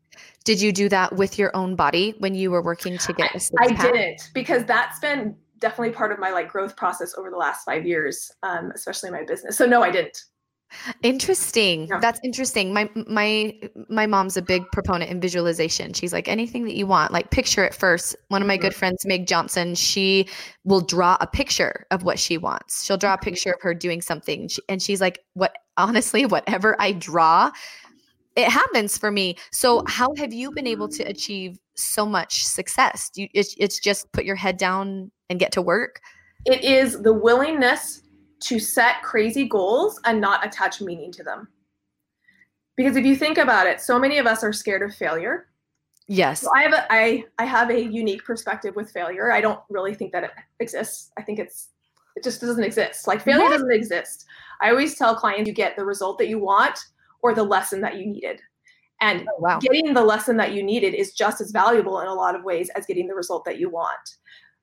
Did 0.44 0.60
you 0.60 0.70
do 0.70 0.88
that 0.90 1.16
with 1.16 1.38
your 1.38 1.50
own 1.56 1.76
body 1.76 2.14
when 2.18 2.34
you 2.34 2.50
were 2.50 2.62
working 2.62 2.98
to 2.98 3.12
get 3.14 3.34
I 3.58 3.72
pack? 3.72 3.92
didn't 3.92 4.30
because 4.34 4.64
that's 4.64 4.98
been 5.00 5.34
definitely 5.60 5.94
part 5.94 6.12
of 6.12 6.18
my 6.18 6.30
like 6.30 6.48
growth 6.48 6.76
process 6.76 7.14
over 7.16 7.30
the 7.30 7.38
last 7.38 7.64
five 7.64 7.86
years, 7.86 8.30
um, 8.42 8.70
especially 8.74 9.10
my 9.10 9.24
business. 9.24 9.56
So 9.56 9.64
no, 9.64 9.82
I 9.82 9.90
didn't. 9.90 10.24
Interesting. 11.02 11.86
Yeah. 11.86 11.98
That's 12.00 12.20
interesting. 12.24 12.72
My 12.72 12.88
my 13.06 13.58
my 13.88 14.06
mom's 14.06 14.36
a 14.36 14.42
big 14.42 14.64
proponent 14.72 15.10
in 15.10 15.20
visualization. 15.20 15.92
She's 15.92 16.12
like 16.12 16.28
anything 16.28 16.64
that 16.64 16.74
you 16.74 16.86
want, 16.86 17.12
like 17.12 17.30
picture 17.30 17.64
it 17.64 17.74
first. 17.74 18.16
One 18.28 18.42
of 18.42 18.48
my 18.48 18.56
good 18.56 18.72
mm-hmm. 18.72 18.78
friends, 18.78 19.04
Meg 19.04 19.26
Johnson, 19.26 19.74
she 19.74 20.28
will 20.64 20.80
draw 20.80 21.16
a 21.20 21.26
picture 21.26 21.86
of 21.90 22.02
what 22.02 22.18
she 22.18 22.38
wants. 22.38 22.84
She'll 22.84 22.96
draw 22.96 23.14
a 23.14 23.16
mm-hmm. 23.16 23.24
picture 23.24 23.52
of 23.52 23.62
her 23.62 23.74
doing 23.74 24.00
something, 24.00 24.48
She- 24.48 24.62
and 24.68 24.82
she's 24.82 25.00
like, 25.00 25.20
"What? 25.34 25.56
Honestly, 25.76 26.26
whatever 26.26 26.76
I 26.80 26.92
draw, 26.92 27.50
it 28.36 28.48
happens 28.48 28.98
for 28.98 29.10
me." 29.10 29.36
So, 29.50 29.84
how 29.86 30.14
have 30.16 30.32
you 30.32 30.52
been 30.52 30.66
able 30.66 30.88
to 30.88 31.02
achieve 31.04 31.58
so 31.74 32.06
much 32.06 32.44
success? 32.44 33.10
Do 33.10 33.22
you, 33.22 33.28
it's 33.34 33.54
it's 33.58 33.78
just 33.78 34.10
put 34.12 34.24
your 34.24 34.36
head 34.36 34.56
down 34.56 35.10
and 35.30 35.38
get 35.38 35.52
to 35.52 35.62
work. 35.62 36.00
It 36.44 36.64
is 36.64 37.00
the 37.02 37.12
willingness 37.12 38.02
to 38.42 38.58
set 38.58 39.02
crazy 39.02 39.48
goals 39.48 40.00
and 40.04 40.20
not 40.20 40.46
attach 40.46 40.80
meaning 40.80 41.12
to 41.12 41.22
them. 41.22 41.48
Because 42.76 42.96
if 42.96 43.04
you 43.04 43.16
think 43.16 43.38
about 43.38 43.66
it, 43.66 43.80
so 43.80 43.98
many 43.98 44.18
of 44.18 44.26
us 44.26 44.42
are 44.42 44.52
scared 44.52 44.82
of 44.82 44.94
failure. 44.94 45.48
Yes. 46.08 46.40
So 46.40 46.50
I 46.56 46.62
have 46.62 46.72
a 46.72 46.86
I 46.92 47.24
I 47.38 47.44
have 47.44 47.70
a 47.70 47.80
unique 47.80 48.24
perspective 48.24 48.74
with 48.76 48.90
failure. 48.90 49.30
I 49.32 49.40
don't 49.40 49.60
really 49.70 49.94
think 49.94 50.12
that 50.12 50.24
it 50.24 50.30
exists. 50.60 51.10
I 51.18 51.22
think 51.22 51.38
it's 51.38 51.68
it 52.16 52.24
just 52.24 52.40
doesn't 52.40 52.64
exist. 52.64 53.06
Like 53.06 53.22
failure 53.22 53.48
doesn't 53.48 53.72
exist. 53.72 54.26
I 54.60 54.70
always 54.70 54.96
tell 54.96 55.14
clients 55.14 55.48
you 55.48 55.54
get 55.54 55.76
the 55.76 55.84
result 55.84 56.18
that 56.18 56.28
you 56.28 56.38
want 56.38 56.78
or 57.22 57.34
the 57.34 57.42
lesson 57.42 57.80
that 57.82 57.96
you 57.96 58.06
needed. 58.06 58.40
And 59.00 59.26
Oh, 59.28 59.40
wow. 59.40 59.58
getting 59.58 59.94
the 59.94 60.04
lesson 60.04 60.36
that 60.36 60.52
you 60.52 60.62
needed 60.62 60.94
is 60.94 61.12
just 61.12 61.40
as 61.40 61.50
valuable 61.50 62.00
in 62.00 62.08
a 62.08 62.14
lot 62.14 62.36
of 62.36 62.44
ways 62.44 62.70
as 62.76 62.86
getting 62.86 63.08
the 63.08 63.14
result 63.14 63.44
that 63.44 63.58
you 63.58 63.68
want. 63.68 64.16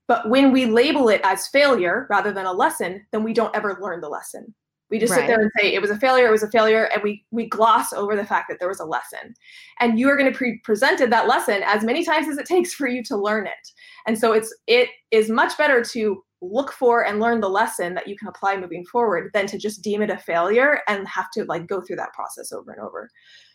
But 0.10 0.28
when 0.28 0.52
we 0.52 0.66
label 0.66 1.08
it 1.10 1.22
as 1.24 1.48
failure 1.50 2.08
rather 2.10 2.34
than 2.34 2.48
a 2.48 2.52
lesson, 2.52 3.06
then 3.12 3.24
we 3.24 3.32
don't 3.32 3.56
ever 3.56 3.78
learn 3.80 4.02
the 4.02 4.10
lesson. 4.10 4.56
We 4.90 4.98
just 4.98 5.14
sit 5.14 5.28
there 5.28 5.40
and 5.40 5.52
say 5.56 5.72
it 5.72 5.84
was 5.84 5.92
a 5.92 6.00
failure, 6.00 6.26
it 6.26 6.32
was 6.32 6.42
a 6.42 6.50
failure, 6.50 6.90
and 6.92 7.04
we 7.04 7.24
we 7.30 7.48
gloss 7.48 7.94
over 7.94 8.16
the 8.16 8.26
fact 8.26 8.48
that 8.50 8.58
there 8.58 8.68
was 8.68 8.80
a 8.80 8.86
lesson. 8.86 9.36
And 9.80 10.00
you 10.00 10.10
are 10.10 10.18
going 10.18 10.34
to 10.34 10.40
be 10.40 10.60
presented 10.64 11.12
that 11.12 11.28
lesson 11.28 11.62
as 11.64 11.84
many 11.84 12.04
times 12.04 12.28
as 12.28 12.40
it 12.40 12.48
takes 12.48 12.74
for 12.74 12.88
you 12.88 13.04
to 13.04 13.16
learn 13.16 13.46
it. 13.46 13.72
And 14.08 14.18
so 14.18 14.34
it's 14.34 14.52
it 14.66 14.90
is 15.12 15.30
much 15.30 15.56
better 15.60 15.84
to 15.84 16.24
look 16.42 16.72
for 16.72 17.06
and 17.06 17.20
learn 17.20 17.40
the 17.40 17.50
lesson 17.50 17.94
that 17.94 18.08
you 18.08 18.18
can 18.18 18.30
apply 18.30 18.58
moving 18.58 18.86
forward 18.88 19.30
than 19.36 19.46
to 19.46 19.60
just 19.60 19.84
deem 19.84 20.02
it 20.02 20.10
a 20.10 20.18
failure 20.18 20.80
and 20.88 21.08
have 21.08 21.30
to 21.34 21.46
like 21.46 21.68
go 21.68 21.82
through 21.82 21.98
that 21.98 22.14
process 22.14 22.52
over 22.52 22.72
and 22.72 22.82
over. 22.82 23.12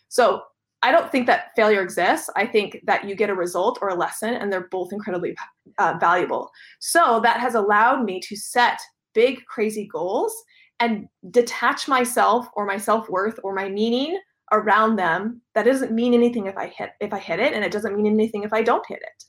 So 0.08 0.42
I 0.84 0.92
don't 0.92 1.10
think 1.10 1.26
that 1.26 1.52
failure 1.56 1.80
exists. 1.80 2.28
I 2.36 2.46
think 2.46 2.78
that 2.84 3.08
you 3.08 3.16
get 3.16 3.30
a 3.30 3.34
result 3.34 3.78
or 3.80 3.88
a 3.88 3.94
lesson, 3.94 4.34
and 4.34 4.52
they're 4.52 4.68
both 4.70 4.92
incredibly 4.92 5.34
uh, 5.78 5.94
valuable. 5.98 6.50
So 6.78 7.20
that 7.22 7.40
has 7.40 7.54
allowed 7.54 8.04
me 8.04 8.20
to 8.20 8.36
set 8.36 8.78
big, 9.14 9.42
crazy 9.46 9.88
goals 9.90 10.34
and 10.80 11.08
detach 11.30 11.88
myself 11.88 12.46
or 12.54 12.66
my 12.66 12.76
self 12.76 13.08
worth 13.08 13.40
or 13.42 13.54
my 13.54 13.70
meaning 13.70 14.20
around 14.52 14.96
them. 14.96 15.40
That 15.54 15.64
doesn't 15.64 15.90
mean 15.90 16.12
anything 16.12 16.48
if 16.48 16.56
I 16.58 16.66
hit 16.66 16.90
if 17.00 17.14
I 17.14 17.18
hit 17.18 17.40
it, 17.40 17.54
and 17.54 17.64
it 17.64 17.72
doesn't 17.72 17.96
mean 17.96 18.06
anything 18.06 18.42
if 18.42 18.52
I 18.52 18.62
don't 18.62 18.86
hit 18.86 19.00
it. 19.00 19.24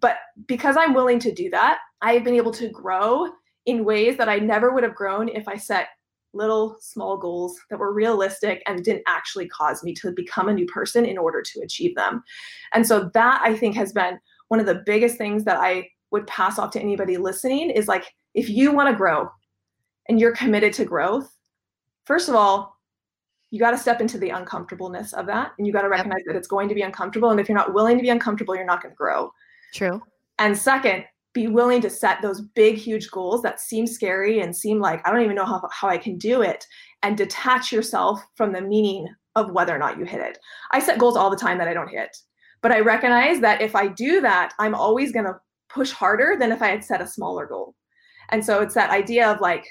But 0.00 0.18
because 0.46 0.76
I'm 0.76 0.94
willing 0.94 1.18
to 1.18 1.34
do 1.34 1.50
that, 1.50 1.80
I 2.00 2.12
have 2.12 2.22
been 2.22 2.36
able 2.36 2.52
to 2.52 2.68
grow 2.68 3.26
in 3.66 3.84
ways 3.84 4.16
that 4.18 4.28
I 4.28 4.36
never 4.36 4.72
would 4.72 4.84
have 4.84 4.94
grown 4.94 5.28
if 5.28 5.48
I 5.48 5.56
set 5.56 5.88
little 6.34 6.76
small 6.80 7.16
goals 7.16 7.58
that 7.70 7.78
were 7.78 7.92
realistic 7.92 8.62
and 8.66 8.84
didn't 8.84 9.04
actually 9.06 9.48
cause 9.48 9.82
me 9.82 9.92
to 9.94 10.12
become 10.12 10.48
a 10.48 10.54
new 10.54 10.66
person 10.66 11.04
in 11.04 11.18
order 11.18 11.42
to 11.42 11.60
achieve 11.60 11.94
them. 11.94 12.22
And 12.72 12.86
so 12.86 13.10
that 13.14 13.40
I 13.44 13.56
think 13.56 13.76
has 13.76 13.92
been 13.92 14.18
one 14.48 14.60
of 14.60 14.66
the 14.66 14.82
biggest 14.86 15.16
things 15.16 15.44
that 15.44 15.58
I 15.58 15.88
would 16.10 16.26
pass 16.26 16.58
off 16.58 16.70
to 16.72 16.80
anybody 16.80 17.16
listening 17.16 17.70
is 17.70 17.88
like 17.88 18.14
if 18.34 18.48
you 18.48 18.72
want 18.72 18.88
to 18.88 18.96
grow 18.96 19.30
and 20.08 20.20
you're 20.20 20.34
committed 20.34 20.72
to 20.74 20.84
growth, 20.84 21.34
first 22.04 22.28
of 22.28 22.34
all, 22.34 22.78
you 23.50 23.58
got 23.58 23.72
to 23.72 23.78
step 23.78 24.00
into 24.00 24.18
the 24.18 24.30
uncomfortableness 24.30 25.12
of 25.12 25.26
that 25.26 25.52
and 25.58 25.66
you 25.66 25.72
got 25.72 25.82
to 25.82 25.88
recognize 25.88 26.22
that 26.26 26.36
it's 26.36 26.48
going 26.48 26.68
to 26.68 26.74
be 26.74 26.82
uncomfortable 26.82 27.30
and 27.30 27.38
if 27.38 27.48
you're 27.48 27.56
not 27.58 27.74
willing 27.74 27.98
to 27.98 28.02
be 28.02 28.08
uncomfortable, 28.08 28.56
you're 28.56 28.64
not 28.64 28.82
going 28.82 28.92
to 28.92 28.96
grow. 28.96 29.30
True. 29.74 30.02
And 30.38 30.56
second, 30.56 31.04
be 31.32 31.46
willing 31.46 31.80
to 31.80 31.90
set 31.90 32.20
those 32.20 32.40
big, 32.40 32.76
huge 32.76 33.10
goals 33.10 33.42
that 33.42 33.60
seem 33.60 33.86
scary 33.86 34.40
and 34.40 34.54
seem 34.54 34.80
like, 34.80 35.06
I 35.06 35.10
don't 35.10 35.22
even 35.22 35.36
know 35.36 35.46
how, 35.46 35.62
how 35.72 35.88
I 35.88 35.98
can 35.98 36.18
do 36.18 36.42
it, 36.42 36.66
and 37.02 37.16
detach 37.16 37.72
yourself 37.72 38.22
from 38.36 38.52
the 38.52 38.60
meaning 38.60 39.08
of 39.34 39.50
whether 39.50 39.74
or 39.74 39.78
not 39.78 39.98
you 39.98 40.04
hit 40.04 40.20
it. 40.20 40.38
I 40.72 40.80
set 40.80 40.98
goals 40.98 41.16
all 41.16 41.30
the 41.30 41.36
time 41.36 41.58
that 41.58 41.68
I 41.68 41.74
don't 41.74 41.88
hit. 41.88 42.16
But 42.60 42.72
I 42.72 42.80
recognize 42.80 43.40
that 43.40 43.60
if 43.60 43.74
I 43.74 43.88
do 43.88 44.20
that, 44.20 44.52
I'm 44.58 44.74
always 44.74 45.10
going 45.10 45.24
to 45.24 45.40
push 45.68 45.90
harder 45.90 46.36
than 46.38 46.52
if 46.52 46.62
I 46.62 46.68
had 46.68 46.84
set 46.84 47.00
a 47.00 47.06
smaller 47.06 47.46
goal. 47.46 47.74
And 48.30 48.44
so 48.44 48.60
it's 48.60 48.74
that 48.74 48.90
idea 48.90 49.28
of 49.28 49.40
like, 49.40 49.66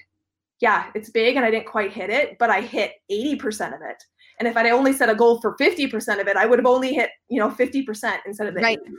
yeah, 0.59 0.91
it's 0.93 1.09
big 1.09 1.35
and 1.35 1.45
I 1.45 1.51
didn't 1.51 1.67
quite 1.67 1.93
hit 1.93 2.09
it, 2.09 2.37
but 2.37 2.49
I 2.49 2.61
hit 2.61 2.93
80% 3.11 3.73
of 3.73 3.81
it. 3.81 4.03
And 4.39 4.47
if 4.47 4.57
I'd 4.57 4.67
only 4.67 4.93
set 4.93 5.09
a 5.09 5.15
goal 5.15 5.39
for 5.39 5.55
50% 5.57 6.19
of 6.19 6.27
it, 6.27 6.35
I 6.35 6.45
would 6.45 6.59
have 6.59 6.65
only 6.65 6.93
hit, 6.93 7.09
you 7.29 7.39
know, 7.39 7.49
50% 7.49 8.17
instead 8.25 8.47
of 8.47 8.55
the 8.55 8.61
Right. 8.61 8.79
80. 8.83 8.91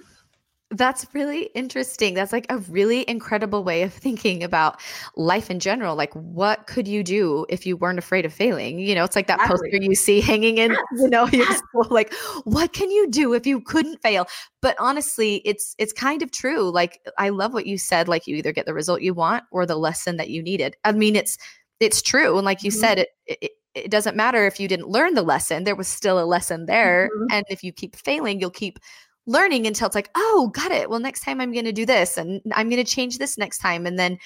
That's 0.75 1.07
really 1.13 1.51
interesting. 1.55 2.15
That's 2.15 2.33
like 2.33 2.47
a 2.49 2.57
really 2.59 3.05
incredible 3.09 3.63
way 3.63 3.83
of 3.83 3.93
thinking 3.93 4.43
about 4.43 4.81
life 5.17 5.51
in 5.51 5.61
general. 5.61 5.95
Like, 5.97 6.15
what 6.15 6.67
could 6.67 6.89
you 6.89 7.03
do 7.05 7.45
if 7.51 7.67
you 7.67 7.77
weren't 7.77 7.99
afraid 7.99 8.25
of 8.25 8.33
failing? 8.33 8.79
You 8.79 8.95
know, 8.95 9.05
it's 9.05 9.15
like 9.15 9.27
that 9.27 9.43
Exactly. 9.43 9.45
poster 9.45 9.77
you 9.81 9.95
see 9.95 10.23
hanging 10.23 10.57
in, 10.57 10.79
you 10.91 11.09
know, 11.11 11.27
your 11.29 11.47
school. 11.51 11.87
Like, 11.91 12.15
what 12.45 12.73
can 12.73 12.91
you 12.91 13.11
do 13.11 13.35
if 13.35 13.47
you 13.47 13.61
couldn't 13.61 14.01
fail? 14.01 14.27
But 14.63 14.75
honestly, 14.79 15.43
it's 15.45 15.75
it's 15.79 15.93
kind 15.93 16.23
of 16.23 16.31
true. 16.31 16.71
Like, 16.71 17.01
I 17.19 17.29
love 17.29 17.53
what 17.53 17.67
you 17.67 17.77
said. 17.77 18.09
Like, 18.09 18.27
you 18.27 18.37
either 18.37 18.53
get 18.53 18.65
the 18.65 18.75
result 18.75 19.03
you 19.03 19.13
want 19.13 19.45
or 19.53 19.67
the 19.67 19.77
lesson 19.77 20.17
that 20.17 20.31
you 20.31 20.43
needed. 20.43 20.75
I 20.85 20.93
mean, 20.93 21.17
it's 21.17 21.37
it's 21.81 22.01
true. 22.01 22.37
And 22.39 22.47
like 22.47 22.63
you 22.65 22.71
Mhm. 22.71 22.79
said, 22.81 22.99
it, 22.99 23.09
it 23.27 23.51
it 23.75 23.91
doesn't 23.91 24.17
matter 24.17 24.47
if 24.47 24.61
you 24.61 24.69
didn't 24.69 24.89
learn 24.89 25.15
the 25.15 25.23
lesson. 25.23 25.65
There 25.65 25.77
was 25.77 25.89
still 25.89 26.19
a 26.23 26.25
lesson 26.25 26.67
there. 26.67 27.13
Mhm. 27.15 27.27
And 27.31 27.45
if 27.51 27.63
you 27.65 27.73
keep 27.73 27.97
failing, 27.97 28.39
you'll 28.41 28.51
keep 28.51 28.79
learning 29.27 29.67
until 29.67 29.87
it's 29.87 29.95
like, 29.95 30.11
oh, 30.15 30.51
got 30.55 30.73
it. 30.73 30.91
Well, 30.91 31.01
next 31.01 31.21
time 31.21 31.41
I'm 31.41 31.53
going 31.53 31.65
to 31.65 31.73
do 31.73 31.87
this 31.87 32.17
and 32.17 32.41
I'm 32.55 32.69
going 32.69 32.85
to 32.85 32.91
change 32.91 33.19
this 33.19 33.39
next 33.39 33.59
time. 33.59 33.87
And 33.87 33.99
then 33.99 34.19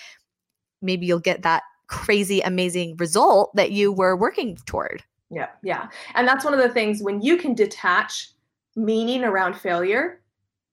maybe 0.83 1.07
you'll 1.07 1.19
get 1.21 1.43
that 1.43 1.63
crazy, 1.89 2.41
amazing 2.41 2.97
result 2.97 3.55
that 3.55 3.73
you 3.73 3.93
were 3.93 4.17
working 4.17 4.57
toward. 4.67 5.03
Yeah, 5.31 5.49
yeah. 5.63 5.89
And 6.15 6.27
that's 6.27 6.45
one 6.45 6.55
of 6.55 6.61
the 6.61 6.69
things 6.69 7.03
when 7.03 7.21
you 7.21 7.37
can 7.37 7.55
detach 7.55 8.31
meaning 8.75 9.25
around 9.25 9.55
failure, 9.57 10.23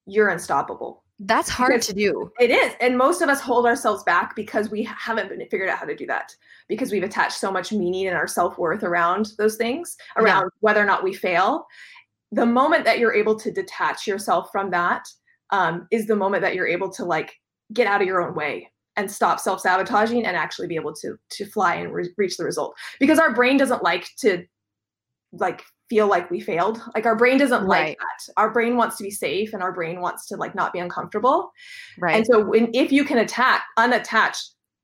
you're 0.06 0.30
unstoppable. 0.30 1.04
That's 1.20 1.50
hard 1.50 1.72
Because- 1.74 1.88
to 1.88 1.94
do. 1.94 2.32
It 2.40 2.50
is. 2.50 2.74
And 2.82 2.98
most 2.98 3.22
of 3.22 3.30
us 3.30 3.40
hold 3.40 3.66
ourselves 3.66 4.04
back 4.04 4.36
because 4.36 4.70
we 4.70 4.84
haven't 4.84 5.30
been 5.30 5.40
figured 5.50 5.70
out 5.70 5.78
how 5.78 5.86
to 5.86 5.96
do 5.96 6.06
that 6.08 6.36
because 6.68 6.92
we've 6.92 7.04
attached 7.04 7.38
so 7.40 7.52
much 7.52 7.72
meaning 7.72 8.08
and 8.08 8.18
our 8.18 8.28
self-worth 8.28 8.84
around 8.84 9.34
those 9.38 9.56
things, 9.56 9.96
Yeah. 10.18 10.24
around 10.24 10.52
whether 10.62 10.82
or 10.82 10.86
not 10.86 11.04
we 11.04 11.14
fail. 11.14 11.68
The 12.36 12.46
moment 12.46 12.86
that 12.86 13.00
you're 13.00 13.14
able 13.14 13.38
to 13.40 13.52
detach 13.52 14.08
yourself 14.08 14.50
from 14.52 14.72
that 14.72 15.04
um, 15.52 15.88
is 15.92 16.08
the 16.08 16.16
moment 16.16 16.42
that 16.42 16.56
you're 16.56 16.68
able 16.68 16.90
to 16.92 17.06
like 17.06 17.34
get 17.72 17.88
out 17.88 18.02
of 18.02 18.08
your 18.08 18.22
own 18.22 18.36
way 18.36 18.72
and 18.96 19.10
stop 19.10 19.40
self-sabotaging 19.40 20.26
and 20.26 20.36
actually 20.38 20.68
be 20.68 20.76
able 20.76 20.94
to 20.94 21.16
to 21.30 21.46
fly 21.46 21.76
and 21.76 21.94
re- 21.94 22.14
reach 22.18 22.38
the 22.38 22.44
result 22.44 22.76
because 23.00 23.20
our 23.20 23.34
brain 23.34 23.58
doesn't 23.58 23.84
like 23.84 24.08
to 24.18 24.46
like 25.32 25.64
feel 25.90 26.08
like 26.08 26.30
we 26.30 26.40
failed 26.40 26.80
like 26.94 27.06
our 27.06 27.16
brain 27.16 27.38
doesn't 27.38 27.66
Right. 27.66 27.88
like 27.90 27.98
that 27.98 28.34
our 28.38 28.52
brain 28.52 28.78
wants 28.78 28.98
to 28.98 29.04
be 29.04 29.10
safe 29.12 29.54
and 29.54 29.64
our 29.64 29.72
brain 29.72 30.00
wants 30.00 30.28
to 30.28 30.36
like 30.38 30.54
not 30.54 30.74
be 30.74 30.80
uncomfortable 30.80 31.52
Right. 32.00 32.16
and 32.16 32.26
so 32.26 32.44
when 32.46 32.70
if 32.74 32.92
you 32.92 33.04
can 33.04 33.18
attach 33.18 33.62
unattach 33.80 34.38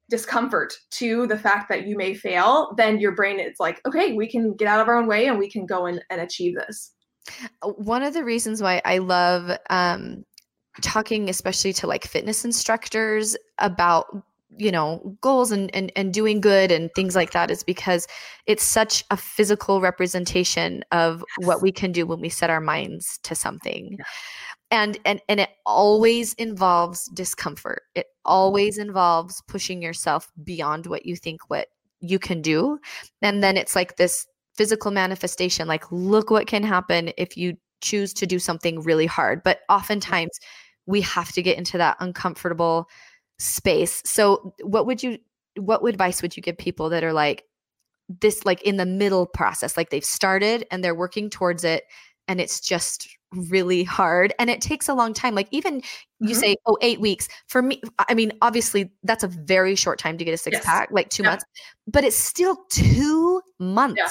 discomfort 0.09 0.73
to 0.91 1.27
the 1.27 1.37
fact 1.37 1.69
that 1.69 1.87
you 1.87 1.95
may 1.95 2.13
fail, 2.13 2.73
then 2.77 2.99
your 2.99 3.11
brain 3.13 3.39
is 3.39 3.59
like, 3.59 3.79
okay, 3.87 4.13
we 4.13 4.27
can 4.27 4.53
get 4.55 4.67
out 4.67 4.81
of 4.81 4.87
our 4.87 4.97
own 4.97 5.07
way 5.07 5.27
and 5.27 5.37
we 5.37 5.49
can 5.49 5.65
go 5.65 5.85
and, 5.85 6.03
and 6.09 6.19
achieve 6.19 6.55
this. 6.55 6.93
Uh, 7.61 7.69
one 7.69 8.03
of 8.03 8.13
the 8.13 8.23
reasons 8.23 8.61
why 8.61 8.81
I 8.85 8.99
love 8.99 9.57
um, 9.69 10.25
talking, 10.81 11.29
especially 11.29 11.73
to 11.73 11.87
like 11.87 12.05
fitness 12.05 12.45
instructors 12.45 13.35
about 13.59 14.07
you 14.57 14.71
know 14.71 15.15
goals 15.21 15.51
and, 15.51 15.73
and 15.75 15.91
and 15.95 16.13
doing 16.13 16.41
good 16.41 16.71
and 16.71 16.89
things 16.95 17.15
like 17.15 17.31
that 17.31 17.51
is 17.51 17.63
because 17.63 18.07
it's 18.47 18.63
such 18.63 19.03
a 19.11 19.17
physical 19.17 19.79
representation 19.79 20.83
of 20.91 21.23
what 21.37 21.61
we 21.61 21.71
can 21.71 21.91
do 21.91 22.05
when 22.07 22.19
we 22.19 22.29
set 22.29 22.49
our 22.49 22.61
minds 22.61 23.19
to 23.23 23.35
something. 23.35 23.95
Yeah. 23.97 24.05
and 24.71 24.99
and 25.05 25.21
and 25.29 25.39
it 25.39 25.49
always 25.65 26.33
involves 26.35 27.07
discomfort. 27.13 27.83
It 27.95 28.07
always 28.25 28.77
involves 28.77 29.41
pushing 29.47 29.81
yourself 29.81 30.31
beyond 30.43 30.87
what 30.87 31.05
you 31.05 31.15
think 31.15 31.41
what 31.49 31.67
you 32.01 32.19
can 32.19 32.41
do. 32.41 32.79
And 33.21 33.43
then 33.43 33.57
it's 33.57 33.75
like 33.75 33.97
this 33.97 34.27
physical 34.59 34.91
manifestation 34.91 35.69
like 35.69 35.89
look 35.89 36.29
what 36.29 36.45
can 36.45 36.63
happen 36.63 37.13
if 37.17 37.37
you 37.37 37.55
choose 37.79 38.13
to 38.13 38.27
do 38.27 38.39
something 38.39 38.81
really 38.81 39.05
hard. 39.05 39.41
But 39.41 39.61
oftentimes 39.69 40.37
we 40.85 40.99
have 40.99 41.31
to 41.31 41.41
get 41.41 41.57
into 41.57 41.77
that 41.77 41.95
uncomfortable 42.01 42.89
space. 43.37 44.01
So 44.03 44.53
what 44.61 44.85
would 44.85 45.01
you 45.01 45.17
what 45.55 45.81
advice 45.87 46.21
would 46.21 46.35
you 46.35 46.43
give 46.43 46.57
people 46.57 46.89
that 46.89 47.05
are 47.05 47.13
like 47.13 47.45
this 48.09 48.45
like 48.45 48.61
in 48.63 48.75
the 48.75 48.85
middle 48.85 49.25
process? 49.27 49.77
Like 49.77 49.91
they've 49.91 50.03
started 50.03 50.67
and 50.71 50.83
they're 50.83 50.93
working 50.93 51.29
towards 51.29 51.63
it 51.63 51.85
and 52.27 52.41
it's 52.41 52.59
just 52.59 53.07
really 53.33 53.83
hard 53.83 54.33
and 54.39 54.49
it 54.49 54.59
takes 54.61 54.89
a 54.89 54.93
long 54.93 55.13
time 55.13 55.35
like 55.35 55.47
even 55.51 55.81
you 56.19 56.29
Mhm. 56.35 56.39
say 56.39 56.55
oh 56.65 56.77
eight 56.81 56.99
weeks 56.99 57.27
for 57.47 57.61
me 57.61 57.81
i 58.09 58.13
mean 58.13 58.31
obviously 58.41 58.91
that's 59.03 59.23
a 59.23 59.27
very 59.27 59.75
short 59.75 59.99
time 59.99 60.17
to 60.17 60.25
get 60.25 60.33
a 60.33 60.37
six 60.37 60.55
Yes. 60.55 60.65
pack 60.65 60.89
like 60.91 61.09
two 61.09 61.23
Yeah. 61.23 61.29
months 61.31 61.45
but 61.87 62.03
it's 62.03 62.15
still 62.15 62.57
two 62.71 63.41
months 63.59 64.01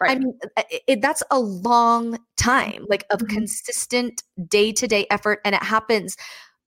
I 0.00 0.04
right. 0.06 0.18
mean, 0.18 0.38
uh, 0.56 0.62
it, 0.88 1.00
that's 1.02 1.22
a 1.30 1.38
long 1.38 2.18
time, 2.36 2.86
like 2.88 3.04
of 3.10 3.20
Mhm. 3.20 3.28
consistent 3.28 4.22
day 4.48 4.72
to 4.72 4.88
day 4.88 5.06
effort. 5.10 5.40
And 5.44 5.54
it 5.54 5.62
happens 5.62 6.16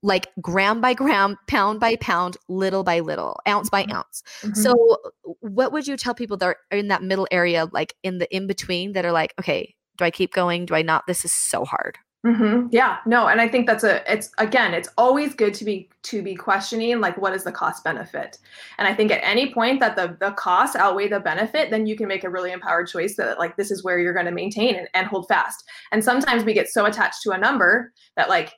like 0.03 0.27
gram 0.41 0.79
by 0.79 0.93
gram, 0.93 1.35
pound 1.47 1.79
by 1.81 1.95
pound, 1.97 2.37
little 2.47 2.83
by 2.83 2.99
little, 3.01 3.37
ounce 3.47 3.69
by 3.69 3.83
Mhm. 3.83 3.93
ounce. 3.95 4.23
Mhm. 4.43 4.55
So, 4.55 4.97
what 5.41 5.71
would 5.73 5.87
you 5.87 5.97
tell 5.97 6.13
people 6.13 6.37
that 6.37 6.45
are 6.47 6.57
in 6.77 6.87
that 6.89 7.03
middle 7.03 7.27
area, 7.31 7.67
like 7.73 7.95
in 8.03 8.19
the 8.19 8.33
in 8.33 8.47
between, 8.47 8.93
that 8.93 9.03
are 9.05 9.11
like, 9.11 9.33
okay, 9.39 9.74
do 9.97 10.05
I 10.05 10.11
keep 10.11 10.33
going? 10.33 10.65
Do 10.65 10.75
I 10.75 10.81
not? 10.81 11.05
This 11.07 11.25
is 11.25 11.33
so 11.33 11.65
hard. 11.65 11.97
Mhm. 12.25 12.69
Yeah, 12.71 12.97
no, 13.05 13.27
and 13.27 13.39
I 13.39 13.47
think 13.47 13.67
that's 13.67 13.83
a 13.83 14.01
it's 14.11 14.31
again, 14.39 14.73
it's 14.73 14.89
always 14.97 15.35
good 15.35 15.53
to 15.55 15.63
be 15.63 15.89
to 16.03 16.23
be 16.23 16.33
questioning 16.33 16.99
like 16.99 17.17
what 17.19 17.33
is 17.35 17.43
the 17.43 17.51
cost 17.51 17.83
benefit. 17.83 18.39
And 18.79 18.87
I 18.87 18.95
think 18.95 19.11
at 19.11 19.23
any 19.23 19.53
point 19.53 19.79
that 19.79 19.95
the 19.95 20.17
the 20.19 20.31
costs 20.31 20.75
outweigh 20.75 21.07
the 21.07 21.19
benefit, 21.19 21.69
then 21.69 21.85
you 21.85 21.95
can 21.95 22.07
make 22.07 22.23
a 22.23 22.29
really 22.29 22.51
empowered 22.51 22.87
choice 22.87 23.15
that 23.17 23.37
like 23.37 23.57
this 23.57 23.69
is 23.69 23.83
where 23.83 23.99
you're 23.99 24.13
going 24.13 24.25
to 24.25 24.31
maintain 24.31 24.75
and, 24.75 24.87
and 24.95 25.05
hold 25.05 25.27
fast. 25.27 25.63
And 25.91 26.03
sometimes 26.03 26.43
we 26.43 26.53
get 26.53 26.67
so 26.67 26.85
attached 26.85 27.21
to 27.23 27.31
a 27.31 27.37
number 27.37 27.93
that 28.17 28.27
like 28.27 28.53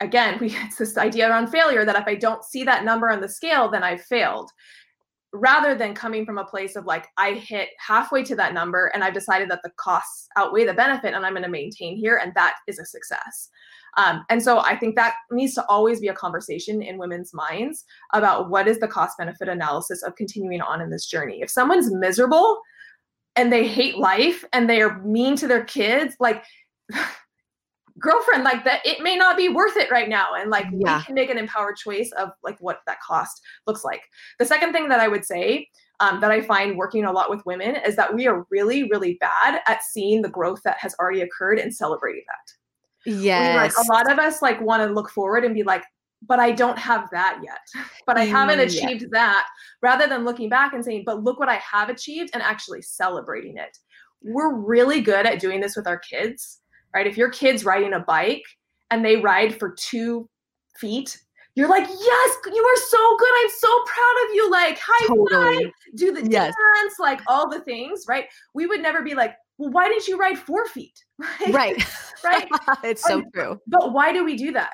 again, 0.00 0.38
we 0.40 0.48
it's 0.64 0.78
this 0.78 0.98
idea 0.98 1.30
around 1.30 1.48
failure 1.48 1.84
that 1.84 1.96
if 1.96 2.08
I 2.08 2.16
don't 2.16 2.42
see 2.42 2.64
that 2.64 2.84
number 2.84 3.10
on 3.10 3.20
the 3.20 3.28
scale, 3.28 3.70
then 3.70 3.84
I've 3.84 4.02
failed. 4.02 4.50
Rather 5.36 5.74
than 5.74 5.94
coming 5.94 6.24
from 6.24 6.38
a 6.38 6.44
place 6.44 6.76
of 6.76 6.86
like 6.86 7.08
I 7.16 7.32
hit 7.32 7.70
halfway 7.84 8.22
to 8.22 8.36
that 8.36 8.54
number 8.54 8.86
and 8.94 9.02
I've 9.02 9.14
decided 9.14 9.50
that 9.50 9.62
the 9.64 9.72
costs 9.76 10.28
outweigh 10.36 10.64
the 10.64 10.74
benefit 10.74 11.12
and 11.12 11.26
I'm 11.26 11.32
going 11.32 11.42
to 11.42 11.48
maintain 11.48 11.96
here 11.96 12.20
and 12.22 12.32
that 12.36 12.54
is 12.68 12.78
a 12.78 12.86
success. 12.86 13.50
Um, 13.96 14.24
and 14.30 14.42
so 14.42 14.60
I 14.60 14.76
think 14.76 14.96
that 14.96 15.14
needs 15.30 15.54
to 15.54 15.66
always 15.66 16.00
be 16.00 16.08
a 16.08 16.14
conversation 16.14 16.82
in 16.82 16.98
women's 16.98 17.34
minds 17.34 17.84
about 18.12 18.48
what 18.48 18.68
is 18.68 18.78
the 18.78 18.88
cost 18.88 19.18
benefit 19.18 19.48
analysis 19.48 20.02
of 20.02 20.16
continuing 20.16 20.60
on 20.60 20.80
in 20.80 20.90
this 20.90 21.06
journey. 21.06 21.40
If 21.42 21.50
someone's 21.50 21.92
miserable 21.92 22.60
and 23.36 23.52
they 23.52 23.66
hate 23.66 23.98
life 23.98 24.44
and 24.52 24.68
they 24.68 24.82
are 24.82 25.00
mean 25.02 25.36
to 25.36 25.48
their 25.48 25.64
kids, 25.64 26.16
like 26.20 26.44
girlfriend, 27.98 28.44
like 28.44 28.64
that, 28.64 28.80
it 28.84 29.02
may 29.02 29.16
not 29.16 29.36
be 29.36 29.48
worth 29.48 29.76
it 29.76 29.90
right 29.90 30.08
now. 30.08 30.34
And 30.34 30.50
like 30.50 30.66
Yeah. 30.72 30.98
we 30.98 31.04
can 31.04 31.14
make 31.14 31.30
an 31.30 31.38
empowered 31.38 31.76
choice 31.76 32.10
of 32.18 32.30
like 32.42 32.56
what 32.60 32.80
that 32.86 33.00
cost 33.00 33.40
looks 33.66 33.84
like. 33.84 34.02
The 34.38 34.44
second 34.44 34.72
thing 34.72 34.88
that 34.88 35.00
I 35.00 35.08
would 35.08 35.24
say 35.24 35.68
um, 36.00 36.20
that 36.20 36.32
I 36.32 36.40
find 36.42 36.76
working 36.76 37.04
a 37.04 37.12
lot 37.12 37.30
with 37.30 37.46
women 37.46 37.76
is 37.76 37.94
that 37.96 38.12
we 38.12 38.26
are 38.26 38.44
really, 38.50 38.88
really 38.90 39.14
bad 39.20 39.60
at 39.68 39.82
seeing 39.84 40.22
the 40.22 40.28
growth 40.28 40.60
that 40.64 40.76
has 40.80 40.94
already 40.98 41.20
occurred 41.20 41.58
and 41.60 41.72
celebrating 41.74 42.24
that. 42.26 43.10
yeah 43.12 43.54
like 43.56 43.72
a 43.78 43.92
lot 43.92 44.10
of 44.10 44.18
us 44.18 44.42
like 44.42 44.60
want 44.60 44.82
to 44.82 44.92
look 44.92 45.10
forward 45.10 45.44
and 45.44 45.54
be 45.54 45.62
like, 45.62 45.84
but 46.26 46.40
I 46.40 46.50
don't 46.52 46.78
have 46.78 47.08
that 47.12 47.38
yet. 47.44 47.60
but 48.06 48.16
I 48.16 48.24
haven't 48.24 48.58
Mm, 48.58 48.74
yeah. 48.74 48.86
achieved 48.88 49.10
that. 49.12 49.46
Rather 49.82 50.08
than 50.08 50.24
looking 50.24 50.48
back 50.48 50.72
and 50.72 50.84
saying, 50.84 51.04
but 51.06 51.22
look 51.22 51.38
what 51.38 51.48
I 51.50 51.56
have 51.56 51.90
achieved 51.90 52.30
and 52.34 52.42
actually 52.42 52.82
celebrating 52.82 53.56
it. 53.58 53.78
We're 54.22 54.54
really 54.54 55.00
good 55.02 55.26
at 55.26 55.38
doing 55.38 55.60
this 55.60 55.76
with 55.76 55.86
our 55.86 55.98
kids, 55.98 56.60
right? 56.94 57.06
If 57.06 57.16
your 57.16 57.30
kid's 57.30 57.64
riding 57.64 57.92
a 57.92 58.00
bike 58.00 58.44
and 58.90 59.04
they 59.04 59.16
ride 59.16 59.58
for 59.58 59.74
two 59.78 60.28
feet, 60.78 61.18
you're 61.56 61.68
like, 61.68 61.86
yes, 61.86 62.36
you 62.52 62.64
are 62.64 62.82
so 62.88 63.16
good. 63.16 63.30
I'm 63.42 63.50
so 63.50 63.68
proud 63.84 64.28
of 64.28 64.34
you. 64.34 64.50
Like, 64.50 64.78
high 64.80 65.06
five, 65.08 65.72
do 65.96 66.12
the 66.12 66.28
Yes. 66.28 66.54
dance, 66.54 66.98
like 66.98 67.20
all 67.28 67.48
the 67.48 67.60
things, 67.60 68.04
right? 68.08 68.26
We 68.54 68.66
would 68.66 68.80
never 68.80 69.02
be 69.02 69.14
like, 69.14 69.34
well, 69.58 69.70
why 69.70 69.88
didn't 69.88 70.08
you 70.08 70.16
ride 70.16 70.38
four 70.38 70.66
feet? 70.66 70.98
Right. 71.52 71.84
right. 72.24 72.48
it's 72.84 73.02
so 73.02 73.18
Um, 73.18 73.24
true. 73.32 73.60
But 73.68 73.92
why 73.92 74.12
do 74.12 74.24
we 74.24 74.36
do 74.36 74.52
that? 74.52 74.72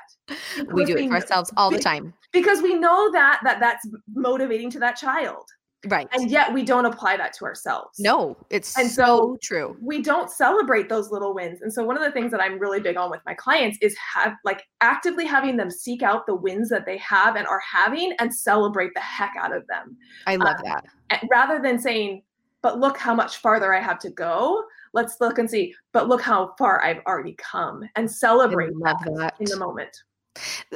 We 0.71 0.85
do 0.85 0.97
it 0.97 1.07
for 1.07 1.15
ourselves 1.15 1.51
all 1.57 1.69
the 1.69 1.79
time. 1.79 2.13
Because 2.33 2.61
we 2.61 2.75
know 2.75 3.11
that 3.11 3.41
that 3.43 3.59
that's 3.59 3.87
motivating 4.15 4.69
to 4.71 4.79
that 4.79 4.95
child, 4.95 5.43
Right. 5.87 6.07
and 6.13 6.29
yet 6.29 6.53
we 6.53 6.63
don't 6.63 6.85
apply 6.85 7.17
that 7.17 7.33
to 7.33 7.45
ourselves. 7.45 7.99
No, 7.99 8.37
it's 8.51 8.77
And 8.77 8.89
so 8.89 9.03
so- 9.05 9.37
true. 9.41 9.77
we 9.81 10.01
don't 10.01 10.29
celebrate 10.29 10.89
those 10.89 11.09
little 11.11 11.33
wins. 11.33 11.61
And 11.63 11.73
so 11.73 11.83
one 11.83 11.97
of 11.97 12.03
the 12.03 12.11
things 12.11 12.31
that 12.31 12.41
I'm 12.41 12.59
really 12.59 12.79
big 12.79 12.97
on 12.97 13.09
with 13.09 13.21
my 13.25 13.33
clients 13.33 13.77
is 13.81 13.95
have 13.97 14.35
like 14.45 14.63
actively 14.81 15.25
having 15.25 15.57
them 15.57 15.71
seek 15.71 16.03
out 16.03 16.25
the 16.27 16.35
wins 16.35 16.69
that 16.69 16.85
they 16.85 16.97
have 16.97 17.35
and 17.35 17.47
are 17.47 17.61
having 17.61 18.13
and 18.19 18.33
celebrate 18.33 18.93
the 18.93 18.99
heck 18.99 19.31
out 19.39 19.55
of 19.55 19.65
them. 19.67 19.97
I 20.27 20.35
love 20.35 20.57
um, 20.57 20.61
that. 20.65 20.85
And 21.09 21.21
rather 21.31 21.59
than 21.59 21.79
saying, 21.79 22.21
but 22.61 22.79
look 22.79 22.97
how 22.97 23.15
much 23.15 23.37
farther 23.37 23.73
I 23.73 23.79
have 23.81 23.97
to 23.99 24.11
go, 24.11 24.63
let's 24.93 25.19
look 25.19 25.39
and 25.39 25.49
see, 25.49 25.73
but 25.93 26.07
look 26.07 26.21
how 26.21 26.53
far 26.59 26.83
I've 26.83 26.99
already 27.07 27.33
come 27.39 27.81
and 27.95 28.03
I 28.03 28.11
celebrate 28.11 28.75
love 28.75 28.97
that 29.03 29.15
that. 29.17 29.33
in 29.39 29.45
the 29.45 29.57
moment. 29.57 30.03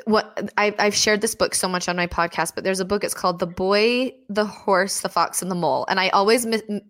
What 0.06 0.52
I've, 0.58 0.76
I've 0.80 0.96
shared 0.96 1.22
this 1.22 1.34
book 1.36 1.56
so 1.56 1.68
much 1.68 1.88
on 1.88 1.96
my 1.96 2.08
podcast 2.08 2.54
but 2.56 2.64
there's 2.64 2.80
a 2.80 2.86
book 2.86 3.04
it's 3.04 3.14
called 3.14 3.40
the 3.40 3.48
boy 3.48 4.12
the 4.30 4.46
horse 4.46 5.02
the 5.02 5.10
fox 5.10 5.42
and 5.42 5.50
the 5.50 5.56
mole. 5.56 5.86
And 5.90 6.00
i 6.00 6.10
always 6.10 6.46
mis- 6.46 6.64
m- 6.70 6.82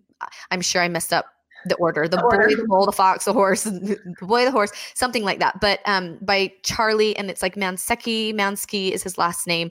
i'm 0.50 0.60
sure 0.60 0.82
i 0.82 0.88
messed 0.88 1.12
up 1.12 1.26
the 1.68 1.74
order. 1.76 2.06
The, 2.06 2.16
The 2.16 2.22
boy 2.22 2.28
order. 2.36 2.56
the 2.56 2.64
bull 2.68 2.86
the 2.86 2.92
fox 2.92 3.24
the 3.24 3.32
horse 3.32 3.64
the 3.64 3.98
boy 4.20 4.44
the 4.44 4.50
horse 4.52 4.70
something 4.94 5.24
like 5.24 5.38
that. 5.40 5.60
But 5.60 5.80
um 5.86 6.18
by 6.22 6.52
charlie 6.62 7.16
and 7.16 7.30
it's 7.30 7.42
like 7.42 7.54
manseki 7.56 8.34
mansky 8.34 8.90
is 8.92 9.02
his 9.02 9.18
last 9.18 9.46
name 9.46 9.70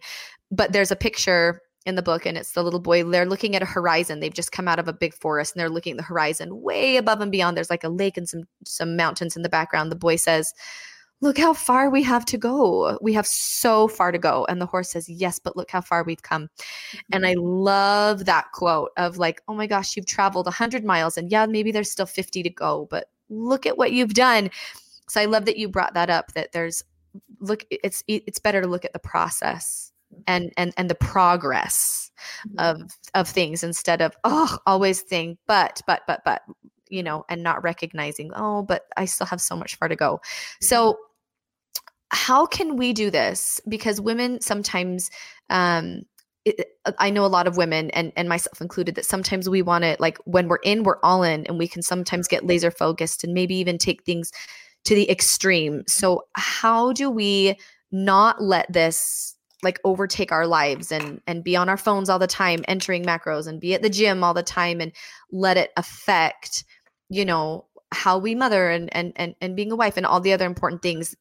but 0.51 0.71
there's 0.73 0.91
a 0.91 0.95
picture 0.95 1.61
in 1.85 1.95
the 1.95 2.01
book 2.01 2.25
and 2.25 2.37
it's 2.37 2.53
the 2.53 2.63
little 2.63 2.79
boy 2.79 3.03
they're 3.03 3.25
looking 3.27 3.55
at 3.55 3.61
a 3.61 3.65
horizon. 3.65 4.19
They've 4.19 4.33
just 4.33 4.51
come 4.51 4.67
out 4.67 4.79
of 4.79 4.87
a 4.87 4.93
big 4.93 5.13
forest 5.13 5.53
and 5.53 5.59
they're 5.59 5.69
looking 5.69 5.91
at 5.91 5.97
the 5.97 6.03
horizon 6.03 6.61
way 6.61 6.97
above 6.97 7.21
and 7.21 7.31
beyond. 7.31 7.55
There's 7.55 7.69
like 7.69 7.83
a 7.83 7.89
lake 7.89 8.17
and 8.17 8.27
some 8.27 8.43
some 8.65 8.95
mountains 8.97 9.35
in 9.35 9.43
the 9.43 9.49
background. 9.49 9.91
The 9.91 9.95
boy 9.95 10.15
says 10.15 10.51
look 11.26 11.38
how 11.38 11.53
far 11.53 11.89
we 11.89 12.03
have 12.03 12.26
to 12.26 12.38
go 12.38 12.97
we 13.01 13.13
have 13.13 13.28
so 13.28 13.88
far 13.88 14.11
to 14.11 14.17
go 14.17 14.45
and 14.47 14.61
the 14.61 14.65
horse 14.65 14.91
says 14.91 15.09
yes 15.09 15.39
but 15.39 15.57
look 15.57 15.69
how 15.69 15.82
far 15.82 16.03
we've 16.03 16.21
come 16.21 16.49
and 17.11 17.23
mm-hmm. 17.23 17.39
I 17.39 17.41
love 17.41 18.26
that 18.26 18.51
quote 18.53 18.91
of 18.97 19.17
like, 19.17 19.41
oh 19.47 19.53
my 19.53 19.67
gosh, 19.67 19.95
you've 19.95 20.05
traveled 20.05 20.45
100 20.45 20.84
miles 20.84 21.17
and 21.17 21.32
yeah, 21.32 21.45
maybe 21.45 21.71
there's 21.71 21.91
still 21.91 22.05
50 22.05 22.43
to 22.43 22.49
go, 22.49 22.88
but 22.89 23.09
look 23.30 23.65
at 23.65 23.78
what 23.78 23.91
you've 23.91 24.13
done. 24.13 24.49
So 25.09 25.21
I 25.21 25.26
love 25.26 25.45
that 25.45 25.57
you 25.57 25.67
brought 25.69 25.93
that 25.93 26.09
up 26.09 26.34
that 26.34 26.51
there's 26.51 26.84
look 27.39 27.65
it's 27.69 28.03
it's 28.07 28.39
better 28.39 28.61
to 28.61 28.67
look 28.67 28.84
at 28.84 28.91
the 28.91 28.99
process 28.99 29.91
mm-hmm. 30.13 30.23
and 30.28 30.53
and 30.57 30.73
and 30.78 30.89
the 30.89 30.95
progress 30.95 32.11
Mhm. 32.47 32.82
of 32.82 32.91
of 33.13 33.28
things 33.28 33.63
instead 33.63 34.01
of 34.01 34.15
oh 34.23 34.57
always 34.65 35.01
think 35.01 35.38
but 35.47 35.82
but 35.86 36.03
but 36.07 36.21
but 36.26 36.43
you 36.89 37.03
know 37.03 37.26
and 37.30 37.43
not 37.43 37.63
recognizing 37.63 38.32
oh 38.36 38.63
but 38.63 38.84
I 38.97 39.05
still 39.05 39.28
have 39.28 39.41
so 39.41 39.55
much 39.55 39.76
far 39.76 39.88
to 39.88 39.95
go. 39.95 40.21
So 40.61 40.93
mm-hmm. 40.93 41.01
How 42.16 42.45
can 42.45 42.78
we 42.78 42.93
do 42.93 43.11
this 43.11 43.59
because 43.68 43.99
women 43.99 44.39
sometimes 44.41 45.11
um 45.49 46.01
it, 46.45 46.68
I 46.99 47.09
know 47.09 47.26
a 47.26 47.28
lot 47.28 47.47
of 47.47 47.57
women 47.57 47.89
and 47.91 48.13
and 48.16 48.30
myself 48.30 48.61
included 48.61 48.95
that 48.95 49.05
sometimes 49.05 49.49
we 49.49 49.61
want 49.61 49.84
to 49.84 49.97
like 49.99 50.18
when 50.26 50.47
we're 50.47 50.57
in 50.57 50.84
we're 50.84 50.99
all 51.03 51.24
in 51.24 51.45
and 51.47 51.57
we 51.57 51.68
can 51.68 51.82
sometimes 51.82 52.28
get 52.28 52.45
laser 52.45 52.72
focused 52.72 53.24
and 53.24 53.34
maybe 53.34 53.55
even 53.55 53.78
take 53.78 54.03
things 54.03 54.32
to 54.86 54.95
the 54.95 55.09
extreme. 55.09 55.84
So 55.88 56.28
how 56.34 56.93
do 56.93 57.09
we 57.09 57.57
not 57.91 58.41
let 58.41 58.72
this 58.72 59.36
like 59.63 59.80
overtake 59.84 60.32
our 60.32 60.47
lives 60.47 60.91
and 60.91 61.22
and 61.28 61.43
be 61.43 61.55
on 61.55 61.68
our 61.68 61.78
phones 61.78 62.09
all 62.09 62.20
the 62.20 62.28
time 62.28 62.63
entering 62.68 63.03
macros 63.03 63.47
and 63.47 63.59
be 63.59 63.74
at 63.74 63.82
the 63.82 63.89
gym 63.89 64.24
all 64.24 64.34
the 64.34 64.43
time 64.43 64.80
and 64.80 64.91
let 65.32 65.57
it 65.57 65.72
affect 65.76 66.63
you 67.09 67.26
know 67.26 67.66
how 67.95 68.17
we 68.17 68.35
mother 68.35 68.69
and 68.69 68.93
and 68.95 69.13
and, 69.15 69.35
and 69.41 69.55
being 69.55 69.71
a 69.71 69.75
wife 69.75 69.97
and 69.97 70.05
all 70.05 70.19
the 70.19 70.33
other 70.33 70.45
important 70.45 70.81
things 70.81 71.15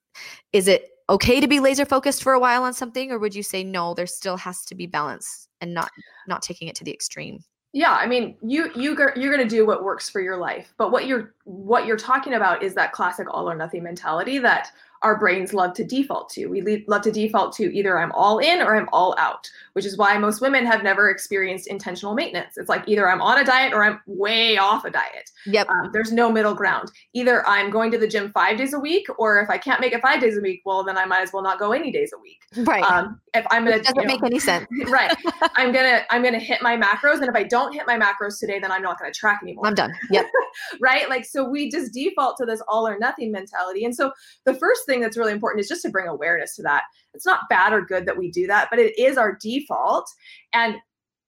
is 0.52 0.68
it 0.68 0.90
okay 1.08 1.40
to 1.40 1.48
be 1.48 1.60
laser 1.60 1.84
focused 1.84 2.22
for 2.22 2.32
a 2.32 2.40
while 2.40 2.62
on 2.62 2.72
something 2.72 3.10
or 3.10 3.18
would 3.18 3.34
you 3.34 3.42
say 3.42 3.62
no 3.62 3.94
there 3.94 4.06
still 4.06 4.36
has 4.36 4.64
to 4.64 4.74
be 4.74 4.86
balance 4.86 5.48
and 5.60 5.72
not 5.72 5.90
not 6.26 6.42
taking 6.42 6.68
it 6.68 6.74
to 6.74 6.84
the 6.84 6.92
extreme? 6.92 7.38
Yeah 7.72 7.92
i 7.92 8.06
mean 8.06 8.36
you 8.42 8.70
you 8.74 8.96
you're 9.16 9.34
going 9.34 9.48
to 9.48 9.56
do 9.56 9.66
what 9.66 9.82
works 9.82 10.08
for 10.08 10.20
your 10.20 10.36
life 10.36 10.72
but 10.78 10.92
what 10.92 11.06
you're 11.06 11.34
what 11.44 11.86
you're 11.86 11.96
talking 11.96 12.34
about 12.34 12.62
is 12.62 12.74
that 12.74 12.92
classic 12.92 13.26
all 13.30 13.50
or 13.50 13.54
nothing 13.56 13.82
mentality 13.82 14.38
that 14.38 14.70
our 15.04 15.18
brains 15.18 15.54
love 15.54 15.74
to 15.74 15.84
default 15.84 16.30
to. 16.30 16.46
We 16.46 16.84
love 16.88 17.02
to 17.02 17.12
default 17.12 17.54
to 17.56 17.74
either 17.76 17.98
i'm 17.98 18.12
all 18.12 18.38
in 18.38 18.60
or 18.60 18.74
i'm 18.76 18.88
all 18.92 19.14
out 19.18 19.48
which 19.74 19.84
is 19.84 19.98
why 19.98 20.16
most 20.18 20.40
women 20.40 20.64
have 20.64 20.82
never 20.82 21.10
experienced 21.10 21.66
intentional 21.66 22.14
maintenance. 22.14 22.56
It's 22.56 22.68
like 22.68 22.84
either 22.86 23.08
i'm 23.08 23.20
on 23.20 23.38
a 23.38 23.44
diet 23.44 23.72
or 23.72 23.84
i'm 23.84 24.00
way 24.06 24.56
off 24.56 24.84
a 24.84 24.90
diet. 24.90 25.30
Yep. 25.46 25.68
Um, 25.68 25.90
there's 25.92 26.12
no 26.12 26.32
middle 26.32 26.54
ground. 26.54 26.90
Either 27.12 27.46
i'm 27.46 27.70
going 27.70 27.90
to 27.90 27.98
the 27.98 28.08
gym 28.08 28.30
five 28.32 28.56
days 28.56 28.72
a 28.72 28.78
week 28.78 29.06
or 29.18 29.40
if 29.40 29.50
i 29.50 29.58
can't 29.58 29.80
make 29.80 29.92
it 29.92 30.00
five 30.00 30.20
days 30.20 30.38
a 30.38 30.40
week 30.40 30.62
well 30.64 30.82
then 30.84 30.96
i 30.96 31.04
might 31.04 31.20
as 31.20 31.32
well 31.32 31.42
not 31.42 31.58
go 31.58 31.72
any 31.72 31.92
days 31.92 32.12
a 32.16 32.20
week. 32.20 32.40
Right. 32.66 32.84
Um, 32.84 33.20
if 33.34 33.44
i'm 33.50 33.64
going 33.64 33.78
it 33.78 33.84
doesn't 33.84 34.06
make 34.06 34.22
any 34.22 34.38
sense. 34.38 34.66
Right. 34.86 35.14
I'm 35.56 35.72
gonna 35.72 36.02
i'm 36.10 36.22
gonna 36.22 36.38
hit 36.38 36.62
my 36.62 36.76
macros 36.76 37.16
and 37.16 37.28
if 37.28 37.34
i 37.34 37.42
don't 37.42 37.72
hit 37.72 37.86
my 37.86 37.98
macros 37.98 38.38
today 38.38 38.58
then 38.60 38.70
i'm 38.70 38.82
not 38.82 38.98
gonna 38.98 39.12
track 39.12 39.40
anymore. 39.42 39.66
I'm 39.66 39.74
done. 39.74 39.92
Yep. 40.10 40.26
Right? 40.80 41.08
Like 41.08 41.24
so 41.24 41.48
we 41.48 41.68
just 41.68 41.92
default 41.92 42.36
to 42.36 42.46
this 42.46 42.62
all 42.68 42.86
or 42.86 42.96
nothing 42.96 43.32
mentality. 43.32 43.84
And 43.84 43.94
so 43.94 44.12
the 44.44 44.54
first 44.54 44.86
thing 44.86 44.93
that's 45.00 45.16
really 45.16 45.32
important 45.32 45.60
is 45.60 45.68
just 45.68 45.82
to 45.82 45.90
bring 45.90 46.08
awareness 46.08 46.56
to 46.56 46.62
that. 46.62 46.82
It's 47.12 47.26
not 47.26 47.48
bad 47.48 47.72
or 47.72 47.82
good 47.82 48.06
that 48.06 48.18
we 48.18 48.30
do 48.30 48.46
that 48.46 48.68
but 48.70 48.78
it 48.78 48.98
is 48.98 49.16
our 49.16 49.36
default. 49.40 50.08
And 50.52 50.76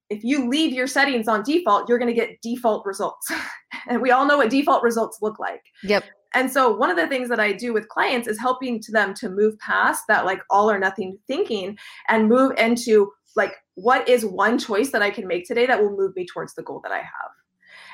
if 0.09 0.23
you 0.23 0.49
leave 0.49 0.73
your 0.73 0.87
settings 0.87 1.29
on 1.29 1.43
default 1.43 1.89
you're 1.89 1.99
going 1.99 2.15
to 2.15 2.21
get 2.21 2.41
default 2.43 2.85
results. 2.87 3.31
And 3.89 4.03
we 4.03 4.11
all 4.11 4.27
know 4.27 4.39
what 4.39 4.51
default 4.51 4.83
results 4.83 5.19
look 5.23 5.39
like. 5.39 5.63
Yep. 5.85 6.03
And 6.35 6.51
so 6.51 6.75
one 6.75 6.91
of 6.91 6.97
the 6.97 7.07
things 7.07 7.29
that 7.29 7.41
I 7.41 7.53
do 7.53 7.73
with 7.73 7.89
clients 7.89 8.29
is 8.29 8.39
helping 8.39 8.81
to 8.83 8.93
them 8.93 9.15
to 9.15 9.31
move 9.31 9.59
past 9.59 10.03
that 10.09 10.25
like 10.25 10.41
all 10.51 10.71
or 10.71 10.79
nothing 10.79 11.19
thinking 11.27 11.79
and 12.09 12.29
move 12.29 12.53
into 12.59 13.11
like 13.37 13.55
what 13.75 14.09
is 14.09 14.25
one 14.25 14.59
choice 14.59 14.91
that 14.91 15.03
I 15.03 15.11
can 15.11 15.27
make 15.27 15.47
today 15.47 15.67
that 15.67 15.81
will 15.81 15.97
move 15.97 16.15
me 16.17 16.27
towards 16.27 16.55
the 16.55 16.63
goal 16.63 16.81
that 16.83 16.93
I 16.93 16.99
have. 16.99 17.31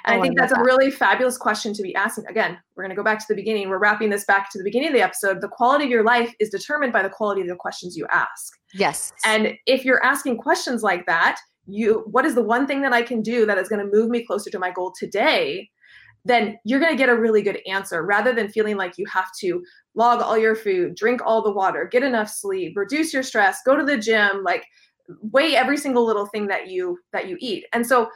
And 0.05 0.15
Oh, 0.15 0.19
I 0.19 0.19
I 0.19 0.23
think 0.23 0.39
love 0.39 0.49
that's 0.49 0.59
a 0.59 0.63
really 0.63 0.91
fabulous 0.91 1.37
question 1.39 1.73
to 1.75 1.83
be 1.83 1.95
asking. 1.95 2.27
Again, 2.27 2.59
we're 2.75 2.85
going 2.85 2.91
to 2.91 2.97
go 2.97 3.05
back 3.05 3.19
to 3.21 3.25
the 3.29 3.35
beginning. 3.35 3.69
We're 3.69 3.79
wrapping 3.79 4.11
this 4.11 4.25
back 4.25 4.51
to 4.51 4.59
the 4.59 4.65
beginning 4.65 4.89
of 4.89 4.95
the 4.95 5.03
episode. 5.03 5.41
The 5.41 5.49
quality 5.49 5.85
of 5.85 5.91
your 5.91 6.05
life 6.05 6.35
is 6.41 6.51
determined 6.51 6.93
by 6.93 7.03
the 7.03 7.09
quality 7.09 7.43
of 7.43 7.49
the 7.49 7.57
questions 7.57 7.97
you 7.97 8.07
ask. 8.11 8.59
yes 8.75 9.13
And 9.25 9.55
if 9.67 9.85
you're 9.85 10.05
asking 10.05 10.39
questions 10.39 10.83
like 10.83 11.07
that, 11.07 11.39
you 11.67 12.03
what 12.11 12.25
is 12.25 12.35
the 12.35 12.43
one 12.43 12.67
thing 12.67 12.83
that 12.83 12.93
I 12.93 13.03
can 13.03 13.23
do 13.23 13.47
that 13.47 13.59
is 13.59 13.69
going 13.69 13.85
to 13.85 13.91
move 13.93 14.11
me 14.11 14.25
closer 14.25 14.51
to 14.51 14.59
my 14.59 14.71
goal 14.71 14.93
today? 14.99 15.71
Then 16.25 16.57
you're 16.65 16.81
going 16.81 16.93
to 16.93 16.97
get 16.97 17.09
a 17.09 17.17
really 17.17 17.43
good 17.43 17.59
answer 17.67 18.05
rather 18.05 18.33
than 18.33 18.49
feeling 18.49 18.77
like 18.77 18.97
you 18.97 19.07
have 19.07 19.31
to 19.41 19.63
log 19.95 20.21
all 20.21 20.39
your 20.39 20.55
food, 20.55 20.95
drink 20.95 21.21
all 21.25 21.43
the 21.43 21.51
water, 21.53 21.89
get 21.91 22.05
enough 22.05 22.29
sleep, 22.29 22.75
reduce 22.77 23.13
your 23.13 23.25
stress, 23.25 23.61
go 23.67 23.77
to 23.77 23.85
the 23.85 23.99
gym, 23.99 24.43
like 24.45 24.65
weigh 25.21 25.57
every 25.57 25.77
single 25.77 26.07
little 26.07 26.27
thing 26.27 26.47
that 26.47 26.69
you 26.69 26.99
that 27.13 27.29
you 27.29 27.37
eat. 27.41 27.67
And 27.73 27.87
so 27.87 28.09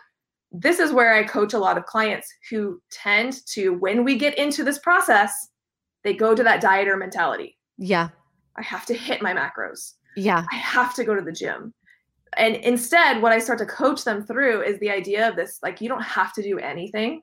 this 0.52 0.78
is 0.78 0.92
where 0.92 1.14
I 1.14 1.24
coach 1.24 1.52
a 1.54 1.58
lot 1.58 1.76
of 1.76 1.86
clients 1.86 2.32
who 2.50 2.80
tend 2.90 3.44
to 3.46 3.70
when 3.70 4.04
we 4.04 4.16
get 4.16 4.38
into 4.38 4.64
this 4.64 4.78
process, 4.78 5.32
they 6.04 6.14
go 6.14 6.34
to 6.34 6.42
that 6.42 6.62
dieter 6.62 6.98
mentality. 6.98 7.58
yeah 7.78 8.08
I 8.56 8.62
have 8.62 8.86
to 8.86 8.94
hit 8.94 9.20
my 9.22 9.34
macros. 9.34 9.94
yeah 10.16 10.44
I 10.52 10.56
have 10.56 10.94
to 10.94 11.04
go 11.04 11.14
to 11.14 11.22
the 11.22 11.32
gym. 11.32 11.74
And 12.36 12.56
instead, 12.56 13.22
what 13.22 13.32
I 13.32 13.38
start 13.38 13.58
to 13.60 13.66
coach 13.66 14.04
them 14.04 14.24
through 14.24 14.62
is 14.62 14.78
the 14.78 14.90
idea 14.90 15.28
of 15.28 15.36
this 15.36 15.58
like, 15.62 15.80
you 15.80 15.88
don't 15.88 16.02
have 16.02 16.32
to 16.34 16.42
do 16.42 16.58
anything. 16.58 17.22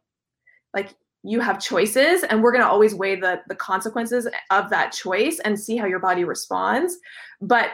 Like, 0.74 0.96
you 1.24 1.40
have 1.40 1.62
choices, 1.62 2.24
and 2.24 2.44
we're 2.44 2.52
going 2.52 2.64
to 2.64 2.68
always 2.68 2.94
weigh 2.94 3.16
the, 3.16 3.42
the 3.48 3.56
consequences 3.56 4.28
of 4.52 4.70
that 4.70 4.92
choice 4.92 5.40
and 5.46 5.58
see 5.58 5.78
how 5.78 5.86
your 5.86 6.00
body 6.00 6.26
responds. 6.26 6.98
But 7.42 7.70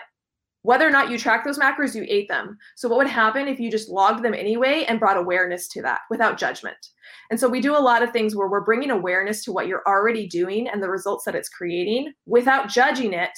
whether 0.63 0.85
or 0.87 0.91
not 0.91 1.09
you 1.09 1.17
track 1.17 1.45
those 1.45 1.57
macros, 1.57 1.95
you 1.95 2.05
ate 2.07 2.27
them. 2.27 2.57
So, 2.75 2.89
what 2.89 2.97
would 2.97 3.07
happen 3.07 3.47
if 3.47 3.59
you 3.59 3.71
just 3.71 3.89
logged 3.89 4.23
them 4.23 4.33
anyway 4.33 4.85
and 4.87 4.99
brought 4.99 5.17
awareness 5.17 5.67
to 5.69 5.81
that 5.83 6.01
without 6.09 6.37
judgment? 6.37 6.77
And 7.31 7.39
so, 7.39 7.47
we 7.47 7.61
do 7.61 7.75
a 7.75 7.79
lot 7.79 8.03
of 8.03 8.11
things 8.11 8.35
where 8.35 8.49
we're 8.49 8.65
bringing 8.65 8.91
awareness 8.91 9.43
to 9.45 9.51
what 9.51 9.67
you're 9.67 9.83
already 9.87 10.27
doing 10.27 10.67
and 10.67 10.83
the 10.83 10.89
results 10.89 11.25
that 11.25 11.35
it's 11.35 11.49
creating 11.49 12.13
without 12.25 12.67
judging 12.69 13.13
it 13.13 13.31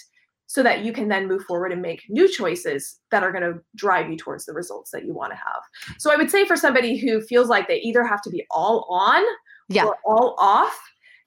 so 0.48 0.62
that 0.64 0.84
you 0.84 0.92
can 0.92 1.08
then 1.08 1.30
move 1.30 1.44
forward 1.44 1.72
and 1.72 1.82
make 1.82 2.04
new 2.10 2.28
choices 2.28 3.00
that 3.10 3.24
are 3.24 3.32
going 3.32 3.42
to 3.44 3.58
drive 3.76 4.10
you 4.10 4.18
towards 4.18 4.46
the 4.46 4.52
results 4.52 4.92
that 4.92 5.06
you 5.06 5.14
want 5.14 5.32
to 5.32 5.38
have. 5.38 5.62
So 5.98 6.12
I 6.12 6.18
would 6.18 6.30
say 6.30 6.46
for 6.46 6.58
somebody 6.58 6.98
who 6.98 7.22
feels 7.22 7.48
like 7.48 7.70
they 7.70 7.80
either 7.80 8.04
have 8.04 8.22
to 8.24 8.30
be 8.30 8.46
all 8.52 8.86
on 8.90 9.24
Yeah. 9.70 9.86
or 9.86 9.96
all 10.06 10.36
off, 10.40 10.78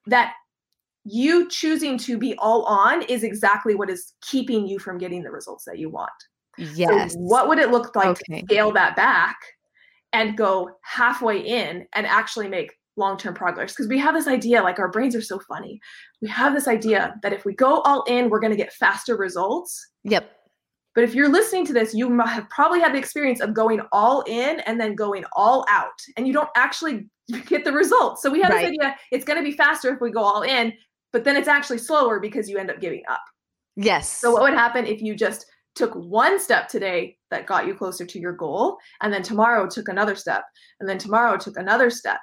that 0.08 0.34
you 1.04 1.48
choosing 1.48 1.98
to 1.98 2.16
be 2.18 2.34
all 2.38 2.64
on 2.64 3.02
is 3.02 3.22
exactly 3.22 3.74
what 3.74 3.90
is 3.90 4.14
keeping 4.22 4.66
you 4.66 4.78
from 4.78 4.98
getting 4.98 5.22
the 5.22 5.30
results 5.30 5.64
that 5.64 5.78
you 5.78 5.90
want. 5.90 6.10
yes 6.56 7.12
So 7.12 7.18
what 7.18 7.48
would 7.48 7.58
it 7.58 7.70
look 7.70 7.94
like 7.94 8.08
Okay. 8.08 8.40
to 8.40 8.46
scale 8.46 8.72
that 8.72 8.96
back 8.96 9.36
and 10.12 10.36
go 10.36 10.70
halfway 10.82 11.38
in 11.40 11.86
and 11.94 12.06
actually 12.06 12.48
make 12.48 12.72
long-term 12.96 13.34
progress? 13.34 13.72
Because 13.72 13.88
we 13.88 13.98
have 13.98 14.14
this 14.14 14.28
idea, 14.28 14.62
like 14.62 14.78
our 14.78 14.88
brains 14.90 15.14
are 15.16 15.20
so 15.22 15.38
funny. 15.40 15.80
We 16.22 16.28
have 16.28 16.54
this 16.54 16.68
idea 16.68 17.16
that 17.22 17.32
if 17.32 17.44
we 17.44 17.52
go 17.54 17.80
all 17.80 18.04
in, 18.04 18.30
we're 18.30 18.40
going 18.40 18.52
to 18.52 18.56
get 18.56 18.72
faster 18.72 19.16
results. 19.16 19.90
yep 20.04 20.30
But 20.94 21.04
if 21.04 21.14
you're 21.14 21.28
listening 21.28 21.66
to 21.66 21.72
this, 21.72 21.92
you 21.92 22.18
have 22.20 22.48
probably 22.50 22.80
had 22.80 22.94
the 22.94 22.98
experience 22.98 23.40
of 23.40 23.52
going 23.52 23.80
all 23.92 24.22
in 24.26 24.60
and 24.60 24.80
then 24.80 24.94
going 24.94 25.24
all 25.34 25.66
out, 25.68 25.98
and 26.16 26.26
you 26.26 26.32
don't 26.32 26.50
actually 26.56 27.08
get 27.46 27.64
the 27.64 27.72
results. 27.72 28.22
So 28.22 28.30
we 28.30 28.40
have 28.42 28.50
Right. 28.52 28.62
this 28.62 28.70
idea 28.80 28.96
it's 29.10 29.24
going 29.24 29.38
to 29.38 29.44
be 29.44 29.56
faster 29.56 29.92
if 29.92 30.00
we 30.00 30.10
go 30.12 30.22
all 30.22 30.42
in, 30.42 30.72
but 31.14 31.22
then 31.22 31.36
it's 31.36 31.46
actually 31.46 31.78
slower 31.78 32.18
because 32.18 32.50
you 32.50 32.58
end 32.58 32.70
up 32.70 32.80
giving 32.80 33.04
up. 33.08 33.22
yes 33.76 34.18
So 34.18 34.32
what 34.32 34.42
would 34.42 34.52
happen 34.52 34.84
if 34.84 35.00
you 35.00 35.14
just 35.14 35.46
took 35.76 35.94
one 35.94 36.40
step 36.40 36.68
today 36.68 37.16
that 37.30 37.46
got 37.46 37.68
you 37.68 37.74
closer 37.74 38.04
to 38.04 38.18
your 38.18 38.32
goal, 38.32 38.78
and 39.00 39.12
then 39.12 39.22
tomorrow 39.22 39.68
took 39.68 39.88
another 39.88 40.16
step, 40.16 40.42
and 40.80 40.88
then 40.88 40.98
tomorrow 40.98 41.36
took 41.36 41.56
another 41.56 41.88
step? 41.88 42.18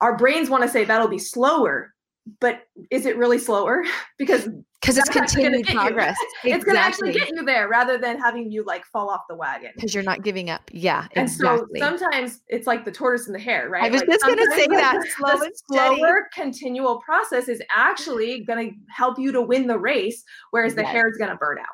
Our 0.00 0.16
brains 0.16 0.48
want 0.48 0.62
to 0.62 0.70
say 0.70 0.84
that'll 0.84 1.06
be 1.06 1.18
slower, 1.18 1.92
but 2.40 2.62
is 2.90 3.04
it 3.04 3.18
really 3.18 3.38
slower? 3.38 3.84
because 4.18 4.48
because 4.84 4.98
it's 4.98 5.08
that's 5.08 5.16
actually 5.16 5.42
gonna 5.44 5.56
continued 5.56 5.80
progress 5.80 6.16
it's 6.44 6.64
going 6.64 6.76
to 6.76 6.80
actually 6.82 7.12
get 7.12 7.28
you 7.30 7.42
there 7.44 7.68
rather 7.68 7.96
than 7.98 8.18
having 8.20 8.50
you 8.50 8.62
like 8.64 8.84
fall 8.86 9.08
off 9.08 9.22
the 9.28 9.34
wagon. 9.34 9.70
because 9.74 9.94
you're 9.94 10.02
not 10.04 10.22
giving 10.22 10.50
up 10.50 10.70
yeah 10.72 11.06
And 11.14 11.26
exactly 11.28 11.80
so 11.80 11.96
sometimes 11.96 12.40
it's 12.48 12.66
like 12.66 12.84
the 12.84 12.92
tortoise 12.92 13.26
and 13.26 13.34
the 13.34 13.38
hare, 13.38 13.68
right? 13.70 13.84
I 13.84 13.88
was 13.88 14.00
Like, 14.02 14.10
just 14.10 14.24
gonna 14.24 14.42
say 14.50 14.64
sometimes 14.70 14.80
that, 14.80 15.00
the- 15.00 15.10
slow 15.16 15.38
the 15.38 15.50
slower 15.72 16.28
continual 16.34 17.00
process 17.00 17.48
is 17.48 17.62
actually 17.74 18.44
going 18.44 18.70
to 18.70 18.76
help 18.94 19.18
you 19.18 19.32
to 19.32 19.40
win 19.40 19.66
the 19.66 19.78
race, 19.78 20.22
whereas 20.50 20.74
the 20.74 20.82
Yes. 20.82 20.92
hare 20.92 21.08
is 21.08 21.16
going 21.16 21.30
to 21.30 21.36
burn 21.36 21.58
out. 21.58 21.66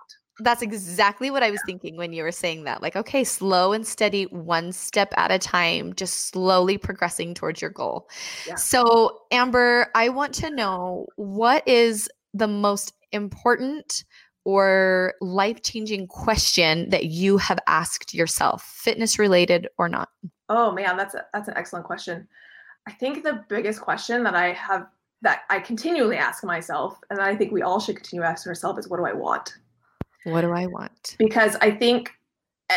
that's 0.43 0.63
exactly 0.63 1.31
what 1.31 1.43
I 1.43 1.51
was 1.51 1.61
thinking 1.67 1.97
when 1.99 2.13
you 2.15 2.23
were 2.23 2.33
saying 2.33 2.65
that. 2.65 2.81
Like, 2.81 2.97
okay, 2.97 3.25
slow 3.25 3.73
and 3.75 3.87
steady, 3.87 4.25
one 4.25 4.73
step 4.73 5.13
at 5.19 5.31
a 5.31 5.39
time, 5.39 5.93
just 5.95 6.29
slowly 6.31 6.79
progressing 6.79 7.35
towards 7.35 7.61
your 7.61 7.71
goal. 7.71 8.09
Yeah. 8.47 8.55
So, 8.55 9.21
Amber, 9.31 9.89
I 9.95 10.09
want 10.09 10.33
to 10.37 10.49
know 10.51 11.07
what 11.17 11.67
is 11.69 12.09
the 12.33 12.47
most 12.49 12.95
important 13.13 14.05
or 14.45 15.15
life 15.21 15.63
changing 15.63 16.07
question 16.07 16.89
that 16.91 17.07
you 17.07 17.37
have 17.37 17.59
asked 17.67 18.15
yourself, 18.15 18.63
fitness 18.63 19.19
related 19.19 19.69
or 19.79 19.89
not? 19.89 20.09
Oh 20.49 20.73
man, 20.73 20.97
that's 20.97 21.15
a, 21.15 21.27
that's 21.33 21.49
an 21.49 21.55
excellent 21.57 21.85
question. 21.85 22.27
I 22.89 22.93
think 22.93 23.23
the 23.23 23.45
biggest 23.49 23.81
question 23.81 24.23
that 24.25 24.35
I 24.35 24.53
have 24.53 24.87
that 25.23 25.43
I 25.51 25.61
continually 25.61 26.17
ask 26.17 26.43
myself, 26.43 26.99
and 27.11 27.21
I 27.21 27.37
think 27.37 27.53
we 27.53 27.63
all 27.63 27.79
should 27.79 27.97
continue 27.97 28.25
asking 28.25 28.51
ourselves, 28.51 28.79
is 28.79 28.89
what 28.89 28.97
do 28.97 29.05
I 29.05 29.13
want? 29.13 29.55
What 30.25 30.41
do 30.41 30.53
I 30.53 30.67
want? 30.67 31.17
Because 31.19 31.57
I 31.61 31.71
think, 31.71 32.11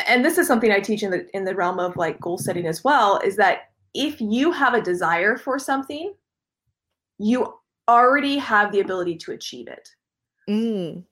and 0.08 0.26
this 0.26 0.38
is 0.38 0.46
something 0.46 0.72
I 0.72 0.80
teach 0.80 1.04
in 1.04 1.12
the 1.12 1.26
in 1.36 1.46
the 1.46 1.56
realm 1.56 1.80
of 1.80 1.96
like 1.96 2.20
goal 2.20 2.38
setting 2.38 2.68
as 2.68 2.84
well, 2.84 3.20
is 3.24 3.38
that 3.38 3.70
if 3.94 4.20
you 4.20 4.52
have 4.52 4.74
a 4.74 4.82
desire 4.82 5.38
for 5.38 5.58
something, 5.58 6.14
you 7.18 7.54
already 7.88 8.38
have 8.38 8.72
the 8.72 8.80
ability 8.80 9.18
to 9.18 9.32
achieve 9.32 9.68
it. 9.68 9.90
Mm. 10.50 11.04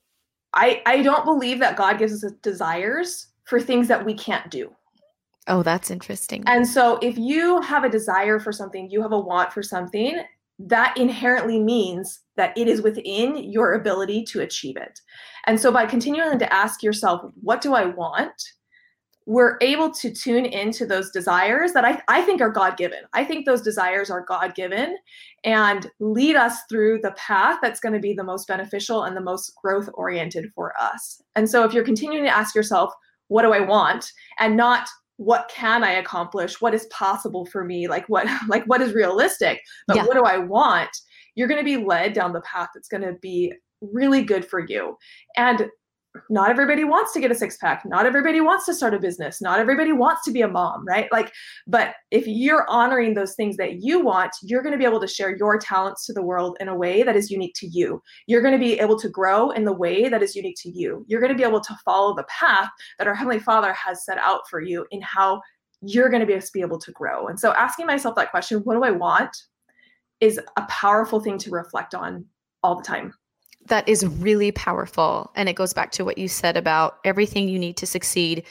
I 0.54 0.82
I 0.86 1.02
don't 1.02 1.26
believe 1.26 1.60
that 1.60 1.78
God 1.78 1.98
gives 1.98 2.24
us 2.24 2.32
desires 2.42 3.28
for 3.46 3.60
things 3.60 3.88
that 3.88 4.06
we 4.06 4.14
can't 4.14 4.50
do. 4.50 4.72
Oh, 5.48 5.64
that's 5.64 5.90
interesting. 5.90 6.44
And 6.46 6.68
so 6.68 7.00
if 7.02 7.18
you 7.18 7.62
have 7.62 7.84
a 7.84 7.90
desire 7.90 8.40
for 8.40 8.52
something, 8.52 8.90
you 8.90 9.02
have 9.02 9.12
a 9.12 9.20
want 9.20 9.52
for 9.52 9.64
something, 9.64 10.22
that 10.60 10.96
inherently 10.98 11.60
means 11.60 12.20
that 12.38 12.56
it 12.58 12.68
is 12.68 12.82
within 12.82 13.36
your 13.52 13.74
ability 13.74 14.24
to 14.26 14.42
achieve 14.42 14.78
it. 14.78 15.00
And 15.48 15.60
so 15.60 15.72
by 15.72 15.86
continuing 15.88 16.38
to 16.40 16.54
ask 16.54 16.84
yourself, 16.84 17.22
what 17.42 17.62
do 17.62 17.74
I 17.74 17.86
want? 17.86 18.34
We're 19.26 19.58
able 19.62 19.92
to 19.92 20.12
tune 20.12 20.46
into 20.46 20.86
those 20.86 21.12
desires 21.12 21.74
that 21.74 21.86
I, 21.86 22.02
I 22.08 22.22
think 22.22 22.42
are 22.42 22.50
God 22.50 22.76
given. 22.76 23.00
I 23.14 23.24
think 23.24 23.46
those 23.46 23.62
desires 23.62 24.10
are 24.10 24.26
God 24.26 24.56
given 24.56 24.98
and 25.44 25.90
lead 26.00 26.36
us 26.36 26.58
through 26.70 27.00
the 27.02 27.12
path 27.12 27.60
that's 27.62 27.80
going 27.80 27.94
to 27.94 28.00
be 28.00 28.14
the 28.14 28.24
most 28.24 28.48
beneficial 28.48 29.04
and 29.04 29.16
the 29.16 29.22
most 29.22 29.54
growth 29.62 29.90
oriented 29.94 30.52
for 30.54 30.74
us. 30.80 31.22
And 31.36 31.50
so 31.50 31.64
if 31.64 31.74
you're 31.74 31.84
continuing 31.84 32.26
to 32.26 32.36
ask 32.36 32.56
yourself, 32.56 32.94
what 33.28 33.44
do 33.44 33.54
I 33.54 33.62
want? 33.62 34.12
And 34.40 34.58
not 34.58 34.88
what 35.22 35.52
can 35.54 35.84
i 35.84 35.92
accomplish 35.92 36.60
what 36.62 36.74
is 36.74 36.88
possible 36.88 37.46
for 37.46 37.64
me 37.64 37.88
like 37.88 38.08
what 38.10 38.26
like 38.48 38.64
what 38.66 38.82
is 38.82 38.94
realistic 38.94 39.62
but 39.88 39.96
yeah. 39.96 40.04
what 40.04 40.16
do 40.16 40.24
i 40.24 40.36
want 40.36 40.90
you're 41.36 41.48
going 41.48 41.60
to 41.60 41.64
be 41.64 41.78
led 41.78 42.14
down 42.14 42.34
the 42.34 42.42
path 42.42 42.70
that's 42.74 42.88
going 42.88 43.04
to 43.04 43.14
be 43.22 43.54
really 43.82 44.24
good 44.24 44.44
for 44.44 44.60
you 44.60 44.98
and 45.38 45.70
not 46.30 46.50
everybody 46.50 46.84
wants 46.84 47.14
to 47.14 47.22
get 47.22 47.32
a 47.32 47.36
six 47.36 47.58
pack. 47.58 47.84
Not 47.86 48.06
everybody 48.06 48.42
wants 48.42 48.66
to 48.66 48.74
start 48.74 48.94
a 48.94 49.00
business. 49.00 49.42
Not 49.42 49.60
everybody 49.60 49.94
wants 49.94 50.24
to 50.26 50.32
be 50.32 50.42
a 50.42 50.48
mom 50.48 50.86
right? 50.86 51.12
Like 51.12 51.32
but 51.68 51.96
if 52.12 52.28
you're 52.28 52.70
honoring 52.70 53.14
those 53.14 53.36
things 53.36 53.58
that 53.58 53.82
you 53.82 54.00
want 54.00 54.32
you're 54.42 54.62
going 54.62 54.74
to 54.74 54.78
be 54.78 54.86
able 54.86 55.00
to 55.00 55.08
share 55.08 55.36
your 55.36 55.58
talents 55.58 56.06
to 56.06 56.14
the 56.14 56.22
world 56.22 56.58
in 56.60 56.68
a 56.68 56.76
way 56.76 57.04
that 57.04 57.16
is 57.16 57.32
unique 57.32 57.54
to 57.56 57.68
you. 57.68 58.02
You're 58.28 58.42
going 58.42 58.54
to 58.54 58.60
be 58.60 58.80
able 58.80 59.00
to 59.00 59.10
grow 59.10 59.52
in 59.52 59.66
the 59.66 59.74
way 59.74 60.10
that 60.10 60.22
is 60.22 60.36
unique 60.36 60.58
to 60.62 60.70
you. 60.70 61.06
You're 61.08 61.22
going 61.22 61.32
to 61.32 61.38
be 61.38 61.48
able 61.48 61.62
to 61.62 61.78
follow 61.86 62.16
the 62.16 62.26
path 62.26 62.70
that 62.98 63.08
our 63.08 63.16
heavenly 63.16 63.40
father 63.40 63.74
has 63.74 64.06
set 64.06 64.18
out 64.18 64.42
for 64.50 64.62
you 64.62 64.86
in 64.92 65.02
how 65.02 65.42
you're 65.82 66.10
going 66.10 66.26
to 66.26 66.42
be 66.54 66.62
able 66.62 66.80
to 66.80 66.92
grow. 66.92 67.28
And 67.28 67.40
so 67.40 67.54
asking 67.54 67.88
myself 67.88 68.16
that 68.16 68.32
question 68.32 68.60
what 68.60 68.76
do 68.76 68.84
i 68.84 68.92
want 68.92 69.36
is 70.20 70.40
a 70.58 70.62
powerful 70.70 71.20
thing 71.20 71.38
to 71.40 71.50
reflect 71.50 71.96
on 71.96 72.26
all 72.64 72.76
the 72.76 72.84
time 72.84 73.14
that 73.68 73.88
is 73.88 74.06
really 74.06 74.52
powerful. 74.52 75.32
And 75.36 75.48
it 75.48 75.56
goes 75.56 75.74
back 75.74 75.92
to 75.94 76.06
what 76.06 76.18
you 76.18 76.28
said 76.28 76.58
about 76.58 76.98
everything 77.06 77.48
you 77.48 77.60
need 77.60 77.78
to 77.78 77.86
succeed 77.86 78.44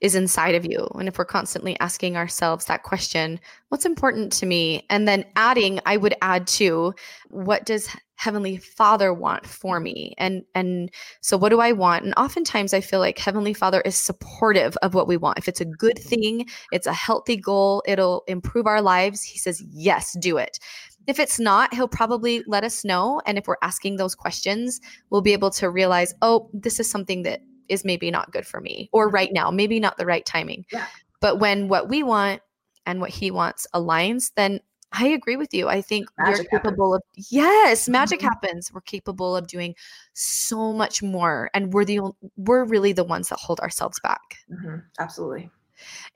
is 0.00 0.14
inside 0.14 0.54
of 0.54 0.64
you. 0.64 0.86
And 0.94 1.08
if 1.08 1.18
we're 1.18 1.24
constantly 1.24 1.78
asking 1.80 2.16
ourselves 2.16 2.66
that 2.66 2.82
question, 2.82 3.40
what's 3.68 3.86
important 3.86 4.32
to 4.34 4.46
me? 4.46 4.84
And 4.90 5.08
then 5.08 5.24
adding, 5.36 5.80
I 5.86 5.96
would 5.96 6.14
add 6.20 6.46
to 6.48 6.94
what 7.28 7.64
does 7.64 7.88
heavenly 8.16 8.56
father 8.56 9.12
want 9.12 9.46
for 9.46 9.78
me 9.78 10.14
and 10.16 10.42
and 10.54 10.90
so 11.20 11.36
what 11.36 11.50
do 11.50 11.60
i 11.60 11.70
want 11.70 12.02
and 12.02 12.14
oftentimes 12.16 12.72
i 12.72 12.80
feel 12.80 12.98
like 12.98 13.18
heavenly 13.18 13.52
father 13.52 13.82
is 13.82 13.94
supportive 13.94 14.74
of 14.78 14.94
what 14.94 15.06
we 15.06 15.18
want 15.18 15.36
if 15.38 15.48
it's 15.48 15.60
a 15.60 15.66
good 15.66 15.98
thing 15.98 16.46
it's 16.72 16.86
a 16.86 16.94
healthy 16.94 17.36
goal 17.36 17.82
it'll 17.86 18.24
improve 18.26 18.66
our 18.66 18.80
lives 18.80 19.22
he 19.22 19.38
says 19.38 19.62
yes 19.70 20.16
do 20.18 20.38
it 20.38 20.58
if 21.06 21.18
it's 21.18 21.38
not, 21.38 21.72
he'll 21.72 21.88
probably 21.88 22.42
let 22.46 22.64
us 22.64 22.84
know. 22.84 23.20
And 23.26 23.38
if 23.38 23.46
we're 23.46 23.56
asking 23.62 23.96
those 23.96 24.14
questions, 24.14 24.80
we'll 25.10 25.22
be 25.22 25.32
able 25.32 25.50
to 25.50 25.70
realize, 25.70 26.14
oh, 26.22 26.50
this 26.52 26.80
is 26.80 26.90
something 26.90 27.22
that 27.22 27.42
is 27.68 27.84
maybe 27.84 28.10
not 28.10 28.32
good 28.32 28.46
for 28.46 28.60
me 28.60 28.88
or 28.92 29.08
right 29.08 29.32
now, 29.32 29.50
maybe 29.50 29.80
not 29.80 29.96
the 29.98 30.06
right 30.06 30.24
timing. 30.24 30.64
Yeah. 30.72 30.86
But 31.20 31.38
when 31.38 31.68
what 31.68 31.88
we 31.88 32.02
want 32.02 32.42
and 32.84 33.00
what 33.00 33.10
he 33.10 33.30
wants 33.30 33.66
aligns, 33.74 34.32
then 34.36 34.60
I 34.92 35.08
agree 35.08 35.36
with 35.36 35.52
you. 35.52 35.68
I 35.68 35.82
think 35.82 36.08
magic 36.18 36.48
we're 36.50 36.58
capable 36.58 36.94
happens. 36.94 37.26
of 37.26 37.32
yes, 37.32 37.88
magic 37.88 38.20
mm-hmm. 38.20 38.28
happens. 38.28 38.72
We're 38.72 38.80
capable 38.82 39.36
of 39.36 39.46
doing 39.46 39.74
so 40.14 40.72
much 40.72 41.02
more, 41.02 41.50
and 41.54 41.72
we're 41.72 41.84
the 41.84 42.00
we're 42.36 42.64
really 42.64 42.92
the 42.92 43.04
ones 43.04 43.28
that 43.28 43.38
hold 43.38 43.60
ourselves 43.60 43.98
back. 44.00 44.36
Mm-hmm. 44.50 44.76
Absolutely, 45.00 45.50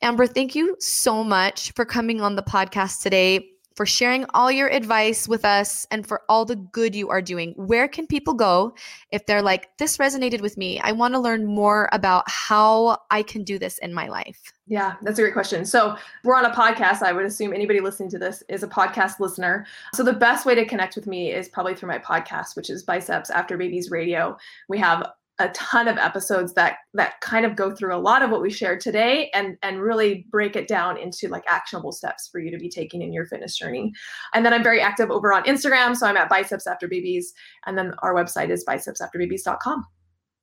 Amber. 0.02 0.26
Thank 0.26 0.54
you 0.54 0.76
so 0.78 1.24
much 1.24 1.72
for 1.72 1.84
coming 1.84 2.20
on 2.20 2.36
the 2.36 2.42
podcast 2.42 3.02
today 3.02 3.50
for 3.74 3.86
sharing 3.86 4.26
all 4.34 4.50
your 4.50 4.68
advice 4.68 5.28
with 5.28 5.44
us 5.44 5.86
and 5.90 6.06
for 6.06 6.22
all 6.28 6.44
the 6.44 6.56
good 6.56 6.94
you 6.94 7.08
are 7.08 7.22
doing. 7.22 7.52
Where 7.56 7.88
can 7.88 8.06
people 8.06 8.34
go 8.34 8.74
if 9.10 9.26
they're 9.26 9.42
like, 9.42 9.76
this 9.78 9.96
resonated 9.98 10.40
with 10.40 10.56
me? 10.56 10.80
I 10.80 10.92
want 10.92 11.14
to 11.14 11.20
learn 11.20 11.46
more 11.46 11.88
about 11.92 12.24
how 12.28 12.98
I 13.10 13.22
can 13.22 13.44
do 13.44 13.58
this 13.58 13.78
in 13.78 13.94
my 13.94 14.08
life. 14.08 14.52
Yeah, 14.66 14.94
that's 15.02 15.18
a 15.18 15.22
great 15.22 15.32
question. 15.32 15.64
So, 15.64 15.96
we're 16.22 16.36
on 16.36 16.44
a 16.44 16.50
podcast. 16.50 17.02
I 17.02 17.12
would 17.12 17.24
assume 17.24 17.52
anybody 17.52 17.80
listening 17.80 18.08
to 18.10 18.18
this 18.18 18.42
is 18.48 18.62
a 18.62 18.68
podcast 18.68 19.18
listener. 19.18 19.66
So, 19.94 20.04
the 20.04 20.12
best 20.12 20.46
way 20.46 20.54
to 20.54 20.64
connect 20.64 20.94
with 20.94 21.08
me 21.08 21.32
is 21.32 21.48
probably 21.48 21.74
through 21.74 21.88
my 21.88 21.98
podcast, 21.98 22.54
which 22.54 22.70
is 22.70 22.84
Biceps 22.84 23.30
After 23.30 23.56
Babies 23.56 23.90
Radio. 23.90 24.36
We 24.68 24.78
have 24.78 25.10
a 25.40 25.48
ton 25.48 25.88
of 25.88 25.96
episodes 25.96 26.52
that 26.54 26.78
that 26.94 27.20
kind 27.20 27.46
of 27.46 27.56
go 27.56 27.74
through 27.74 27.96
a 27.96 27.98
lot 27.98 28.22
of 28.22 28.30
what 28.30 28.42
we 28.42 28.50
shared 28.50 28.80
today 28.80 29.30
and 29.34 29.56
and 29.62 29.80
really 29.80 30.26
break 30.30 30.54
it 30.54 30.68
down 30.68 30.98
into 30.98 31.28
like 31.28 31.44
actionable 31.48 31.92
steps 31.92 32.28
for 32.30 32.40
you 32.40 32.50
to 32.50 32.58
be 32.58 32.68
taking 32.68 33.00
in 33.00 33.12
your 33.12 33.26
fitness 33.26 33.56
journey. 33.56 33.92
And 34.34 34.44
then 34.44 34.52
i'm 34.52 34.62
very 34.62 34.80
active 34.80 35.10
over 35.10 35.32
on 35.32 35.42
instagram 35.44 35.96
so 35.96 36.06
i'm 36.06 36.16
at 36.16 36.28
biceps 36.28 36.66
after 36.66 36.86
babies 36.86 37.32
and 37.66 37.76
then 37.76 37.92
our 38.02 38.14
website 38.14 38.50
is 38.50 38.64
bicepsafterbabies.com 38.66 39.86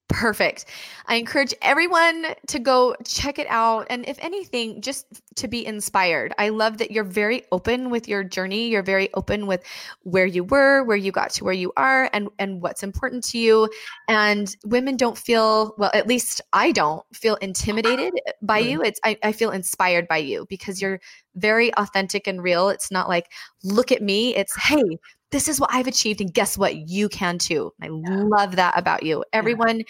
Perfect. 0.09 0.65
I 1.05 1.15
encourage 1.15 1.53
everyone 1.61 2.27
to 2.47 2.59
go 2.59 2.95
check 3.03 3.39
it 3.39 3.47
out. 3.49 3.87
And 3.89 4.07
if 4.07 4.17
anything, 4.21 4.81
just 4.81 5.05
to 5.35 5.49
be 5.49 5.65
inspired. 5.65 6.33
I 6.37 6.49
love 6.49 6.77
that 6.77 6.91
you're 6.91 7.03
very 7.03 7.43
open 7.51 7.89
with 7.89 8.07
your 8.07 8.23
journey. 8.23 8.69
You're 8.69 8.83
very 8.83 9.13
open 9.13 9.47
with 9.47 9.63
where 10.03 10.25
you 10.25 10.45
were, 10.45 10.83
where 10.85 10.97
you 10.97 11.11
got 11.11 11.31
to 11.31 11.43
where 11.43 11.53
you 11.53 11.73
are, 11.75 12.09
and, 12.13 12.29
and 12.39 12.61
what's 12.61 12.83
important 12.83 13.25
to 13.25 13.37
you. 13.37 13.69
And 14.07 14.55
women 14.63 14.95
don't 14.95 15.17
feel, 15.17 15.75
well, 15.77 15.91
at 15.93 16.07
least 16.07 16.41
I 16.53 16.71
don't 16.71 17.03
feel 17.13 17.35
intimidated 17.35 18.13
by 18.41 18.59
you. 18.59 18.81
It's 18.81 19.01
I, 19.03 19.17
I 19.23 19.33
feel 19.33 19.51
inspired 19.51 20.07
by 20.07 20.17
you 20.17 20.45
because 20.49 20.81
you're 20.81 21.01
very 21.35 21.73
authentic 21.75 22.27
and 22.27 22.41
real. 22.41 22.69
It's 22.69 22.91
not 22.91 23.09
like, 23.09 23.31
look 23.63 23.91
at 23.91 24.01
me. 24.01 24.35
It's, 24.35 24.55
hey, 24.55 24.83
this 25.31 25.47
is 25.47 25.59
what 25.59 25.69
I've 25.73 25.87
achieved. 25.87 26.21
And 26.21 26.33
guess 26.33 26.57
what? 26.57 26.75
You 26.75 27.09
can 27.09 27.37
too. 27.37 27.73
I 27.81 27.87
yeah. 27.87 28.23
love 28.23 28.55
that 28.55 28.77
about 28.77 29.03
you. 29.03 29.23
Everyone, 29.33 29.79
yeah. 29.79 29.85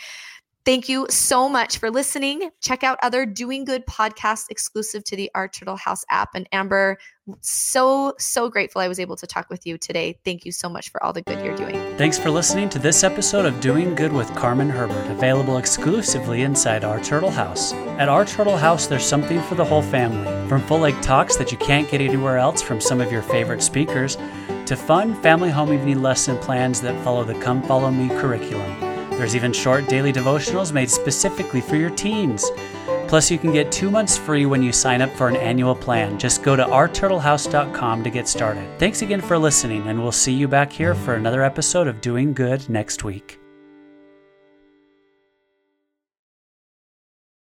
thank 0.66 0.90
you 0.90 1.06
so 1.10 1.48
much 1.48 1.78
for 1.78 1.92
listening. 1.92 2.50
Check 2.62 2.84
out 2.84 2.98
other 3.04 3.26
Doing 3.26 3.64
Good 3.64 3.86
podcasts 3.86 4.46
exclusive 4.50 5.04
to 5.06 5.16
the 5.16 5.30
Our 5.36 5.48
Turtle 5.48 5.76
House 5.76 6.04
app. 6.10 6.30
And 6.34 6.48
Amber, 6.52 6.98
so, 7.42 8.16
so 8.18 8.50
grateful 8.50 8.82
I 8.82 8.88
was 8.88 9.00
able 9.00 9.16
to 9.18 9.28
talk 9.28 9.50
with 9.50 9.68
you 9.68 9.78
today. 9.78 10.18
Thank 10.26 10.44
you 10.44 10.52
so 10.52 10.70
much 10.70 10.90
for 10.90 11.04
all 11.04 11.14
the 11.14 11.22
good 11.22 11.44
you're 11.46 11.56
doing. 11.56 11.76
Thanks 11.98 12.18
for 12.18 12.32
listening 12.32 12.70
to 12.70 12.80
this 12.80 13.04
episode 13.04 13.46
of 13.46 13.60
Doing 13.60 13.94
Good 13.96 14.14
with 14.14 14.34
Carmen 14.34 14.70
Herbert, 14.70 15.12
available 15.12 15.58
exclusively 15.58 16.42
inside 16.42 16.84
Our 16.84 17.00
Turtle 17.02 17.32
House. 17.32 17.74
At 17.74 18.10
Our 18.10 18.26
Turtle 18.26 18.58
House, 18.58 18.88
there's 18.88 19.06
something 19.06 19.42
for 19.44 19.56
the 19.56 19.66
whole 19.66 19.84
family. 19.84 20.50
From 20.50 20.62
full 20.62 20.80
length 20.80 21.02
talks 21.02 21.36
that 21.36 21.52
you 21.52 21.58
can't 21.60 21.90
get 21.92 22.02
anywhere 22.02 22.38
else 22.38 22.62
from 22.62 22.82
some 22.82 23.02
of 23.02 23.12
your 23.12 23.22
favorite 23.22 23.62
speakers 23.62 24.18
to 24.68 24.76
fun 24.76 25.16
family 25.22 25.50
home 25.50 25.72
evening 25.72 26.02
lesson 26.02 26.38
plans 26.38 26.82
that 26.82 27.02
follow 27.04 27.24
the 27.24 27.34
Come 27.40 27.64
Follow 27.64 27.90
Me 27.90 28.10
curriculum. 28.20 28.80
There's 29.12 29.36
even 29.36 29.54
short 29.54 29.88
daily 29.88 30.12
devotionals 30.12 30.74
made 30.74 30.90
specifically 30.90 31.62
for 31.62 31.78
your 31.78 31.90
teens. 31.90 32.52
Plus, 33.08 33.32
you 33.32 33.38
can 33.38 33.54
get 33.54 33.72
two 33.72 33.90
months 33.90 34.18
free 34.18 34.46
when 34.46 34.62
you 34.62 34.74
sign 34.74 35.02
up 35.02 35.10
for 35.12 35.30
an 35.30 35.38
annual 35.38 35.74
plan. 35.74 36.20
Just 36.20 36.44
go 36.44 36.58
to 36.58 36.66
ourturtlehouse.com 36.66 38.04
to 38.04 38.10
get 38.10 38.28
started. 38.28 38.68
Thanks 38.78 39.02
again 39.02 39.22
for 39.22 39.38
listening, 39.38 39.88
and 39.88 40.02
we'll 40.04 40.12
see 40.12 40.34
you 40.34 40.50
back 40.50 40.72
here 40.72 40.94
for 40.94 41.16
another 41.16 41.44
episode 41.44 41.88
of 41.88 42.02
Doing 42.02 42.34
Good 42.34 42.70
next 42.70 43.06
week. 43.06 43.40